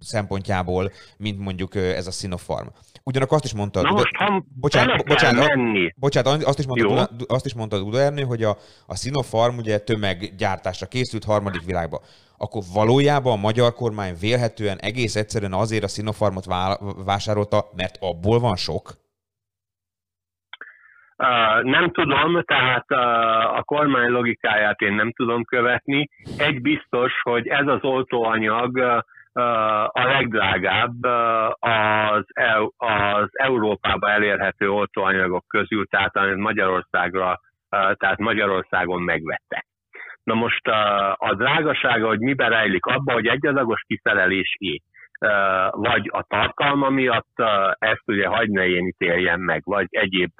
[0.04, 2.68] szempontjából, mint mondjuk ez a Sinopharm.
[3.04, 6.88] Ugyanakkor azt is mondta, Na most, ha bocsánat, bocsánat, menni, Bocsánat, azt is mondta.
[6.88, 8.58] Duda, azt is mondta Duda Ernő, hogy a,
[8.88, 12.02] a Sinopharm ugye tömeggyártásra készült harmadik világba.
[12.38, 18.40] Akkor valójában a magyar kormány vélhetően egész egyszerűen azért a Sinopharmot vá- vásárolta, mert abból
[18.40, 19.02] van sok?
[21.18, 26.10] Uh, nem tudom, tehát uh, a kormány logikáját én nem tudom követni.
[26.38, 29.00] Egy biztos, hogy ez az oltóanyag uh,
[29.88, 31.04] a legdrágább
[31.60, 32.24] az,
[32.78, 37.40] az Európába elérhető oltóanyagok közül, tehát amit Magyarországra,
[37.70, 39.66] tehát Magyarországon megvettek.
[40.24, 40.76] Na most uh,
[41.30, 44.82] a drágasága, hogy miben rejlik abba, hogy egyadagos kiszerelés é
[45.72, 47.40] vagy a tartalma miatt
[47.80, 50.32] ezt ugye hagyd ne én ítéljem meg, vagy egyéb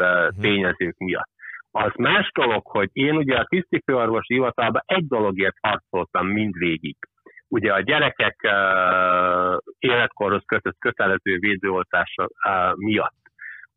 [0.42, 1.30] tényezők miatt.
[1.72, 6.96] Az más dolog, hogy én ugye a tisztifőorvosi hivatalban egy dologért harcoltam mindvégig.
[7.54, 8.36] Ugye a gyerekek
[9.80, 12.30] életkorhoz kötött kötelező védőoltása
[12.76, 13.22] miatt.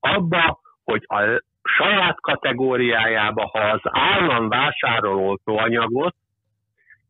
[0.01, 6.15] Abba, hogy a saját kategóriájába, ha az állam vásárol oltóanyagot,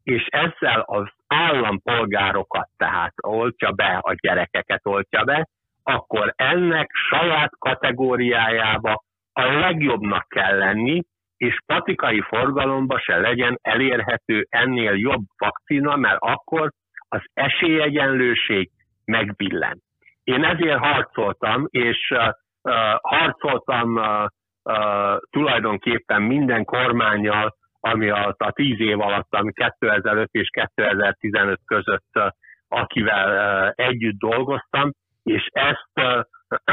[0.03, 5.49] és ezzel az állampolgárokat, tehát oltja be, a gyerekeket oltja be,
[5.83, 11.03] akkor ennek saját kategóriájába a legjobbnak kell lenni,
[11.37, 16.73] és patikai forgalomba se legyen elérhető ennél jobb vakcina, mert akkor
[17.09, 18.71] az esélyegyenlőség
[19.05, 19.83] megbillen.
[20.25, 24.27] Én ezért harcoltam, és uh, harcoltam uh,
[24.63, 32.11] uh, tulajdonképpen minden kormányjal, ami a, a tíz év alatt, ami 2005 és 2015 között,
[32.15, 32.27] uh,
[32.69, 34.91] akivel uh, együtt dolgoztam,
[35.23, 36.21] és ezt uh,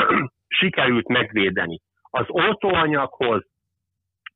[0.60, 1.80] sikerült megvédeni.
[2.10, 3.45] Az oltóanyaghoz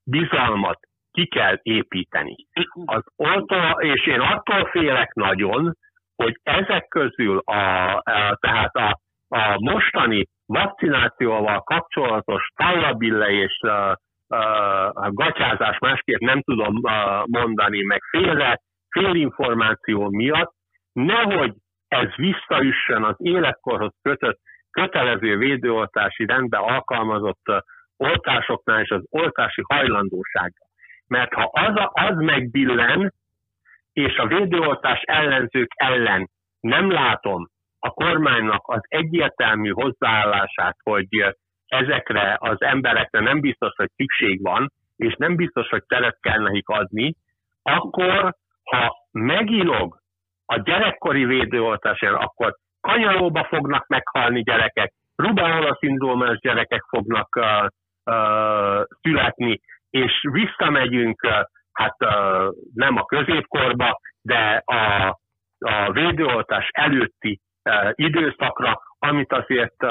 [0.10, 0.80] bizalmat
[1.12, 2.36] ki kell építeni.
[2.86, 5.74] Az oltó, és én attól félek nagyon,
[6.16, 13.90] hogy ezek közül a, a tehát a, a mostani vakcinációval kapcsolatos tallabille és a,
[14.92, 16.74] a gatyázás másképp nem tudom
[17.26, 20.52] mondani, meg félre, félinformáció miatt,
[20.92, 21.54] nehogy
[21.88, 24.40] ez visszaüssön az életkorhoz kötött
[24.72, 27.44] kötelező védőoltási rendbe alkalmazott
[27.98, 30.66] oltásoknál és az oltási hajlandósága.
[31.08, 33.14] Mert ha az, a, az megbillen,
[33.94, 36.30] és a védőoltás ellenzők ellen
[36.60, 37.48] nem látom
[37.80, 41.08] a kormánynak az egyértelmű hozzáállását, hogy
[41.68, 46.70] ezekre az emberekre nem biztos, hogy szükség van, és nem biztos, hogy teret kell nekik
[46.70, 47.16] adni,
[47.62, 48.34] akkor,
[48.64, 50.00] ha meginog
[50.46, 57.68] a gyerekkori védőoltásért, akkor kanyaróba fognak meghalni gyerekek, rubeola szindrómás gyerekek fognak uh,
[59.02, 61.28] születni, és visszamegyünk,
[61.72, 61.96] hát
[62.74, 65.08] nem a középkorba, de a,
[65.60, 67.40] a védőoltás előtti
[67.92, 69.84] időszakra, amit azért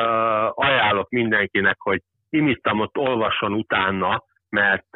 [0.51, 4.89] ajánlok mindenkinek, hogy imittamot olvasson utána, mert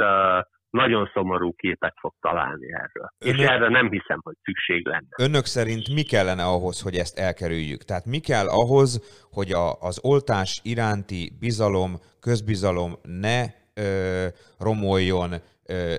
[0.70, 3.12] nagyon szomorú képet fog találni erről.
[3.18, 5.08] Önök, és erre nem hiszem, hogy szükség lenne.
[5.18, 7.82] Önök szerint mi kellene ahhoz, hogy ezt elkerüljük?
[7.82, 13.44] Tehát mi kell ahhoz, hogy a, az oltás iránti bizalom, közbizalom ne
[13.74, 14.26] ö,
[14.58, 15.34] romoljon,
[15.66, 15.94] ö,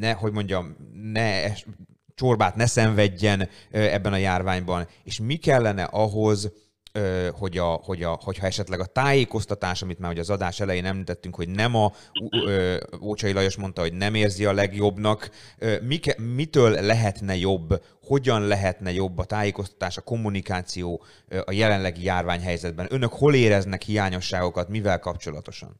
[0.00, 0.76] ne, hogy mondjam,
[1.12, 1.64] ne es,
[2.14, 6.67] csorbát ne szenvedjen ö, ebben a járványban, és mi kellene ahhoz,
[7.38, 11.34] hogy, a, hogy a, hogyha esetleg a tájékoztatás, amit már ugye az adás elején említettünk,
[11.34, 11.90] hogy nem a
[13.02, 15.30] Ócsai Lajos mondta, hogy nem érzi a legjobbnak,
[15.82, 17.68] Mike, mitől lehetne jobb,
[18.02, 21.02] hogyan lehetne jobb a tájékoztatás, a kommunikáció
[21.44, 22.86] a jelenlegi járványhelyzetben?
[22.90, 25.70] Önök hol éreznek hiányosságokat, mivel kapcsolatosan?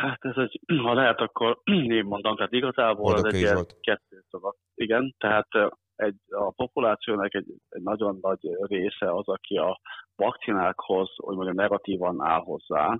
[0.00, 4.54] Hát ez egy, ha lehet, akkor én mondom, tehát igazából Boldog ez egy kettő szava.
[4.74, 5.48] Igen, tehát
[5.96, 9.80] egy, a populációnak egy, egy nagyon nagy része az, aki a
[10.16, 12.98] vakcinákhoz, hogy mondjam, negatívan áll hozzá.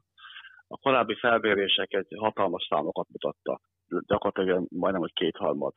[0.68, 3.60] A korábbi felmérések egy hatalmas számokat mutattak.
[4.06, 5.72] Gyakorlatilag majdnem, hogy kétharmad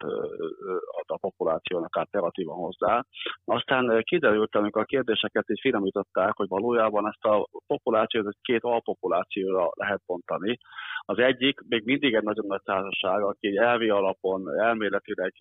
[0.87, 3.05] ad a populációnak át negatívan hozzá.
[3.45, 10.01] Aztán kiderült, amikor a kérdéseket így finomították, hogy valójában ezt a populációt két alpopulációra lehet
[10.05, 10.57] bontani.
[11.11, 15.33] Az egyik még mindig egy nagyon nagy társaság, aki egy elvi alapon elméletileg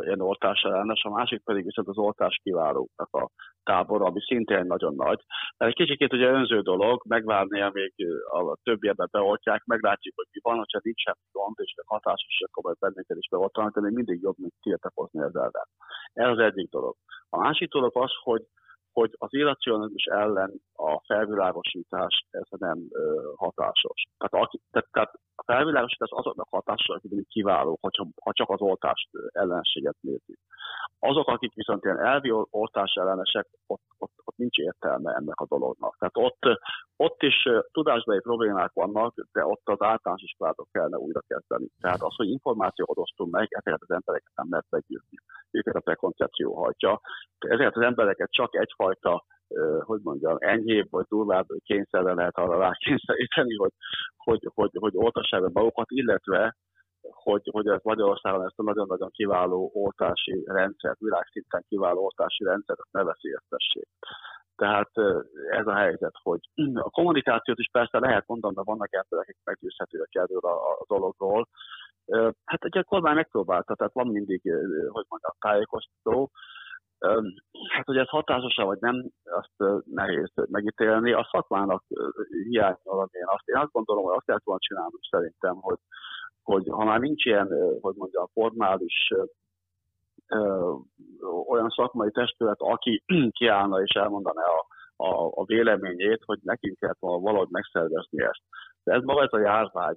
[0.00, 3.30] ilyen oltás ellenes, a másik pedig viszont az oltás kiválóknak a
[3.62, 5.20] tábor, ami szintén nagyon nagy.
[5.56, 7.94] De egy kicsikét ugye önző dolog, megvárni, amíg
[8.30, 12.76] a többieket beoltják, meglátjuk, hogy mi van, hogyha nincs semmi gond, és hatásos, akkor majd
[12.78, 15.50] bennünket is beoltanak, de még mindig jobb, mint tiltakozni ezzel.
[16.12, 16.94] Ez az egyik dolog.
[17.28, 18.42] A másik dolog az, hogy
[18.92, 24.02] hogy az irracionalizmus ellen a felvilágosítás ez nem ö, hatásos.
[24.18, 27.90] Tehát, aki, tehát, tehát a felvilágosítás azoknak hatással, akik kiváló, ha,
[28.22, 30.38] ha csak az oltást ellenséget nézik.
[30.98, 35.96] Azok, akik viszont ilyen elvi oltás ellenesek, ott, ott, ott nincs értelme ennek a dolognak.
[35.98, 36.58] Tehát ott,
[36.96, 41.68] ott is tudásbeli problémák vannak, de ott az általános iskolátok kellene újra kezdeni.
[41.80, 45.16] Tehát az, hogy információt osztunk meg, ezeket az embereket nem lehet meggyőzni.
[45.50, 47.00] Őket a prekoncepció hajtja.
[47.38, 49.24] Ezeket az embereket csak egyfajta
[49.80, 53.72] hogy mondjam, enyhébb vagy durvább kényszerre lehet arra rákényszeríteni, hogy,
[54.16, 56.56] hogy, hogy, hogy oltassák be magukat, illetve
[57.00, 63.02] hogy, hogy ez Magyarországon ezt a nagyon-nagyon kiváló oltási rendszer, világszinten kiváló oltási rendszert ne
[63.02, 63.88] veszélyeztessék.
[64.56, 64.90] Tehát
[65.50, 66.40] ez a helyzet, hogy
[66.74, 71.48] a kommunikációt is persze lehet mondani, de vannak emberek, akik meggyőzhetőek erről a, a dologról.
[72.44, 74.40] Hát egy kormány megpróbálta, tehát van mindig,
[74.88, 76.30] hogy mondjam, tájékoztató,
[77.68, 81.12] Hát, hogy ez hatásos vagy nem, azt nehéz megítélni.
[81.12, 81.84] A szakmának
[82.48, 85.78] hiányol, én azt, én azt gondolom, hogy azt lehet volna csinálni szerintem, hogy,
[86.42, 87.48] hogy ha már nincs ilyen,
[87.80, 89.12] hogy mondja, formális
[91.48, 93.02] olyan szakmai testület, aki
[93.38, 94.66] kiállna és elmondaná a,
[95.04, 98.42] a, a véleményét, hogy nekünk kellett volna valahogy megszervezni ezt.
[98.84, 99.96] De ez maga ez a járvány,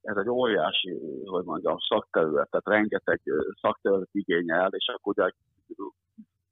[0.00, 3.20] ez egy óriási, hogy mondjam, szakterület, tehát rengeteg
[3.60, 5.30] szakterület igényel, és akkor ugye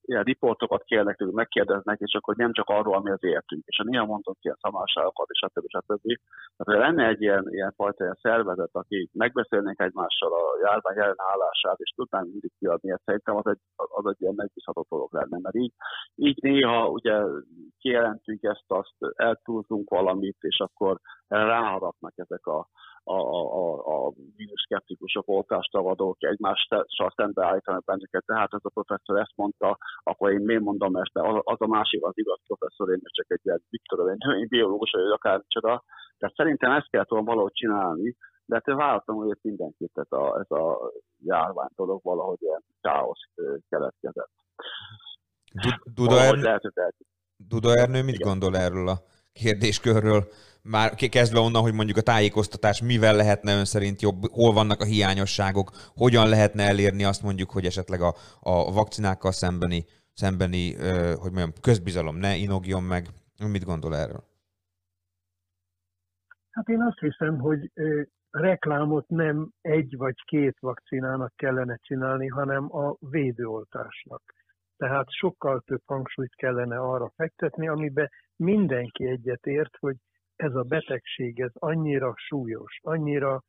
[0.05, 3.63] ilyen riportokat kérnek tőlük, megkérdeznek, és akkor nem csak arról, ami az értünk.
[3.67, 5.67] És a néha mondott ilyen szamárságokat, és stb.
[5.69, 6.19] stb.
[6.57, 11.79] Tehát lenne egy ilyen, ilyen fajta ilyen szervezet, aki megbeszélnénk egymással a járvány jelen állását,
[11.79, 15.39] és tudnánk mindig kiadni, ezt szerintem az egy, az egy ilyen megbízható dolog lenne.
[15.43, 15.73] Mert így,
[16.15, 17.23] így néha ugye
[17.79, 20.99] kijelentünk ezt, azt eltúlzunk valamit, és akkor
[21.29, 22.69] ráharapnak ezek a,
[23.05, 24.13] a, a, a
[24.65, 28.25] szkeptikusok, oltástavadók egymással szembeállítanak bennünket.
[28.27, 32.05] Tehát ez a professzor ezt mondta, akkor én miért mondom ezt, mert az a másik
[32.05, 35.85] az igaz professzor, én csak egy ilyen, mit tudom, én biológus vagy akár csoda.
[36.19, 40.59] Tehát szerintem ezt kell volna valahogy csinálni, de hát váltam, hogy mindenkit, tehát a, ez
[40.59, 40.93] a
[41.25, 43.21] járvány dolog valahogy ilyen káosz
[43.69, 44.31] keletkezett.
[45.95, 46.59] Duda, Ernő,
[47.37, 48.29] Duda Ernő mit Igen.
[48.29, 48.99] gondol erről a
[49.33, 50.25] kérdéskörről?
[50.63, 54.85] Már kezdve onnan, hogy mondjuk a tájékoztatás mivel lehetne ön szerint jobb, hol vannak a
[54.85, 59.85] hiányosságok, hogyan lehetne elérni azt mondjuk, hogy esetleg a, a vakcinákkal szembeni,
[60.15, 60.75] szembeni
[61.23, 63.07] hogy mondjam, közbizalom ne inogjon meg.
[63.51, 64.25] Mit gondol erről?
[66.51, 67.71] Hát én azt hiszem, hogy
[68.31, 74.23] reklámot nem egy vagy két vakcinának kellene csinálni, hanem a védőoltásnak.
[74.77, 79.97] Tehát sokkal több hangsúlyt kellene arra fektetni, amiben mindenki egyetért, hogy
[80.43, 83.43] ez a betegség, ez annyira súlyos, annyira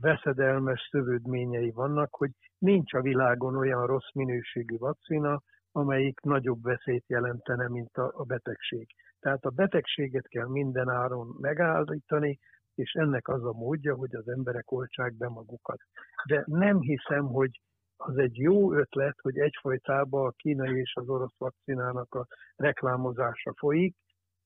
[0.00, 5.42] veszedelmes szövődményei vannak, hogy nincs a világon olyan rossz minőségű vakcina,
[5.72, 8.86] amelyik nagyobb veszélyt jelentene, mint a, a betegség.
[9.20, 12.38] Tehát a betegséget kell minden áron megállítani,
[12.74, 15.78] és ennek az a módja, hogy az emberek oltsák be magukat.
[16.26, 17.60] De nem hiszem, hogy
[17.96, 22.26] az egy jó ötlet, hogy egyfajtában a kínai és az orosz vakcinának a
[22.56, 23.96] reklámozása folyik,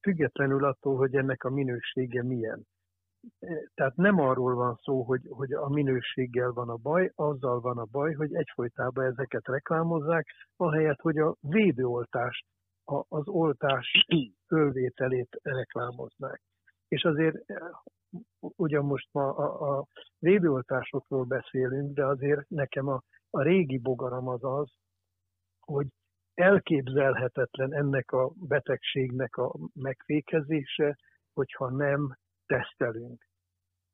[0.04, 2.66] függetlenül attól, hogy ennek a minősége milyen.
[3.74, 7.84] Tehát nem arról van szó, hogy, hogy a minőséggel van a baj, azzal van a
[7.84, 10.26] baj, hogy egyfolytában ezeket reklámozzák,
[10.56, 12.46] ahelyett, hogy a védőoltást,
[12.84, 14.06] a, az oltás
[14.46, 16.42] fölvételét reklámoznák.
[16.88, 17.36] És azért
[18.40, 19.86] ugyan most ma a, a
[20.18, 24.72] védőoltásokról beszélünk, de azért nekem a, a régi bogaram az az,
[25.60, 25.86] hogy
[26.34, 30.96] elképzelhetetlen ennek a betegségnek a megfékezése,
[31.32, 32.16] hogyha nem
[32.46, 33.26] tesztelünk.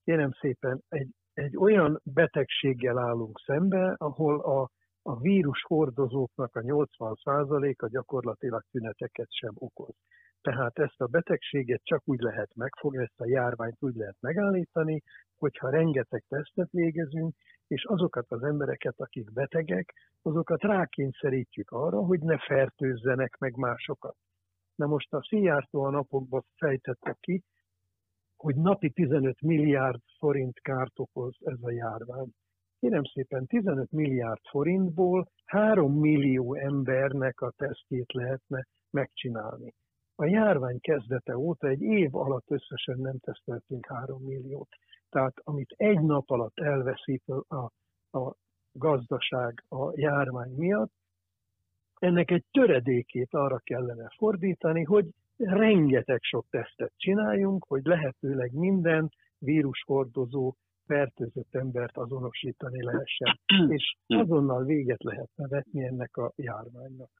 [0.05, 4.71] Kérem szépen, egy, egy olyan betegséggel állunk szembe, ahol a,
[5.03, 9.95] a vírus hordozóknak a 80%-a gyakorlatilag tüneteket sem okoz.
[10.41, 15.03] Tehát ezt a betegséget csak úgy lehet megfogni, ezt a járványt úgy lehet megállítani,
[15.39, 17.35] hogyha rengeteg tesztet végezünk,
[17.71, 24.17] és azokat az embereket, akik betegek, azokat rákényszerítjük arra, hogy ne fertőzzenek meg másokat.
[24.75, 27.43] Na most a Szijjártó a napokban fejtette ki,
[28.37, 32.31] hogy napi 15 milliárd forint kárt okoz ez a járvány.
[32.81, 39.75] Kérem szépen, 15 milliárd forintból 3 millió embernek a tesztjét lehetne megcsinálni.
[40.15, 44.69] A járvány kezdete óta egy év alatt összesen nem teszteltünk 3 milliót.
[45.11, 47.73] Tehát amit egy nap alatt elveszít a,
[48.19, 48.35] a
[48.73, 50.93] gazdaság a járvány miatt,
[51.99, 55.07] ennek egy töredékét arra kellene fordítani, hogy
[55.37, 59.09] rengeteg sok tesztet csináljunk, hogy lehetőleg minden
[59.39, 60.55] vírushordozó
[60.87, 67.11] fertőzött embert azonosítani lehessen, és azonnal véget lehetne vetni ennek a járványnak.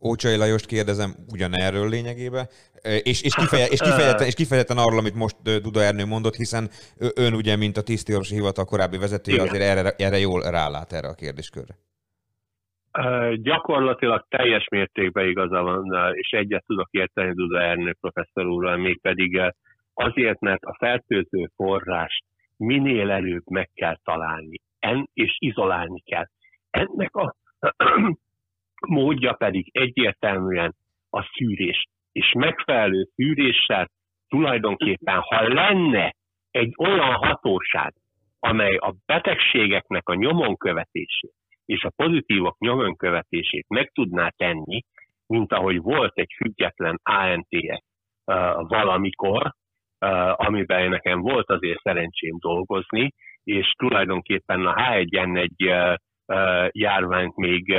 [0.00, 2.46] Ócsai Lajost kérdezem ugyanerről lényegében,
[2.82, 6.68] és, és, kifeje, és, kifejezetten, és kifejezetten arról, amit most Duda Ernő mondott, hiszen
[7.14, 11.14] ön ugye, mint a tisztiorvosi hivatal korábbi vezetője, azért erre, erre jól rálát erre a
[11.14, 11.74] kérdéskörre.
[13.34, 19.40] Gyakorlatilag teljes mértékben igaza van, és egyet tudok érteni Duda Ernő professzor úrral, mégpedig
[19.94, 22.24] azért, mert a fertőző forrást
[22.56, 26.26] minél előbb meg kell találni, en, és izolálni kell.
[26.70, 27.34] Ennek a
[28.86, 30.74] módja pedig egyértelműen
[31.10, 31.84] a szűrés.
[32.12, 33.88] És megfelelő szűréssel
[34.28, 36.14] tulajdonképpen, ha lenne
[36.50, 37.92] egy olyan hatóság,
[38.38, 41.32] amely a betegségeknek a nyomon követését
[41.68, 44.82] és a pozitívok nyomon követését meg tudná tenni,
[45.26, 47.82] mint ahogy volt egy független ANTS
[48.24, 49.42] uh, valamikor,
[50.00, 53.12] uh, amiben nekem volt azért szerencsém dolgozni,
[53.44, 55.48] és tulajdonképpen a H1N1
[56.26, 57.76] uh, járványt még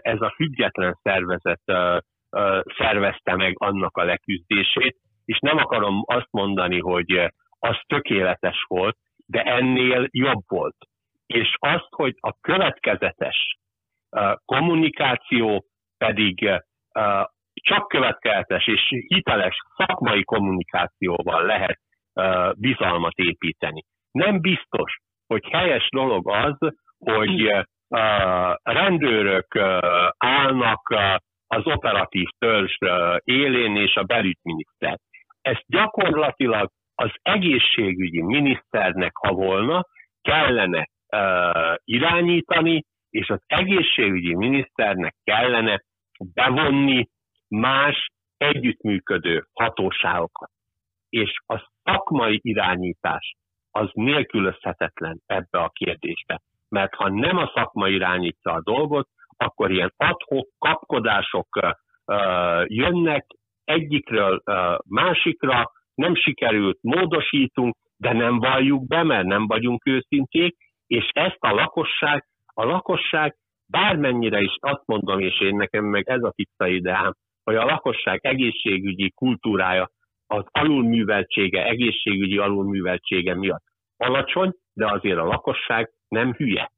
[0.00, 1.62] ez a független szervezet
[2.78, 8.96] szervezte meg annak a leküzdését, és nem akarom azt mondani, hogy az tökéletes volt,
[9.26, 10.76] de ennél jobb volt.
[11.26, 13.56] És azt, hogy a következetes
[14.44, 15.64] kommunikáció
[15.98, 16.50] pedig
[17.54, 21.78] csak következetes és hiteles szakmai kommunikációval lehet
[22.58, 23.84] bizalmat építeni.
[24.10, 26.56] Nem biztos, hogy helyes dolog az,
[26.98, 27.66] hogy
[28.62, 29.56] rendőrök
[30.16, 30.94] állnak
[31.46, 32.76] az operatív törzs
[33.24, 34.98] élén és a belügyminiszter.
[35.40, 39.84] Ezt gyakorlatilag az egészségügyi miniszternek, ha volna,
[40.22, 40.88] kellene
[41.84, 45.82] irányítani, és az egészségügyi miniszternek kellene
[46.34, 47.08] bevonni
[47.48, 48.06] más
[48.36, 50.50] együttműködő hatóságokat.
[51.08, 53.34] És a szakmai irányítás
[53.70, 59.92] az nélkülözhetetlen ebbe a kérdésbe mert ha nem a szakma irányítja a dolgot, akkor ilyen
[59.96, 61.58] adhok kapkodások
[62.64, 63.26] jönnek
[63.64, 64.42] egyikről
[64.88, 70.56] másikra, nem sikerült, módosítunk, de nem valljuk be, mert nem vagyunk őszinték,
[70.86, 73.36] és ezt a lakosság, a lakosság
[73.66, 77.12] bármennyire is azt mondom, és én nekem meg ez a tiszta ideám,
[77.44, 79.90] hogy a lakosság egészségügyi kultúrája
[80.26, 83.64] az alulműveltsége, egészségügyi alulműveltsége miatt
[83.96, 86.70] alacsony, de azért a lakosság nem hülye.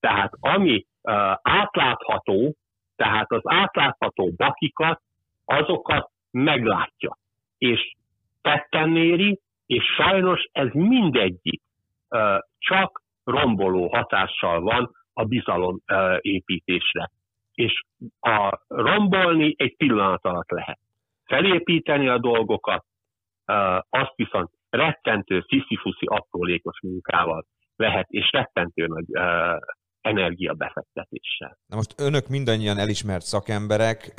[0.00, 2.54] Tehát ami uh, átlátható,
[2.96, 5.00] tehát az átlátható bakikat,
[5.44, 7.18] azokat meglátja,
[7.58, 7.94] és
[8.42, 11.62] tetten éri, és sajnos ez mindegyik
[12.08, 17.10] uh, csak romboló hatással van a bizalom uh, építésre.
[17.54, 17.82] És
[18.20, 20.78] a rombolni egy pillanat alatt lehet.
[21.24, 22.84] Felépíteni a dolgokat,
[23.46, 27.44] uh, azt viszont rettentő sziszifuszi aprólékos munkával
[27.76, 29.58] lehet, és rettentő nagy uh,
[30.00, 31.58] energiabefektetéssel.
[31.66, 34.14] Na most önök mindannyian elismert szakemberek,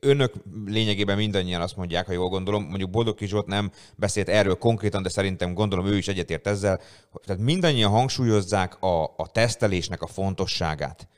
[0.00, 0.32] önök
[0.66, 5.08] lényegében mindannyian azt mondják, ha jól gondolom, mondjuk Boldog Zsolt nem beszélt erről konkrétan, de
[5.08, 6.78] szerintem gondolom ő is egyetért ezzel,
[7.24, 11.08] tehát mindannyian hangsúlyozzák a, a tesztelésnek a fontosságát.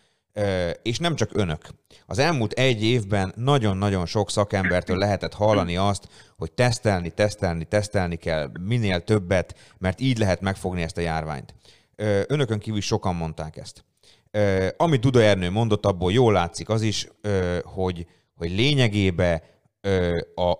[0.82, 1.68] És nem csak önök.
[2.06, 8.50] Az elmúlt egy évben nagyon-nagyon sok szakembertől lehetett hallani azt, hogy tesztelni, tesztelni, tesztelni kell
[8.60, 11.54] minél többet, mert így lehet megfogni ezt a járványt.
[12.26, 13.84] Önökön kívül sokan mondták ezt.
[14.76, 17.08] Amit Duda Ernő mondott, abból jól látszik az is,
[17.62, 19.42] hogy, hogy lényegében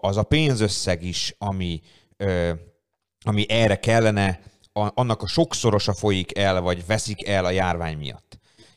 [0.01, 1.81] az a pénzösszeg is, ami,
[3.25, 4.41] ami erre kellene,
[4.73, 8.30] annak a sokszorosa folyik el, vagy veszik el a járvány miatt.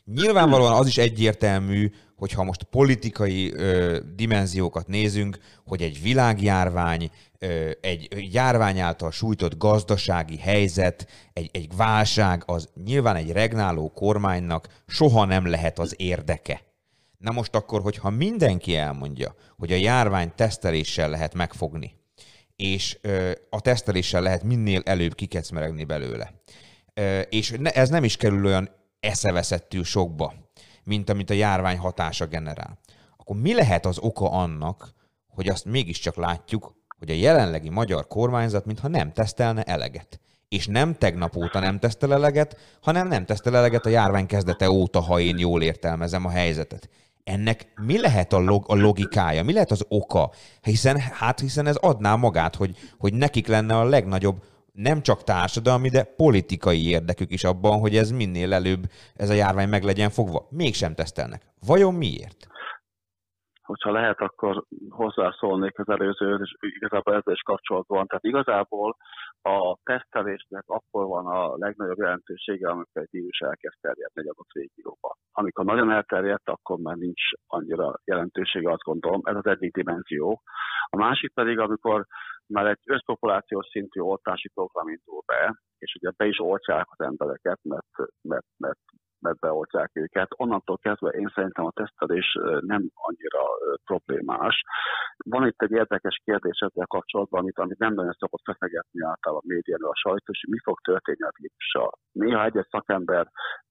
[0.04, 8.32] Nyilvánvalóan az is egyértelmű, hogyha most politikai ö, dimenziókat nézünk, hogy egy világjárvány, ö, egy
[8.32, 15.46] járvány által sújtott gazdasági helyzet, egy, egy válság, az nyilván egy regnáló kormánynak soha nem
[15.46, 16.62] lehet az érdeke.
[17.18, 21.96] Na most akkor, hogyha mindenki elmondja, hogy a járvány teszteléssel lehet megfogni,
[22.56, 26.34] és ö, a teszteléssel lehet minél előbb kikecmeregni belőle,
[27.28, 30.34] és ne, ez nem is kerül olyan eszeveszettül sokba,
[30.84, 32.78] mint amit a járvány hatása generál.
[33.16, 34.92] Akkor mi lehet az oka annak,
[35.28, 40.20] hogy azt mégiscsak látjuk, hogy a jelenlegi magyar kormányzat mintha nem tesztelne eleget.
[40.48, 45.00] És nem tegnap óta nem tesztel eleget, hanem nem tesztel eleget a járvány kezdete óta,
[45.00, 46.88] ha én jól értelmezem a helyzetet.
[47.24, 50.30] Ennek mi lehet a, log- a logikája, mi lehet az oka?
[50.62, 54.42] Hiszen, hát hiszen ez adná magát, hogy, hogy nekik lenne a legnagyobb
[54.74, 58.82] nem csak társadalmi, de politikai érdekük is abban, hogy ez minél előbb
[59.14, 60.46] ez a járvány meg legyen fogva.
[60.50, 61.42] Mégsem tesztelnek.
[61.66, 62.46] Vajon miért?
[63.62, 68.06] Hogyha lehet, akkor hozzászólnék az előző, és igazából ezzel is kapcsolatban.
[68.06, 68.96] Tehát igazából
[69.42, 75.16] a tesztelésnek akkor van a legnagyobb jelentősége, amikor egy vírus elkezd terjedni egy adott régióba.
[75.32, 79.20] amikor nagyon elterjedt, akkor már nincs annyira jelentősége, azt gondolom.
[79.24, 80.42] Ez az egyik dimenzió.
[80.90, 82.06] A másik pedig, amikor
[82.46, 87.58] már egy összpopulációs szintű oltási program indul be, és ugye be is oltják az embereket,
[87.62, 87.86] mert,
[88.22, 88.78] mert, mert
[89.24, 90.28] mert beoltják őket.
[90.36, 92.38] Onnantól kezdve én szerintem a tesztelés
[92.72, 93.42] nem annyira
[93.84, 94.62] problémás.
[95.24, 99.52] Van itt egy érdekes kérdés ezzel kapcsolatban, amit, amit nem nagyon szokott feszegetni általában a
[99.52, 101.92] médiáról a sajtó, hogy mi fog történni a vírussal.
[102.12, 103.24] Néha egy szakember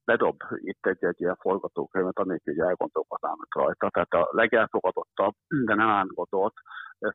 [0.06, 3.90] bedob itt egy, egy ilyen forgatókönyvet, annélkül, hogy elgondolkodnának rajta.
[3.90, 5.34] Tehát a legelfogadottabb,
[5.66, 6.54] de nem átgondolt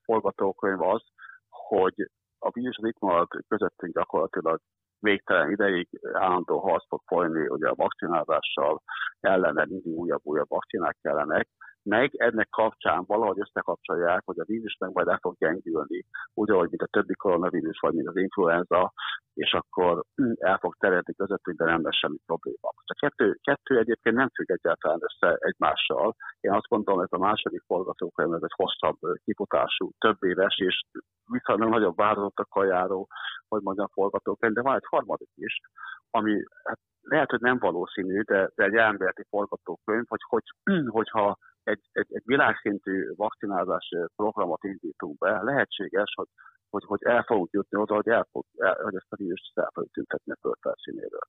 [0.05, 1.03] forgatókönyv az,
[1.69, 4.61] hogy a vírus itt marad közöttünk gyakorlatilag
[5.01, 8.83] végtelen ideig állandó harc fog folyni ugye a vakcinázással
[9.21, 11.49] ellene, mindig újabb, újabb vakcinák kellenek,
[11.89, 16.05] meg ennek kapcsán valahogy összekapcsolják, hogy a vírus meg majd el fog gyengülni,
[16.35, 18.93] úgy, ahogy mint a többi koronavírus, vagy mint az influenza,
[19.35, 20.03] és akkor
[20.39, 22.69] el fog terjedni közöttünk, de nem lesz semmi probléma.
[22.87, 26.17] A kettő, kettő egyébként nem függ egyáltalán össze egymással.
[26.41, 30.83] Én azt gondolom, hogy a második forgatókönyv ez egy hosszabb kifutású, több éves, és
[31.27, 33.09] viszonylag nagyobb változatok járó,
[33.49, 35.61] hogy mondjam, forgatókönyv, de van egy harmadik is,
[36.11, 40.43] ami hát lehet, hogy nem valószínű, de, de egy elméleti forgatókönyv, hogy, hogy
[40.99, 41.39] hogyha
[41.69, 46.29] egy, egy, egy világszintű vakcinázás programot indítunk be, lehetséges, hogy,
[46.71, 49.71] hogy, hogy el fogunk jutni oda, hogy, el fog, el, hogy ezt a vírust el
[49.73, 51.27] fogjuk tüntetni a földfelszínéről.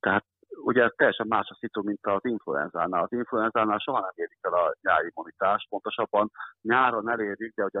[0.00, 0.24] Tehát
[0.64, 3.02] ugye teljesen más a szitu, mint az influenzánál.
[3.02, 6.30] Az influenzánál soha nem érik el a nyári immunitást, pontosabban
[6.62, 7.80] nyáron elérjük, de ugye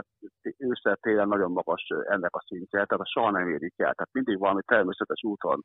[0.58, 3.94] ősszel télen nagyon magas ennek a szintje, tehát soha nem érik el.
[3.94, 5.64] Tehát mindig valami természetes úton,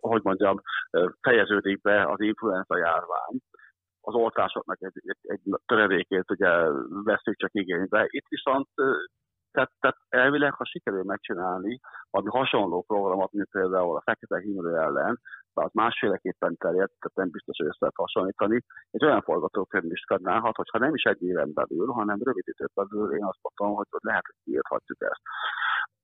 [0.00, 0.60] hogy mondjam,
[1.20, 3.38] fejeződik be az influenza járvány
[4.00, 6.48] az oltásoknak egy, egy, egy töredékét ugye
[7.04, 8.06] veszük csak igénybe.
[8.08, 8.68] Itt viszont
[9.52, 15.20] tehát, tehát elvileg, ha sikerül megcsinálni, ami hasonló programot, mint például a fekete hímlő ellen,
[15.54, 20.56] az másféleképpen terjed, tehát nem biztos, hogy össze lehet hasonlítani, egy olyan forgatókönyv is kadnálhat,
[20.56, 24.26] hogyha nem is egy éven belül, hanem rövid időt belül, én azt mondom, hogy lehet,
[24.26, 25.20] hogy kiírhatjuk ezt.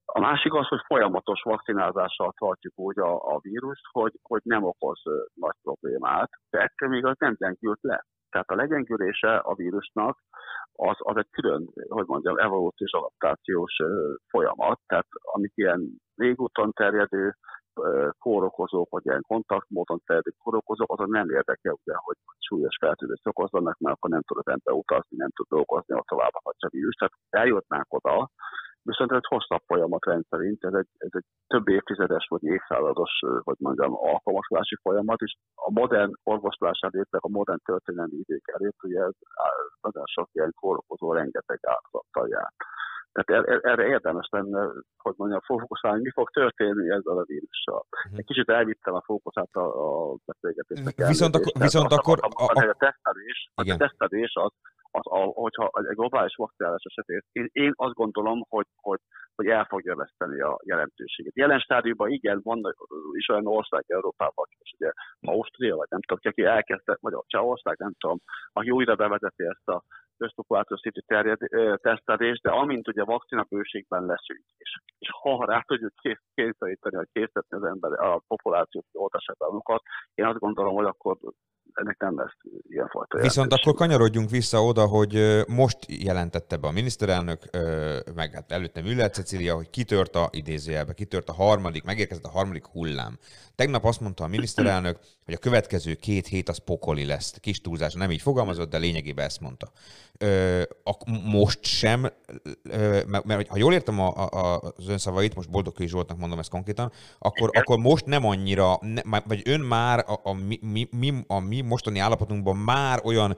[0.04, 5.02] A másik az, hogy folyamatos vakcinázással tartjuk úgy a, a vírust, hogy, hogy nem okoz
[5.34, 8.04] nagy problémát, de ettől még az nem gyengült le.
[8.30, 10.18] Tehát a legyengülése a vírusnak
[10.76, 13.76] az, az egy külön, hogy mondjam, evolúciós adaptációs
[14.28, 17.34] folyamat, tehát amik ilyen régúton terjedő
[18.18, 23.96] kórokozók, vagy ilyen kontaktmódon terjedő kórokozók, azon nem érdekel, ugye, hogy súlyos fertőzést okozzanak, mert
[23.96, 26.94] akkor nem tud az ember utazni, nem tud dolgozni, a tovább a vírus.
[26.94, 28.30] Tehát eljutnánk oda,
[28.90, 33.12] viszont ez egy hosszabb folyamat rendszerint, ez egy, ez egy több évtizedes vagy évszázados,
[33.48, 39.00] vagy mondjam, alkalmazási folyamat, és a modern orvoslás előtt, a modern történelmi idők előtt, ugye
[39.00, 39.14] ez
[39.80, 42.50] nagyon sok ilyen kórokozó rengeteg áldozattal jár.
[43.12, 44.60] Tehát er, erre érdemes lenne,
[44.96, 47.86] hogy mondjam, fókuszálni, mi fog történni ezzel a vírussal.
[47.90, 48.18] Uh-huh.
[48.18, 50.94] Egy kicsit elvittem a fókuszát a, a beszélgetésnek.
[50.96, 52.18] Viszont, akkor, viszont akkor...
[52.20, 54.52] A, a, a, a, tesztelés, a tesztelés az,
[54.96, 59.00] az, a, hogyha egy globális vakcinálás esetén, én, én azt gondolom, hogy, hogy,
[59.34, 61.36] hogy el fogja veszteni a jelentőséget.
[61.36, 62.74] Jelen stádiumban igen, van
[63.12, 67.78] is olyan ország Európában, és ugye Ausztria, vagy nem tudom, aki elkezdte, vagy a Csehország,
[67.78, 68.18] nem tudom,
[68.52, 69.82] aki újra bevezeti ezt a
[70.18, 71.38] közpopulációs szintű terjed,
[72.42, 75.92] de amint ugye vakcina bőségben leszünk, és, és ha rá tudjuk
[76.34, 79.82] kényszeríteni, hogy készíteni az ember a populációs oltásátáunkat,
[80.14, 81.16] én azt gondolom, hogy akkor
[81.74, 82.36] ennek nem lesz
[82.68, 87.42] ilyenfajta Viszont akkor kanyarodjunk vissza oda, hogy most jelentette be a miniszterelnök,
[88.14, 92.66] meg hát előtte Müller Cecilia, hogy kitört a idézőjelbe, kitört a harmadik, megérkezett a harmadik
[92.66, 93.18] hullám.
[93.54, 97.30] Tegnap azt mondta a miniszterelnök, hogy a következő két hét az pokoli lesz.
[97.40, 99.70] Kis túlzás, nem így fogalmazott, de lényegében ezt mondta.
[101.24, 102.06] most sem,
[103.24, 107.78] mert, ha jól értem az ön szavait, most Boldog Zsoltnak mondom ezt konkrétan, akkor, akkor
[107.78, 108.78] most nem annyira,
[109.26, 113.36] vagy ön már a, a, mi, mi, a mi mostani állapotunkban már olyan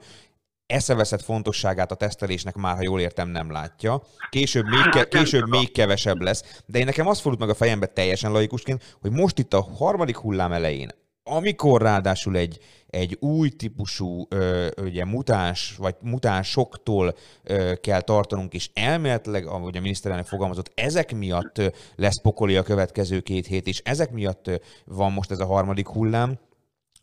[0.69, 4.01] eszeveszett fontosságát a tesztelésnek már, ha jól értem, nem látja.
[4.29, 6.61] Később még, ke- később még kevesebb lesz.
[6.65, 10.17] De én nekem az fordult meg a fejembe teljesen laikusként, hogy most itt a harmadik
[10.17, 10.89] hullám elején,
[11.23, 18.69] amikor ráadásul egy, egy új típusú ö, ugye, mutáns, vagy mutánsoktól ö, kell tartanunk, és
[18.73, 21.61] elméletileg, ahogy a miniszterelnök fogalmazott, ezek miatt
[21.95, 26.39] lesz pokoli a következő két hét, és ezek miatt van most ez a harmadik hullám,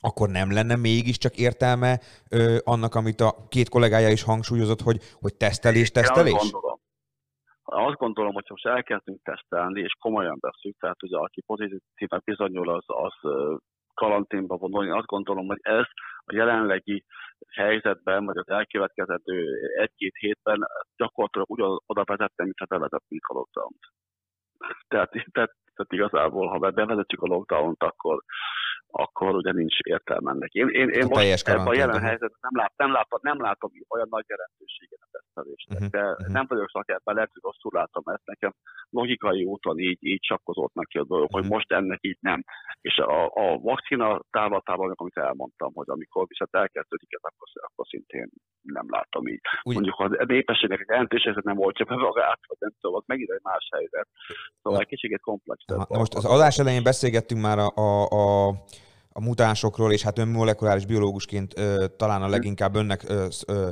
[0.09, 1.93] akkor nem lenne mégiscsak értelme
[2.31, 6.33] ö, annak, amit a két kollégája is hangsúlyozott, hogy, hogy tesztelés, tesztelés?
[6.33, 6.81] Én azt gondolom,
[7.65, 12.85] azt gondolom, hogy most elkezdünk tesztelni, és komolyan veszünk, tehát ugye aki pozitívnak bizonyul, az,
[12.87, 13.15] az
[13.95, 14.91] karanténba vonulni.
[14.91, 15.87] Azt gondolom, hogy ez
[16.24, 17.05] a jelenlegi
[17.51, 19.37] helyzetben, vagy az elkövetkezendő
[19.77, 20.66] egy-két hétben
[20.97, 23.85] gyakorlatilag ugyan oda vezetne, mint ha bevezettünk a lockdown-t.
[24.89, 28.23] Tehát, tehát, tehát igazából, ha bevezetjük a lockdown-t, akkor
[29.05, 30.52] akkor ugye nincs értelme ennek.
[30.52, 33.70] Én, én, én A most ebben a jelen helyzetben nem, lát, nem, látom, nem látom
[33.94, 36.32] olyan nagy jelentőséget a tesztelésnek, Mhm, de mhm.
[36.32, 38.52] nem vagyok szakember, lehet, hogy rosszul látom ezt, nekem
[38.90, 41.52] logikai úton így, így csakkozódnak ki a dolog, hogy Mhm.
[41.52, 42.40] most ennek így nem.
[42.81, 48.28] És a, a vakcina távlatában, amit elmondtam, hogy amikor viszont elkezdődik ez, akkor, akkor szintén
[48.62, 49.40] nem látom így.
[49.62, 53.02] Úgy- Mondjuk a népességnek egy jelentős helyzet nem oltja be magát, vagy nem tudom, az
[53.06, 54.09] megint egy más helyzet.
[54.62, 55.64] Szóval egy kicsit komplex.
[55.66, 57.89] Na most az adás elején beszélgettünk már a, a,
[58.20, 58.52] a,
[59.16, 63.68] a mutánsokról, és hát ön molekuláris biológusként ö, talán a leginkább önnek ö, ö,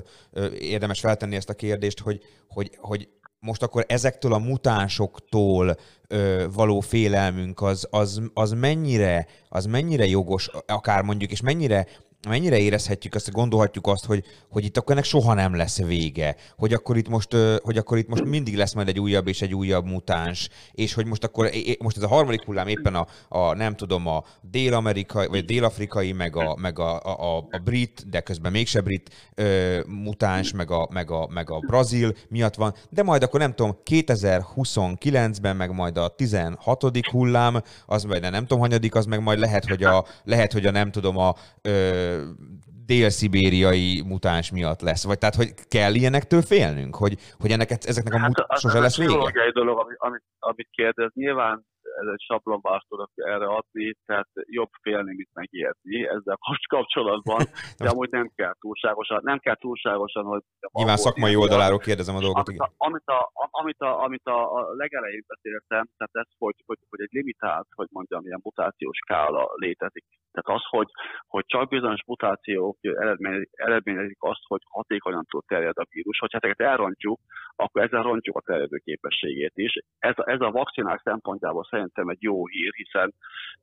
[0.58, 3.08] érdemes feltenni ezt a kérdést, hogy, hogy, hogy
[3.40, 5.76] most akkor ezektől a mutánsoktól
[6.08, 11.86] ö, való félelmünk az, az, az, mennyire, az mennyire jogos, akár mondjuk, és mennyire
[12.28, 16.72] mennyire érezhetjük azt, gondolhatjuk azt, hogy, hogy itt akkor ennek soha nem lesz vége, hogy
[16.72, 19.84] akkor itt most, hogy akkor itt most mindig lesz majd egy újabb és egy újabb
[19.84, 24.06] mutáns, és hogy most akkor, most ez a harmadik hullám éppen a, a nem tudom,
[24.06, 29.10] a dél-amerikai, vagy dél-afrikai, meg a, meg a, a, a brit, de közben mégse brit
[29.34, 33.55] ö, mutáns, meg a, meg, a, meg a brazil miatt van, de majd akkor nem
[33.55, 37.06] tudom, 2029-ben, meg majd a 16.
[37.10, 40.70] hullám, az majd nem tudom, hanyadik, az meg majd lehet, hogy a, lehet, hogy a
[40.70, 42.13] nem tudom, a ö,
[42.86, 45.04] dél-szibériai mutáns miatt lesz.
[45.04, 48.92] Vagy tehát, hogy kell ilyenektől félnünk, hogy, hogy ennek, ezeknek a az, sose az lesz
[48.92, 49.10] egy vége?
[49.10, 51.10] pszichológiai dolog, amit, amit, amit kérdez.
[51.14, 51.66] Nyilván
[52.00, 57.40] ez egy sablonvást tudok erre adni, tehát jobb félni, mint megijedni ezzel kapcs- kapcsolatban,
[57.82, 60.42] de amúgy nem kell túlságosan, nem kell túlságosan, hogy...
[60.72, 62.48] Nyilván szakmai oldaláról kérdezem a dolgot.
[62.48, 66.78] Amit a, amit a, amit a, amit a, a legelején beszéltem, tehát ez, hogy, hogy,
[66.90, 70.04] hogy egy limitált, hogy mondjam, ilyen mutációs skála létezik.
[70.32, 70.90] Tehát az, hogy,
[71.26, 76.18] hogy csak bizonyos mutációk eredmény, eredményezik azt, hogy hatékonyan tud terjed a vírus.
[76.18, 77.20] Hogyha ezeket elrontjuk,
[77.56, 79.78] akkor ezzel rontjuk a terjedő képességét is.
[79.98, 83.14] Ez, a- ez a vakcinák szempontjából szerintem egy jó hír, hiszen,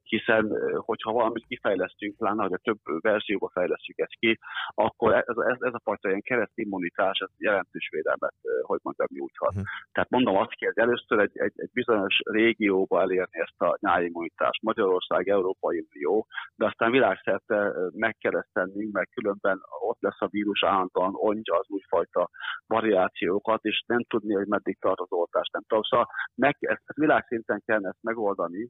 [0.04, 4.40] hiszen hogyha valamit kifejlesztünk, pláne, hogy a több verzióba fejlesztjük ezt ki,
[4.74, 9.54] akkor ez, ez, ez a fajta ilyen keresztimmunitás, ez jelentős védelmet, hogy mondjam, nyújthat.
[9.54, 9.64] Mhm.
[9.92, 14.62] Tehát mondom azt kell, hogy először egy, egy, egy bizonyos régióba elérni ezt a nyáimmunitást,
[14.62, 20.22] Magyarország, Európai Unió, de aztán világszerte ö, meg kell ezt tennünk, mert különben ott lesz
[20.22, 22.30] a vírus állandóan, ontja az újfajta
[22.68, 25.84] variációkat, és nem tudni, hogy meddig tart az oltás, nem tudom.
[25.84, 28.70] Szóval meg, ezt, ezt világszinten kell ezt megoldani,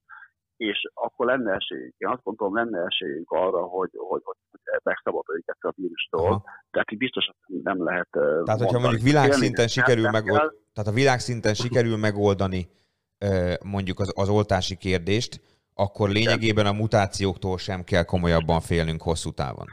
[0.57, 1.93] és akkor lenne esélyünk.
[1.97, 6.25] Én azt gondolom, lenne esélyünk arra, hogy, hogy, hogy megszabaduljuk ezt a vírustól.
[6.25, 6.43] Aha.
[6.71, 8.81] Tehát így biztosan nem lehet Tehát, hogyha mondani.
[8.81, 10.51] mondjuk világszinten Félni sikerül kell.
[10.73, 12.69] tehát a világszinten sikerül megoldani
[13.63, 15.41] mondjuk az, az oltási kérdést,
[15.73, 19.67] akkor lényegében a mutációktól sem kell komolyabban félnünk hosszú távon.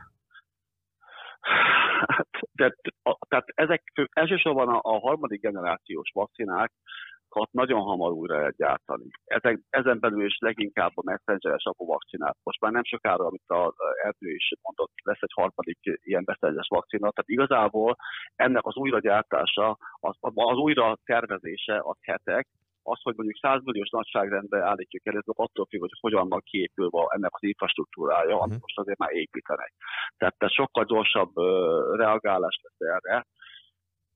[2.55, 3.83] Tehát, a, tehát ezek
[4.13, 9.07] elsősorban a, a harmadik generációs vakcinákat nagyon hamar újra lehet gyártani.
[9.25, 12.37] Ezek, ezen belül is leginkább a messengeres vakcinát.
[12.43, 17.11] Most már nem sokára, amit a Erdő is mondott, lesz egy harmadik ilyen messengeres vakcina.
[17.11, 17.97] Tehát igazából
[18.37, 22.47] ennek az újragyártása, az, az újra tervezése az hetek,
[22.91, 27.07] az, hogy mondjuk 100 milliós nagyságrendben állítjuk el, ez attól függ, hogy hogyan van kiépülve
[27.09, 28.61] ennek az infrastruktúrája, amit Mhm.
[28.61, 29.73] most azért már építenek.
[30.17, 33.27] Tehát, tehát sokkal gyorsabb ö, reagálás lesz erre.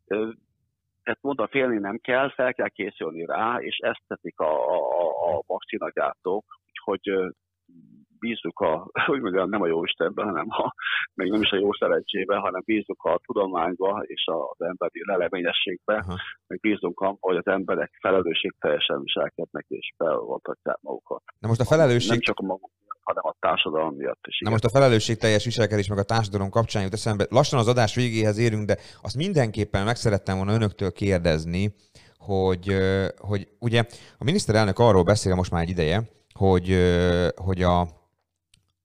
[0.07, 0.31] Ö,
[1.03, 4.79] tehát mondom, félni nem kell, fel kell készülni rá, és ezt teszik a, a,
[5.37, 7.29] a- vakcinagyártók, úgyhogy ö,
[8.23, 10.75] bízzuk a, hogy mondjam, nem a jó Istenben, hanem a,
[11.15, 16.17] még nem is a jó szerencsébe, hanem bízzuk a tudományba és az emberi leleményességbe, Aha.
[16.47, 21.23] meg bízunk abban, hogy az emberek felelősségteljesen viselkednek és feloltatják magukat.
[21.39, 22.71] Na most a Nem felelősség, csak a maguk
[23.03, 24.39] hanem a társadalom miatt is.
[24.39, 27.27] na most a felelősség teljes viselkedés meg a társadalom kapcsán jut eszembe.
[27.31, 31.75] Lassan az adás végéhez érünk, de azt mindenképpen meg szerettem volna önöktől kérdezni,
[32.17, 32.77] hogy,
[33.19, 33.85] hogy ugye
[34.19, 36.03] a miniszterelnök arról beszél most már egy ideje,
[36.33, 36.77] hogy,
[37.37, 37.81] hogy a,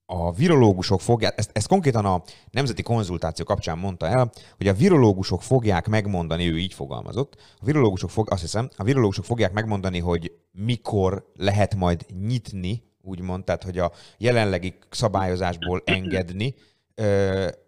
[0.05, 2.21] a virológusok fogják, ezt, ezt konkrétan a
[2.51, 8.09] nemzeti konzultáció kapcsán mondta el, hogy a virológusok fogják megmondani, ő így fogalmazott, a virológusok
[8.09, 13.77] fog, azt hiszem, a virológusok fogják megmondani, hogy mikor lehet majd nyitni, úgymond, tehát hogy
[13.77, 16.55] a jelenlegi szabályozásból engedni,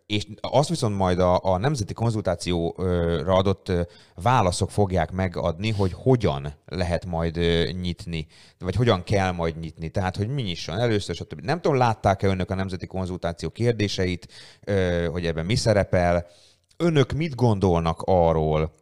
[0.05, 3.71] és azt viszont majd a, a nemzeti konzultációra adott
[4.15, 7.37] válaszok fogják megadni, hogy hogyan lehet majd
[7.81, 8.27] nyitni,
[8.59, 9.89] vagy hogyan kell majd nyitni.
[9.89, 11.41] Tehát, hogy mi nyisson először, stb.
[11.41, 14.27] Nem tudom, látták-e önök a nemzeti konzultáció kérdéseit,
[15.11, 16.27] hogy ebben mi szerepel.
[16.77, 18.73] Önök mit gondolnak arról,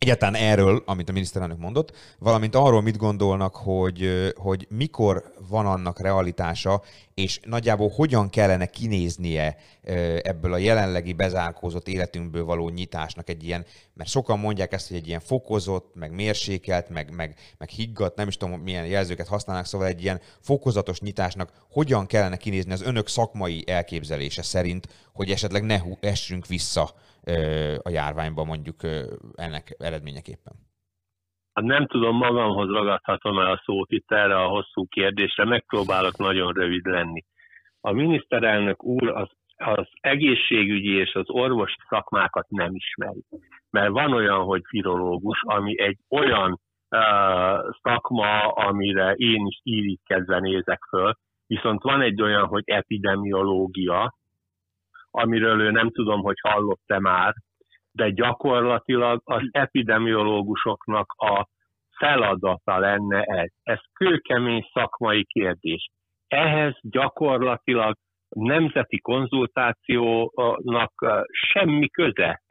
[0.00, 6.00] egyáltalán erről, amit a miniszterelnök mondott, valamint arról mit gondolnak, hogy, hogy mikor van annak
[6.00, 6.82] realitása,
[7.14, 9.56] és nagyjából hogyan kellene kinéznie
[10.22, 13.64] ebből a jelenlegi bezárkózott életünkből való nyitásnak egy ilyen,
[13.94, 18.28] mert sokan mondják ezt, hogy egy ilyen fokozott, meg mérsékelt, meg, meg, meg higgadt, nem
[18.28, 23.08] is tudom milyen jelzőket használnak, szóval egy ilyen fokozatos nyitásnak hogyan kellene kinézni az önök
[23.08, 26.94] szakmai elképzelése szerint, hogy esetleg ne essünk vissza
[27.82, 28.76] a járványba mondjuk
[29.34, 30.52] ennek eredményeképpen?
[31.52, 36.52] Hát nem tudom, magamhoz ragadhatom el a szót itt erre a hosszú kérdésre, megpróbálok nagyon
[36.52, 37.24] rövid lenni.
[37.80, 43.24] A miniszterelnök úr az, az egészségügyi és az orvos szakmákat nem ismeri.
[43.70, 47.00] Mert van olyan, hogy virológus, ami egy olyan uh,
[47.82, 51.14] szakma, amire én is írítkezve nézek föl,
[51.46, 54.14] viszont van egy olyan, hogy epidemiológia,
[55.10, 57.34] amiről ő nem tudom, hogy hallott-e már,
[57.92, 61.48] de gyakorlatilag az epidemiológusoknak a
[61.96, 63.50] feladata lenne ez.
[63.62, 65.88] Ez kőkemény szakmai kérdés.
[66.28, 67.96] Ehhez gyakorlatilag
[68.28, 70.92] nemzeti konzultációnak
[71.30, 72.42] semmi köze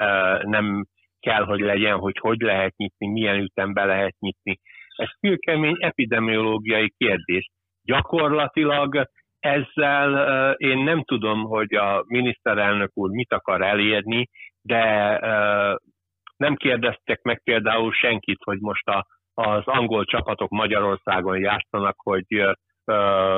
[0.42, 0.86] nem
[1.20, 4.60] kell, hogy legyen, hogy hogy lehet nyitni, milyen ütembe lehet nyitni.
[4.96, 7.50] Ez kőkemény epidemiológiai kérdés.
[7.84, 9.10] Gyakorlatilag
[9.40, 14.30] ezzel én nem tudom, hogy a miniszterelnök úr mit akar elérni,
[14.62, 15.20] de
[16.38, 22.26] nem kérdeztek meg például senkit, hogy most a, az angol csapatok Magyarországon játszanak, hogy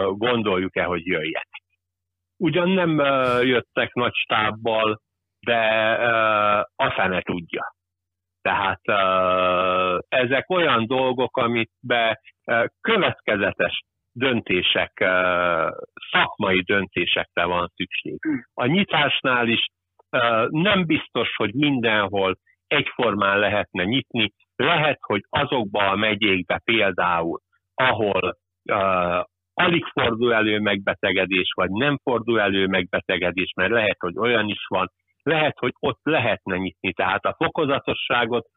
[0.09, 1.61] gondoljuk-e, hogy jöjjenek.
[2.37, 2.97] Ugyan nem
[3.45, 5.01] jöttek nagy stábbal,
[5.39, 5.59] de
[6.75, 7.75] a fene tudja.
[8.41, 8.81] Tehát
[10.07, 12.21] ezek olyan dolgok, amit be
[12.81, 14.91] következetes döntések,
[16.11, 18.19] szakmai döntésekre van szükség.
[18.53, 19.65] A nyitásnál is
[20.49, 24.33] nem biztos, hogy mindenhol egyformán lehetne nyitni.
[24.55, 27.39] Lehet, hogy azokba a megyékbe például,
[27.73, 28.37] ahol
[29.53, 34.91] alig fordul elő megbetegedés, vagy nem fordul elő megbetegedés, mert lehet, hogy olyan is van,
[35.23, 36.93] lehet, hogy ott lehetne nyitni.
[36.93, 38.47] Tehát a fokozatosságot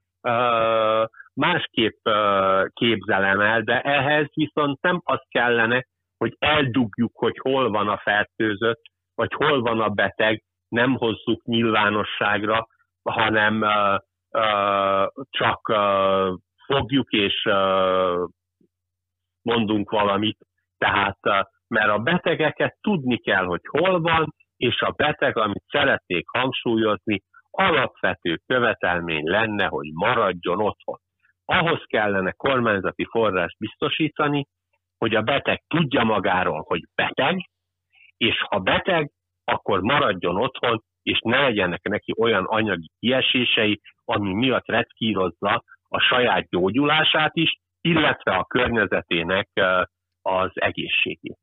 [1.34, 2.08] másképp
[2.72, 5.84] képzelem el, de ehhez viszont nem az kellene,
[6.16, 8.80] hogy eldugjuk, hogy hol van a fertőzött,
[9.14, 12.66] vagy hol van a beteg, nem hozzuk nyilvánosságra,
[13.02, 13.98] hanem uh,
[14.42, 18.28] uh, csak uh, fogjuk és uh,
[19.42, 20.38] mondunk valamit.
[20.78, 26.28] Tehát, uh, mert a betegeket tudni kell, hogy hol van, és a beteg, amit szeretnék
[26.28, 30.98] hangsúlyozni, alapvető követelmény lenne, hogy maradjon otthon
[31.44, 34.46] ahhoz kellene kormányzati forrás biztosítani,
[34.98, 37.48] hogy a beteg tudja magáról, hogy beteg,
[38.16, 39.10] és ha beteg,
[39.44, 46.48] akkor maradjon otthon, és ne legyenek neki olyan anyagi kiesései, ami miatt retkírozza a saját
[46.48, 49.48] gyógyulását is, illetve a környezetének
[50.22, 51.38] az egészségét.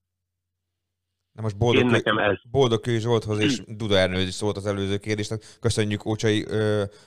[1.34, 2.38] Na most boldog, Én nekem ez...
[2.52, 5.58] boldog Kő Zsolthoz és Duda Ernőz is szólt az előző kérdést.
[5.60, 6.46] Köszönjük Ócsai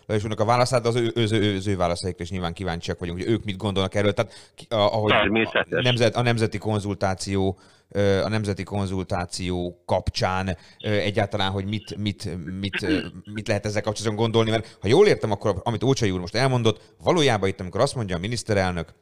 [0.07, 3.29] Lajos a válaszát, de az ő, ő, ő, ő válaszaikra is nyilván kíváncsiak vagyunk, hogy
[3.29, 4.13] ők mit gondolnak erről.
[4.13, 7.59] Tehát ahogy a, nemzet, a nemzeti konzultáció
[8.25, 12.87] a nemzeti konzultáció kapcsán egyáltalán, hogy mit, mit, mit,
[13.35, 16.95] mit lehet ezzel kapcsolatban gondolni, mert ha jól értem, akkor amit Ócsai úr most elmondott,
[17.03, 18.95] valójában itt, amikor azt mondja a miniszterelnök,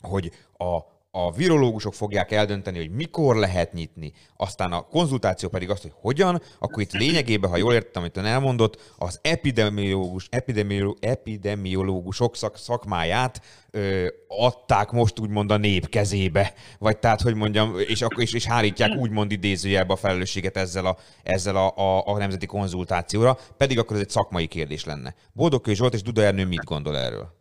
[0.00, 5.82] hogy a a virológusok fogják eldönteni, hogy mikor lehet nyitni, aztán a konzultáció pedig azt,
[5.82, 12.36] hogy hogyan, akkor itt lényegében, ha jól értem, amit ön elmondott, az epidemiológus, epidemiológus, epidemiológusok
[12.36, 13.40] szak, szakmáját
[13.70, 18.96] ö, adták most úgymond a nép kezébe, vagy tehát, hogy mondjam, és, is, és hárítják
[18.98, 24.02] úgymond idézőjelbe a felelősséget ezzel a, ezzel a, a, a nemzeti konzultációra, pedig akkor ez
[24.02, 25.14] egy szakmai kérdés lenne.
[25.32, 27.40] Boldogkő Zsolt és Duda Ernő mit gondol erről?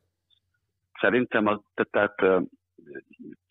[0.99, 1.59] Szerintem az,
[1.91, 2.15] tehát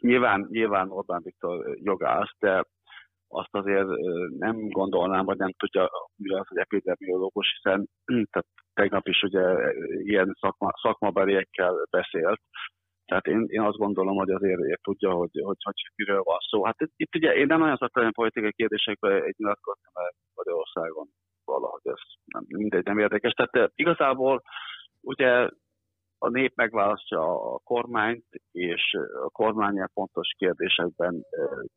[0.01, 2.65] nyilván, nyilván Orbán Viktor jogász, de
[3.29, 3.87] azt azért
[4.39, 7.89] nem gondolnám, vagy nem tudja, mi az, hogy epidemiológus, hiszen
[8.31, 9.73] tehát tegnap is ugye
[10.03, 12.41] ilyen szakma, szakmabeliekkel beszélt,
[13.11, 16.65] tehát én, én azt gondolom, hogy azért ér tudja, hogy, hogy, hogy miről van szó.
[16.65, 21.07] Hát itt, itt ugye én nem nagyon szoktam politikai kérdésekbe egy nyilatkozni, mert Magyarországon
[21.45, 23.33] valahogy ez nem, mindegy, nem érdekes.
[23.33, 24.43] Tehát igazából
[25.01, 25.49] ugye
[26.23, 31.25] a nép megválasztja a kormányt, és a kormány fontos kérdésekben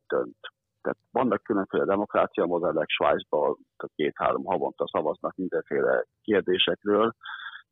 [0.08, 0.36] dönt.
[0.82, 3.56] Tehát vannak különféle demokrácia modellek, Svájcban
[3.94, 7.14] két-három havonta szavaznak mindenféle kérdésekről.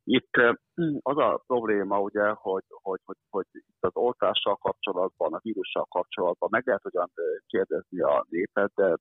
[0.03, 0.35] Itt
[0.99, 6.49] az a probléma, ugye, hogy, hogy, hogy, hogy itt az oltással kapcsolatban, a vírussal kapcsolatban
[6.51, 7.11] meg lehet ugyan
[7.47, 8.97] kérdezni a népet, de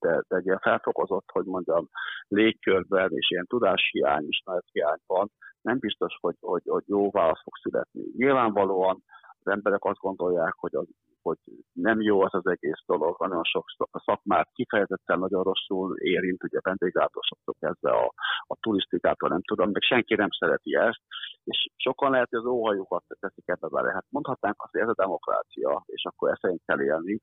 [0.00, 1.88] de, de ilyen felfokozott, hogy mondjam,
[2.28, 5.30] légkörben és ilyen tudáshiány, ismerethiány van,
[5.62, 8.02] nem biztos, hogy, hogy, hogy jó válasz fog születni.
[8.16, 9.02] Nyilvánvalóan
[9.42, 10.86] az emberek azt gondolják, hogy az
[11.22, 11.38] hogy
[11.72, 13.64] nem jó az az egész dolog, nagyon sok
[14.04, 18.12] szakmát kifejezetten nagyon rosszul érint, ugye vendéglátósoktól kezdve a,
[18.46, 21.00] a turisztikától, nem tudom, meg senki nem szereti ezt,
[21.44, 23.92] és sokan lehet, hogy az óhajukat teszik ebbe bele.
[23.92, 27.20] Hát mondhatnánk azt, hogy ez a demokrácia, és akkor ezt szerint kell élni,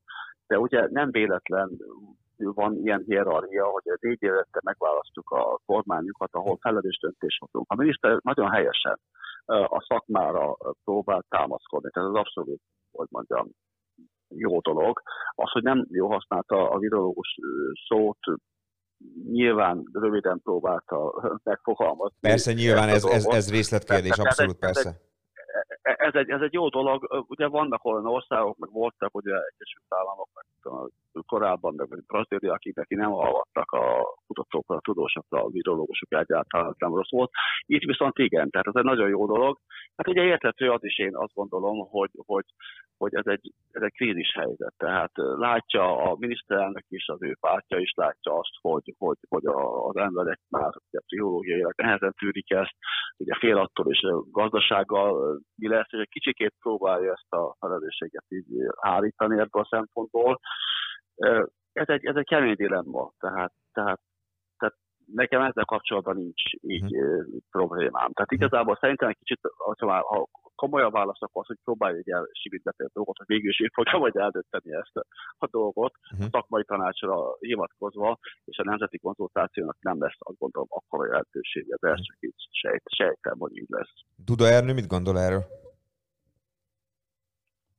[0.48, 1.70] de ugye nem véletlen
[2.38, 7.72] van ilyen hierarchia, hogy négy évette megválasztjuk a kormányukat, ahol felelős döntés hozunk.
[7.72, 9.00] A miniszter nagyon helyesen
[9.46, 11.90] a szakmára próbál támaszkodni.
[11.92, 12.62] Tehát ez az abszolút,
[12.92, 13.50] hogy mondjam,
[14.28, 15.02] jó dolog.
[15.36, 17.36] Az, hogy nem jó használta a virológus
[17.88, 18.20] szót,
[19.32, 22.18] nyilván röviden próbálta megfogalmazni.
[22.20, 25.06] Persze, nyilván ez, ez, ez részletkérdés, abszolút persze.
[26.08, 27.26] Ez egy, ez egy jó dolog.
[27.28, 30.46] Ugye vannak olyan országok, meg voltak ugye Egyesült Államok, meg
[31.26, 36.96] korábban, meg Brazília, akik neki nem hallgattak a kutatókra, a tudósokra, a virológusok egyáltalán nem
[36.96, 37.32] rossz volt.
[37.66, 39.58] Itt viszont igen, tehát ez egy nagyon jó dolog.
[39.96, 42.46] Hát ugye érthető az is én azt gondolom, hogy, hogy,
[42.98, 44.74] hogy ez, egy, ez egy krízis helyzet.
[44.78, 49.46] Tehát látja a miniszterelnök is, az ő pártja is látja azt, hogy, hogy, hogy
[49.90, 52.76] az emberek már ugye, pszichológiailag nehezen tűrik ezt,
[53.18, 58.46] ugye fél attól a gazdasággal mi lesz, és egy kicsikét próbálja ezt a felelősséget így
[58.76, 60.40] állítani ebből a szempontból.
[61.74, 64.00] Ez egy, ez egy kemény dilemma, tehát, tehát,
[64.58, 64.76] tehát
[65.14, 67.26] nekem ezzel kapcsolatban nincs így uh-huh.
[67.52, 68.12] problémám.
[68.12, 69.40] Tehát igazából szerintem egy kicsit,
[69.78, 73.60] ha, ha komolyan válasz, akkor az, hogy próbálj el sivítgetni a dolgot, hogy végül is
[73.60, 75.06] én fogja vagy eldönteni ezt
[75.38, 76.26] a dolgot, uh-huh.
[76.26, 81.90] a szakmai tanácsra hivatkozva, és a nemzeti konzultációnak nem lesz, azt gondolom, akkora jelentősége, de
[81.90, 83.94] ezt csak így sejt, sejtem, hogy így lesz.
[84.26, 85.44] Duda Ernő mit gondol erről?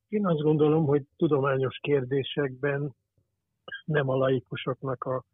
[0.08, 2.94] Én azt gondolom, hogy tudományos kérdésekben
[3.84, 5.24] nem a laikusoknak a,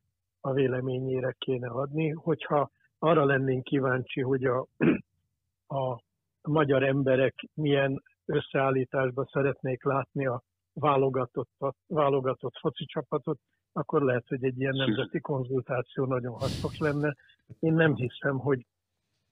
[0.41, 2.11] a véleményére kéne adni.
[2.11, 4.67] Hogyha arra lennénk kíváncsi, hogy a,
[5.79, 6.01] a
[6.43, 10.43] magyar emberek milyen összeállításban szeretnék látni a
[10.73, 11.51] válogatott,
[11.87, 13.39] válogatott foci csapatot,
[13.73, 17.15] akkor lehet, hogy egy ilyen nemzeti konzultáció nagyon hasznos lenne.
[17.61, 18.67] Én nem hiszem, hogy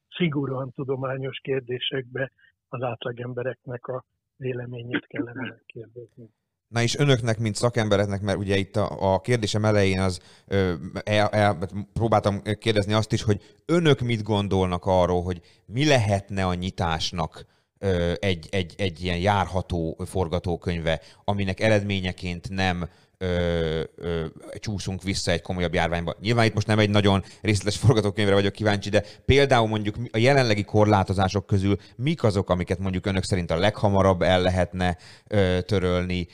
[0.08, 2.32] szigorúan tudományos kérdésekbe
[2.68, 4.04] az átlagembereknek a
[4.36, 6.30] véleményét kellene megkérdezni.
[6.68, 10.20] Na és önöknek, mint szakembereknek, mert ugye itt a, a kérdésem elején az
[11.04, 11.58] el, el,
[11.92, 17.46] próbáltam kérdezni azt is, hogy önök mit gondolnak arról, hogy mi lehetne a nyitásnak
[18.18, 22.88] egy, egy, egy ilyen járható forgatókönyve, aminek eredményeként nem
[23.22, 24.24] ö, ö,
[24.54, 26.16] csúszunk vissza egy komolyabb járványba.
[26.20, 30.64] Nyilván itt most nem egy nagyon részletes forgatókönyvre vagyok kíváncsi, de például mondjuk a jelenlegi
[30.64, 34.96] korlátozások közül mik azok, amiket mondjuk önök szerint a leghamarabb el lehetne
[35.26, 36.28] ö, törölni,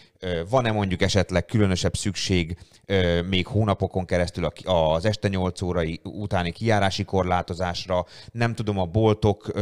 [0.50, 2.56] van-e mondjuk esetleg különösebb szükség
[3.28, 8.06] még hónapokon keresztül az este 8 órai utáni kijárási korlátozásra?
[8.32, 9.52] Nem tudom, a boltok,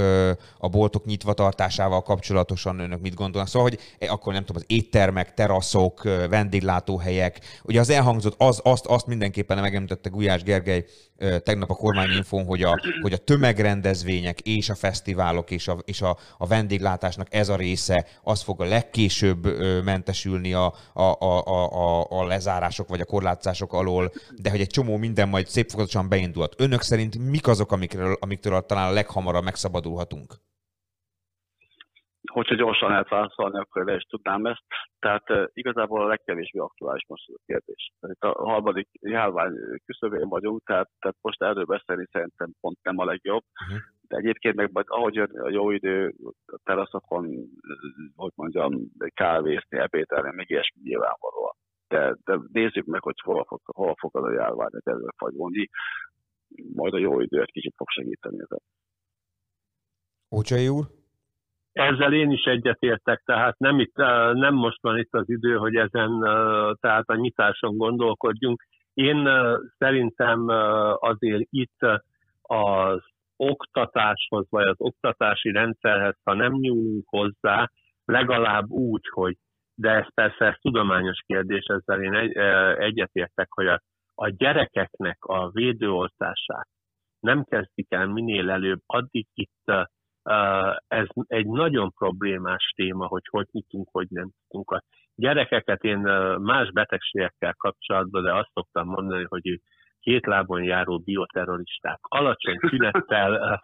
[0.59, 3.49] a boltok nyitva tartásával kapcsolatosan önök mit gondolnak?
[3.49, 8.87] Szóval, hogy e, akkor nem tudom, az éttermek, teraszok, vendéglátóhelyek, ugye az elhangzott, az, azt,
[8.87, 10.85] azt mindenképpen megemlítette Gulyás Gergely
[11.43, 16.17] tegnap a kormányinfón, hogy a, hogy a tömegrendezvények és a fesztiválok és a, és a,
[16.39, 19.47] a vendéglátásnak ez a része, az fog a legkésőbb
[19.85, 24.97] mentesülni a, a, a, a, a lezárások vagy a korlátozások alól, de hogy egy csomó
[24.97, 26.55] minden majd szép fokozatosan beindult.
[26.57, 30.45] Önök szerint mik azok, amikről, amiktől talán a leghamarabb megszabadulhatunk?
[32.33, 34.63] Hogyha gyorsan lehet válaszolni, akkor le is tudnám ezt.
[34.99, 37.91] Tehát uh, igazából a legkevésbé aktuális most ez a kérdés.
[38.01, 39.53] Tehát itt a harmadik járvány
[39.85, 43.43] küszöbén vagyunk, tehát, tehát most erről beszélni szerintem pont nem a legjobb.
[43.65, 43.83] Uh-huh.
[44.09, 46.15] De egyébként meg majd ahogy jön a jó idő,
[46.47, 47.25] a teraszokon,
[48.17, 48.73] hogy mondjam,
[49.15, 51.55] kávézni, ebédelni, még ilyesmi nyilvánvalóan.
[51.89, 55.69] De, de nézzük meg, hogy hol fog, hol fog az a járvány előfajulni.
[56.75, 58.63] Majd a jó idő egy kicsit fog segíteni ezen.
[60.37, 60.96] Ócsai úr?
[61.77, 63.97] Ezzel én is egyetértek, tehát nem, itt,
[64.33, 66.21] nem most van itt az idő, hogy ezen,
[66.81, 68.63] tehát a nyitáson gondolkodjunk.
[68.95, 69.29] Én
[69.79, 70.49] szerintem
[70.99, 71.79] azért itt
[72.43, 73.03] az
[73.37, 77.71] oktatáshoz, vagy az oktatási rendszerhez, ha nem nyúlunk hozzá,
[78.05, 79.37] legalább úgy, hogy,
[79.75, 82.37] de ez persze ez tudományos kérdés, ezzel én egy,
[82.79, 83.81] egyetértek, hogy a,
[84.15, 86.69] a gyerekeknek a védőoltását
[87.21, 89.73] nem kezdik el minél előbb, addig itt
[90.89, 94.71] ez egy nagyon problémás téma, hogy hogy nyitunk, hogy nem nyitunk.
[94.71, 94.83] A
[95.15, 95.99] gyerekeket én
[96.39, 99.63] más betegségekkel kapcsolatban, de azt szoktam mondani, hogy ők
[100.01, 103.61] két lábon járó bioterroristák, alacsony tünettel,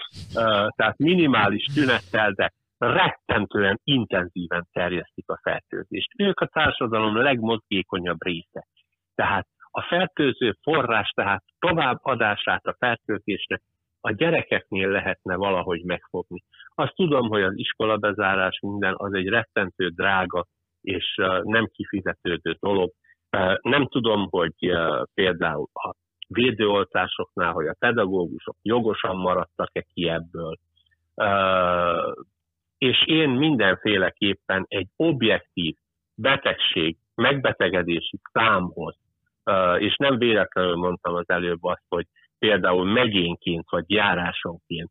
[0.76, 6.08] tehát minimális tünettel, de rettentően intenzíven terjesztik a fertőzést.
[6.18, 8.66] Ők a társadalom legmozgékonyabb része.
[9.14, 13.62] Tehát A fertőző forrás, tehát továbbadását a fertőzésnek
[14.04, 16.44] a gyerekeknél lehetne valahogy megfogni.
[16.74, 20.46] Azt tudom, hogy az iskola bezárás minden az egy rettentő drága
[20.80, 22.92] és nem kifizetődő dolog.
[23.62, 24.54] Nem tudom, hogy
[25.14, 25.94] például a
[26.28, 30.58] védőoltásoknál, hogy a pedagógusok jogosan maradtak-e ki ebből.
[32.78, 35.76] És én mindenféleképpen egy objektív
[36.14, 38.96] betegség, megbetegedési számhoz,
[39.78, 42.06] és nem véletlenül mondtam az előbb azt, hogy
[42.42, 44.90] például megyénként vagy járásonként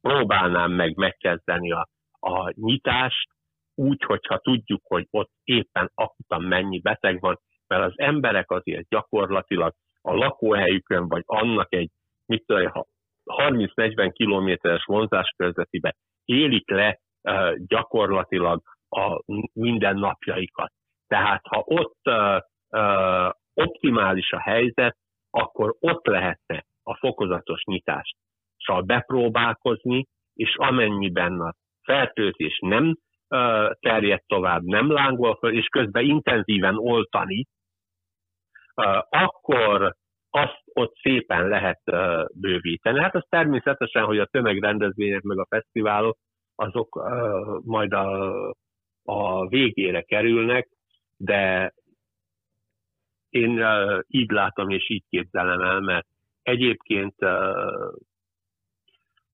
[0.00, 1.88] próbálnám meg megkezdeni a,
[2.20, 3.28] a nyitást,
[3.74, 9.72] úgy, hogyha tudjuk, hogy ott éppen akutan mennyi beteg van, mert az emberek azért gyakorlatilag
[10.00, 11.90] a lakóhelyükön, vagy annak egy,
[12.26, 12.86] mit tudom,
[13.24, 15.94] 30-40 kilométeres vonzáskörzetében
[16.24, 19.22] élik le uh, gyakorlatilag a
[19.52, 20.72] mindennapjaikat.
[21.06, 24.96] Tehát ha ott uh, uh, optimális a helyzet,
[25.30, 32.96] akkor ott lehetne a fokozatos nyitással bepróbálkozni, és amennyiben a fertőzés nem
[33.80, 37.44] terjed tovább, nem lángol föl, és közben intenzíven oltani,
[39.08, 39.94] akkor
[40.30, 41.80] azt ott szépen lehet
[42.34, 43.00] bővíteni.
[43.00, 46.18] Hát az természetesen, hogy a tömegrendezvények meg a fesztiválok,
[46.54, 47.10] azok
[47.64, 48.32] majd a,
[49.04, 50.68] a végére kerülnek,
[51.16, 51.72] de
[53.28, 56.06] én uh, így látom és így képzelem el, mert
[56.42, 57.92] egyébként uh,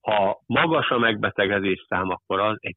[0.01, 2.77] ha magas a megbetegedés szám, akkor az egy,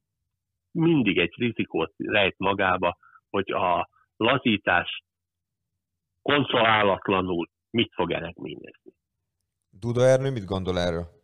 [0.70, 2.96] mindig egy rizikót rejt magába,
[3.30, 5.02] hogy a lazítás
[6.22, 8.92] konszolálatlanul mit fog eredményezni.
[9.70, 11.16] Duda Ernő mit gondol erről?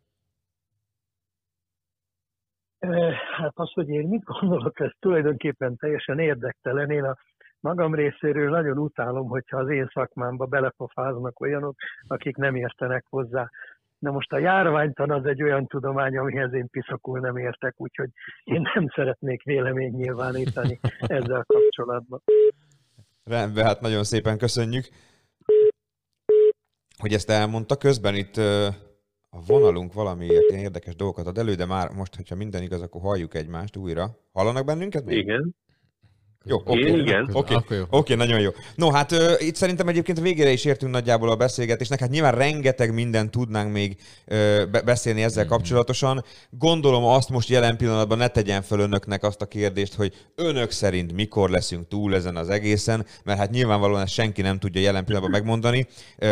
[3.37, 6.91] Hát az, hogy én mit gondolok, ez tulajdonképpen teljesen érdektelen.
[6.91, 7.17] Én a
[7.65, 11.77] magam részéről nagyon utálom, hogyha az én szakmámba belepofáznak olyanok,
[12.07, 13.51] akik nem értenek hozzá.
[13.99, 18.09] Na most a járványtan az egy olyan tudomány, amihez én piszakul nem értek, úgyhogy
[18.45, 22.23] én nem szeretnék véleményt nyilvánítani ezzel kapcsolatban.
[23.25, 24.85] Rendben, hát nagyon szépen köszönjük,
[26.99, 27.77] hogy ezt elmondta.
[27.77, 28.37] Közben itt
[29.31, 33.01] a vonalunk valamiért ilyen érdekes dolgokat ad elő, de már most, hogyha minden igaz, akkor
[33.01, 34.07] halljuk egymást újra.
[34.33, 35.05] Hallanak bennünket?
[35.05, 35.17] Még?
[35.17, 35.55] Igen.
[36.47, 36.89] Jó, oké.
[36.89, 37.01] Okay.
[37.01, 37.29] igen.
[37.33, 37.83] Oké, okay.
[37.91, 38.51] okay, nagyon jó.
[38.75, 42.01] No, hát uh, itt szerintem egyébként a végére is értünk nagyjából a beszélgetésnek.
[42.01, 43.97] Hát nyilván rengeteg mindent tudnánk még
[44.27, 44.37] uh,
[44.71, 45.53] be- beszélni ezzel mm-hmm.
[45.53, 46.25] kapcsolatosan.
[46.51, 51.13] Gondolom azt most jelen pillanatban ne tegyen föl önöknek azt a kérdést, hogy önök szerint
[51.13, 55.35] mikor leszünk túl ezen az egészen, mert hát nyilvánvalóan ezt senki nem tudja jelen pillanatban
[55.41, 55.87] megmondani.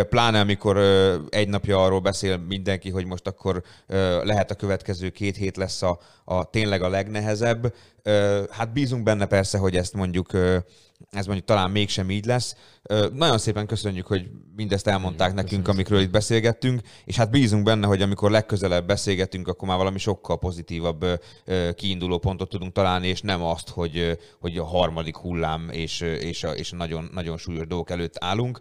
[0.09, 5.09] Pláne amikor uh, egy napja arról beszél mindenki, hogy most akkor uh, lehet a következő
[5.09, 7.73] két hét lesz a, a tényleg a legnehezebb.
[8.51, 10.31] Hát bízunk benne persze, hogy ezt mondjuk
[11.11, 12.57] ez mondjuk talán mégsem így lesz.
[13.13, 17.87] Nagyon szépen köszönjük, hogy mindezt elmondták Igen, nekünk, amikről itt beszélgettünk, és hát bízunk benne,
[17.87, 21.05] hogy amikor legközelebb beszélgetünk, akkor már valami sokkal pozitívabb
[21.75, 26.51] kiinduló pontot tudunk találni, és nem azt, hogy, hogy a harmadik hullám és, és, a,
[26.51, 28.59] és a nagyon, nagyon súlyos dolgok előtt állunk,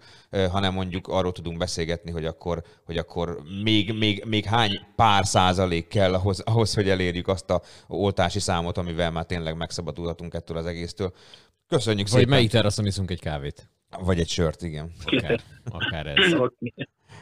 [0.51, 5.87] hanem mondjuk arról tudunk beszélgetni, hogy akkor, hogy akkor még, még, még hány pár százalék
[5.87, 10.65] kell ahhoz, ahhoz, hogy elérjük azt a oltási számot, amivel már tényleg megszabadulhatunk ettől az
[10.65, 11.13] egésztől.
[11.71, 12.29] Köszönjük Vagy szépen.
[12.29, 13.69] melyik teraszon iszunk egy kávét?
[13.99, 14.91] Vagy egy sört, igen.
[15.05, 16.33] Akár, akár ez.
[16.33, 16.67] Oké,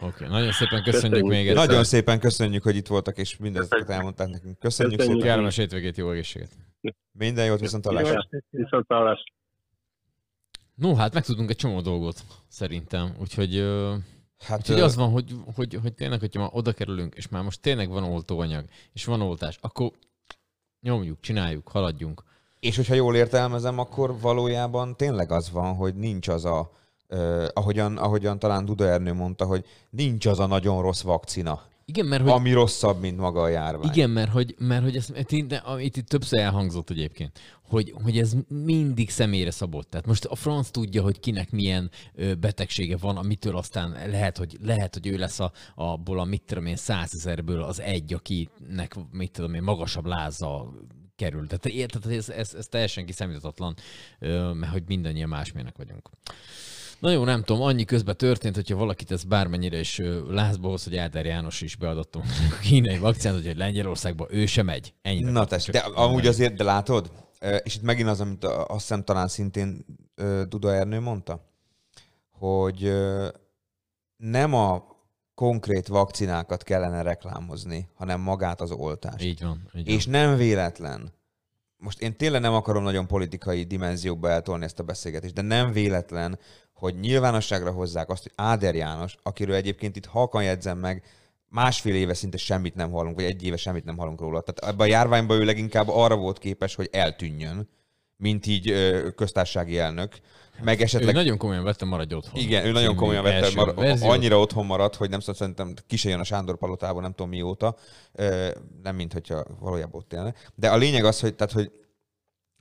[0.02, 0.28] okay.
[0.28, 1.68] nagyon szépen köszönjük, köszönjük még egyszer.
[1.68, 4.60] Nagyon szépen köszönjük, hogy itt voltak, és mindezt elmondták nekünk.
[4.60, 5.36] Köszönjük, köszönjük szépen.
[5.36, 6.50] Kellemes hétvégét, jó egészséget.
[7.12, 8.28] Minden jót, viszont találás.
[8.50, 9.24] Viszont találás.
[10.76, 13.16] No, hát megtudunk egy csomó dolgot, szerintem.
[13.20, 13.66] Úgyhogy,
[14.40, 17.62] Hát, úgyhogy az van, hogy, hogy, hogy tényleg, hogyha már oda kerülünk, és már most
[17.62, 19.92] tényleg van oltóanyag, és van oltás, akkor
[20.82, 22.24] nyomjuk, csináljuk, haladjunk.
[22.60, 26.72] És hogyha jól értelmezem, akkor valójában tényleg az van, hogy nincs az a,
[27.10, 31.62] uh, ahogyan, ahogyan talán Duda Ernő mondta, hogy nincs az a nagyon rossz vakcina.
[31.90, 32.32] Igen, mert hogy...
[32.32, 33.92] Ami rosszabb, mint maga a járvány.
[33.92, 38.34] Igen, mert hogy, mert hogy ez, itt, itt, itt többször elhangzott egyébként, hogy, hogy ez
[38.48, 39.90] mindig személyre szabott.
[39.90, 41.92] Tehát most a franc tudja, hogy kinek milyen
[42.40, 46.66] betegsége van, amitől aztán lehet, hogy, lehet, hogy ő lesz a, abból a mit tudom
[46.66, 50.74] én, százezerből az egy, akinek mit tudom én, magasabb láza
[51.20, 51.48] kerül.
[51.48, 53.76] Tehát érted, ez, ez, ez teljesen kiszámíthatatlan,
[54.54, 56.10] mert hogy mindannyian másmilyenek vagyunk.
[57.00, 60.98] Na jó, nem tudom, annyi közben történt, hogyha valakit ez bármennyire is lázba hoz, hogy
[60.98, 62.22] Áder János is beadott a
[62.62, 64.94] kínai vakcinát, hogy Lengyelországba ő sem megy.
[65.02, 67.12] Ennyire Na tessék, de amúgy azért, de látod,
[67.64, 69.86] és itt megint az, amit azt hiszem talán szintén
[70.48, 71.46] Duda Ernő mondta,
[72.32, 72.94] hogy
[74.18, 74.84] nem a
[75.40, 79.24] konkrét vakcinákat kellene reklámozni, hanem magát az oltást.
[79.24, 79.70] Így van.
[79.76, 80.14] Így és van.
[80.14, 81.14] nem véletlen,
[81.78, 86.40] most én tényleg nem akarom nagyon politikai dimenzióba eltolni ezt a beszélgetést, de nem véletlen,
[86.74, 91.04] hogy nyilvánosságra hozzák azt, hogy Áder János, akiről egyébként itt halkan jegyzem meg,
[91.50, 94.42] másfél éve szinte semmit nem hallunk, vagy egy éve semmit nem hallunk róla.
[94.42, 97.70] Tehát ebben a járványban ő leginkább arra volt képes, hogy eltűnjön,
[98.16, 98.74] mint így
[99.16, 100.20] köztársasági elnök.
[100.64, 101.16] Meg esetleg...
[101.16, 102.42] Ő nagyon komolyan vette, maradj otthon.
[102.42, 104.12] Igen, ő nagyon komolyan vette, mar- verziót.
[104.12, 107.76] annyira otthon maradt, hogy nem szóval szerintem kisejön a Sándor palotában, nem tudom mióta,
[108.84, 110.34] nem mint hogyha valójában ott élne.
[110.56, 111.72] De a lényeg az, hogy, tehát, hogy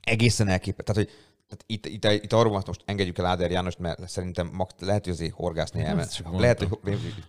[0.01, 0.93] egészen elképesztő.
[0.93, 1.17] Tehát, hogy
[1.47, 5.03] tehát itt, itt, itt arról van, most engedjük el Áder Jánost, mert szerintem mag, lehet,
[5.03, 6.23] hogy azért horgászni Hát, elment.
[6.31, 6.77] Lehet, hogy,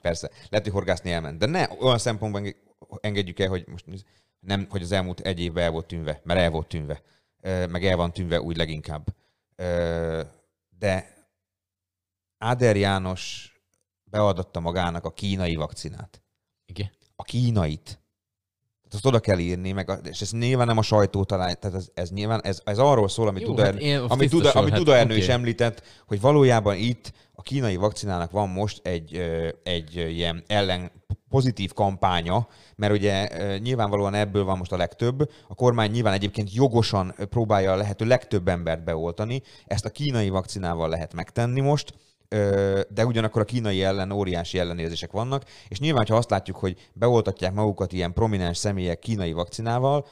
[0.00, 1.38] persze, lehet, hogy horgászni elment.
[1.38, 2.56] De ne olyan szempontból enge-
[3.00, 3.84] engedjük el, hogy most
[4.40, 7.02] nem, hogy az elmúlt egy évben el volt tűnve, mert el volt tűnve.
[7.68, 9.04] Meg el van tűnve úgy leginkább.
[10.80, 11.14] De
[12.38, 13.52] Áder János
[14.04, 16.22] beadatta magának a kínai vakcinát.
[16.66, 16.90] Igen.
[17.16, 17.84] A kínait.
[17.84, 21.76] Tehát azt oda kell írni, meg a, és ez nyilván nem a sajtó talán, tehát
[21.76, 24.72] ez, ez nyilván, ez, ez arról szól, amit Jó, Duda, hát én- biztos, Duda, hát
[24.72, 25.32] Duda Ernő is oké.
[25.32, 29.16] említett, hogy valójában itt a kínai vakcinának van most egy,
[29.62, 30.90] egy ilyen ellen
[31.28, 35.30] pozitív kampánya, mert ugye nyilvánvalóan ebből van most a legtöbb.
[35.48, 39.42] A kormány nyilván egyébként jogosan próbálja a lehető legtöbb embert beoltani.
[39.66, 41.94] Ezt a kínai vakcinával lehet megtenni most
[42.88, 47.52] de ugyanakkor a kínai ellen óriási ellenérzések vannak, és nyilván, ha azt látjuk, hogy beoltatják
[47.52, 50.06] magukat ilyen prominens személyek kínai vakcinával,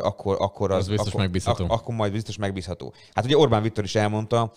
[0.00, 1.64] akkor, akkor az, Az biztos akkor, megbízható.
[1.64, 2.94] Ak- akkor majd biztos megbízható.
[3.12, 4.52] Hát ugye Orbán Viktor is elmondta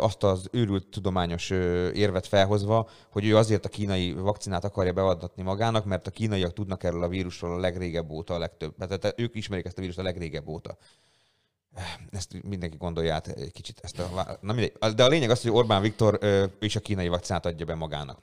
[0.00, 1.50] azt az őrült tudományos
[1.94, 6.84] érvet felhozva, hogy ő azért a kínai vakcinát akarja beadatni magának, mert a kínaiak tudnak
[6.84, 8.74] erről a vírusról a legrégebb óta a legtöbb.
[8.76, 10.76] Tehát ők ismerik ezt a vírust a legrégebb óta
[12.10, 13.80] ezt mindenki gondolja át egy kicsit.
[13.82, 14.94] Ezt a, na mindegy.
[14.94, 18.18] De a lényeg az, hogy Orbán Viktor ö, is a kínai vakcinát adja be magának.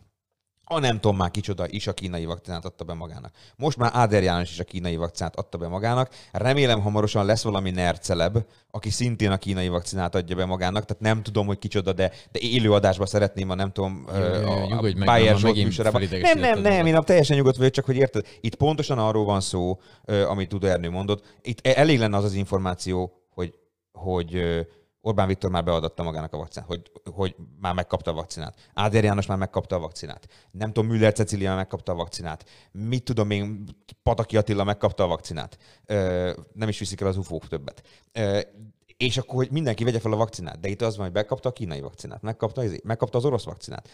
[0.68, 3.34] A nem tudom már kicsoda is a kínai vakcinát adta be magának.
[3.56, 6.10] Most már Áder János is a kínai vakcinát adta be magának.
[6.32, 8.38] Remélem hamarosan lesz valami nerceleb,
[8.72, 10.86] aki szintén a kínai vakcinát adja be magának.
[10.86, 14.34] Tehát nem tudom, hogy kicsoda, de, de élő adásba szeretném, a nem tudom, Jó, jó,
[14.34, 16.02] jó, a, a nyugodj meg, Bayer Zsolt műsorában.
[16.22, 19.42] Nem, nem, nem, én a teljesen nyugodt vagyok, csak hogy érted, itt pontosan arról van
[19.42, 19.80] szó,
[20.28, 21.38] amit Duda Ernő mondott.
[21.42, 23.25] Itt elég lenne az az információ,
[23.96, 24.66] hogy,
[25.02, 28.70] Orbán Viktor már beadatta magának a vakcinát, hogy, hogy már megkapta a vakcinát.
[28.74, 30.28] Áder János már megkapta a vakcinát.
[30.52, 32.50] Nem tudom, Müller Cecília már megkapta a vakcinát.
[32.72, 33.64] Mit tudom én,
[34.04, 35.58] Pataki Attila megkapta a vakcinát.
[35.86, 37.88] Ö, nem is viszik el az ufók többet.
[38.12, 38.40] Ö,
[38.98, 40.60] és akkor, hogy mindenki vegye fel a vakcinát.
[40.60, 43.90] De itt az van, hogy megkapta a kínai vakcinát, megkapta, az, megkapta az orosz vakcinát.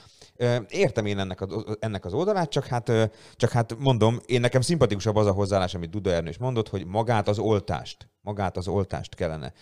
[0.69, 2.91] Értem én ennek, a, ennek az oldalát, csak hát,
[3.35, 6.85] csak hát mondom, én nekem szimpatikusabb az a hozzáállás, amit Duda Ernő is mondott, hogy
[6.85, 9.53] magát az oltást, magát az oltást kellene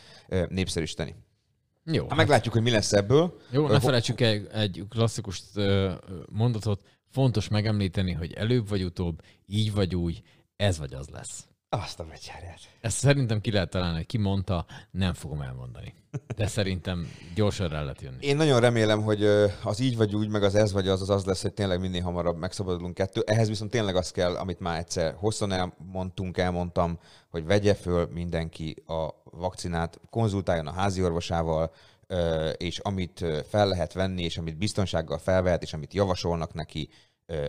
[0.48, 1.16] népszerűsíteni.
[1.84, 3.40] Jó, Hát meglátjuk, hogy mi lesz ebből.
[3.52, 5.44] Jó, ne felejtsük el egy klasszikus
[6.32, 10.22] mondatot, fontos megemlíteni, hogy előbb vagy utóbb, így vagy úgy,
[10.56, 11.48] ez vagy az lesz.
[11.72, 12.60] Azt a becsárját.
[12.82, 15.94] Ezt szerintem ki lehet találni, hogy ki mondta, nem fogom elmondani.
[16.36, 18.26] De szerintem gyorsan rá lehet jönni.
[18.26, 19.24] Én nagyon remélem, hogy
[19.64, 22.02] az így vagy úgy, meg az ez vagy az az, az lesz, hogy tényleg minél
[22.02, 23.24] hamarabb megszabadulunk kettő.
[23.26, 28.84] Ehhez viszont tényleg az kell, amit már egyszer hosszan elmondtunk, elmondtam, hogy vegye föl mindenki
[28.86, 31.72] a vakcinát, konzultáljon a házi orvosával,
[32.58, 36.90] és amit fel lehet venni, és amit biztonsággal felvehet, és amit javasolnak neki,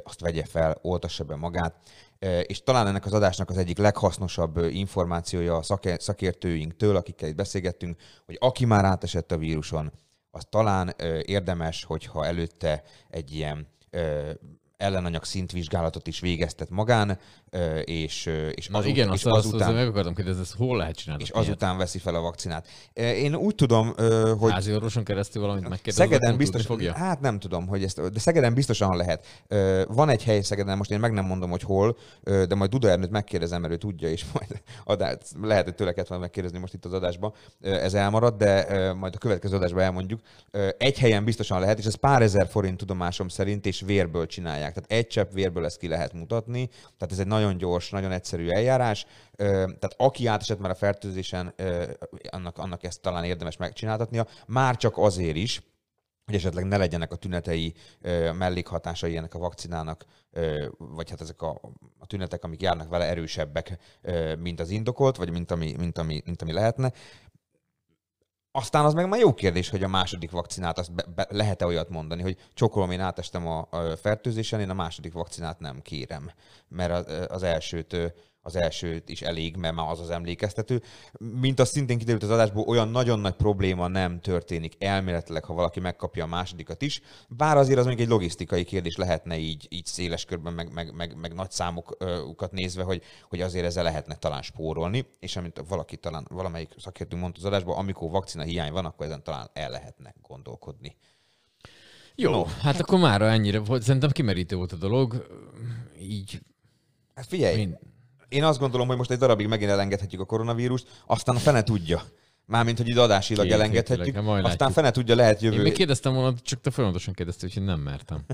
[0.03, 1.75] azt vegye fel, oltassa be magát.
[2.23, 7.35] Ö, És talán ennek az adásnak az egyik leghasznosabb ö, információja a szakértőinktől, akikkel itt
[7.35, 9.93] beszélgettünk, hogy aki már átesett a víruson,
[10.31, 13.69] az talán ö, érdemes, hogyha előtte egy ilyen
[14.77, 17.19] ellenanyag szintvizsgálatot is végeztet magán,
[17.85, 20.77] és, és, Na azut- igen, és azt, azt, azt azután, meg akartam kérdezni, ezt hol
[20.77, 21.23] lehet csinálni?
[21.23, 22.69] és azután veszi fel a vakcinát.
[22.95, 23.95] Én úgy tudom,
[24.39, 26.93] hogy Házi orvoson keresztül valamit megkérdezve, Szegeden biztos, fogja?
[26.93, 29.27] hát nem tudom, hogy ezt, de Szegeden biztosan lehet.
[29.89, 33.11] Van egy hely Szegeden, most én meg nem mondom, hogy hol, de majd Duda Ernőt
[33.11, 36.93] megkérdezem, mert ő tudja, és majd adát, lehet, hogy tőle kellett megkérdezni most itt az
[36.93, 40.21] adásban, ez elmarad, de majd a következő adásban elmondjuk.
[40.79, 44.75] Egy helyen biztosan lehet, és ez pár ezer forint tudomásom szerint, és vérből csinálják.
[44.75, 48.49] Tehát egy csepp vérből ezt ki lehet mutatni, tehát ez egy nagyon gyors, nagyon egyszerű
[48.49, 49.07] eljárás.
[49.37, 51.55] Tehát aki átesett már a fertőzésen,
[52.31, 55.63] annak, annak ezt talán érdemes megcsináltatnia, már csak azért is,
[56.25, 57.75] hogy esetleg ne legyenek a tünetei,
[58.39, 60.05] mellékhatásai ennek a vakcinának,
[60.79, 61.61] vagy hát ezek a,
[61.99, 63.79] a tünetek, amik járnak vele erősebbek,
[64.39, 66.93] mint az indokolt, vagy mint ami, mint ami, mint ami lehetne.
[68.53, 71.89] Aztán az meg már jó kérdés, hogy a második vakcinát azt be, be, lehet-e olyat
[71.89, 76.31] mondani, hogy csokolom, én átestem a, a fertőzésen, én a második vakcinát nem kérem,
[76.69, 77.97] mert az, az elsőt
[78.43, 80.83] az elsőt is elég, mert már az az emlékeztető.
[81.19, 85.81] Mint az szintén kiderült az adásból, olyan nagyon nagy probléma nem történik elméletileg, ha valaki
[85.81, 87.01] megkapja a másodikat is.
[87.29, 91.17] Bár azért az még egy logisztikai kérdés lehetne így, így széles körben, meg, meg, meg,
[91.17, 96.27] meg nagy számokat nézve, hogy, hogy azért ezzel lehetne talán spórolni, és amit valaki talán,
[96.31, 100.97] valamelyik szakértőnk mondta az adásban, amikor vakcina hiány van, akkor ezen talán el lehetne gondolkodni.
[102.15, 102.45] Jó, no.
[102.45, 103.83] hát akkor már ennyire volt.
[103.83, 105.27] Szerintem kimerítő volt a dolog.
[106.01, 106.41] Így.
[107.15, 107.79] Hát figyelj, Mind...
[108.31, 112.03] én azt gondolom, hogy most egy darabig megint elengedhetjük a koronavírust, aztán a fene tudja.
[112.47, 114.71] Mármint, hogy ide adásilag Két elengedhetjük, aztán látjuk.
[114.71, 115.57] fene tudja, lehet jövő...
[115.57, 118.25] Én még kérdeztem volna, csak te folyamatosan kérdeztél, úgyhogy nem mertem.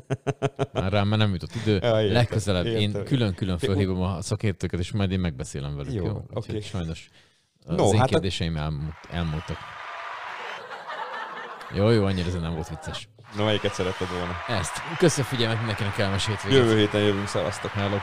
[0.72, 1.78] Már rám már nem jutott idő.
[1.82, 2.80] Ja, értem, Legközelebb értem.
[2.80, 5.92] én külön-külön felhívom a szakértőket, és majd én megbeszélem velük.
[5.92, 6.22] Jó, jó?
[6.32, 6.60] Okay.
[6.60, 7.10] Sajnos
[7.66, 8.72] az no, én hát kérdéseim a...
[9.10, 9.58] elmúltak.
[11.74, 13.08] Jó, jó, annyira ez nem volt vicces.
[13.36, 14.60] Na, melyiket szeretted volna?
[14.60, 14.72] Ezt.
[14.98, 16.58] Köszönöm figyelmet mindenkinek, kellemes hétvégét.
[16.58, 17.70] Jövő héten jövünk, szevasztok.
[17.70, 17.96] Hello.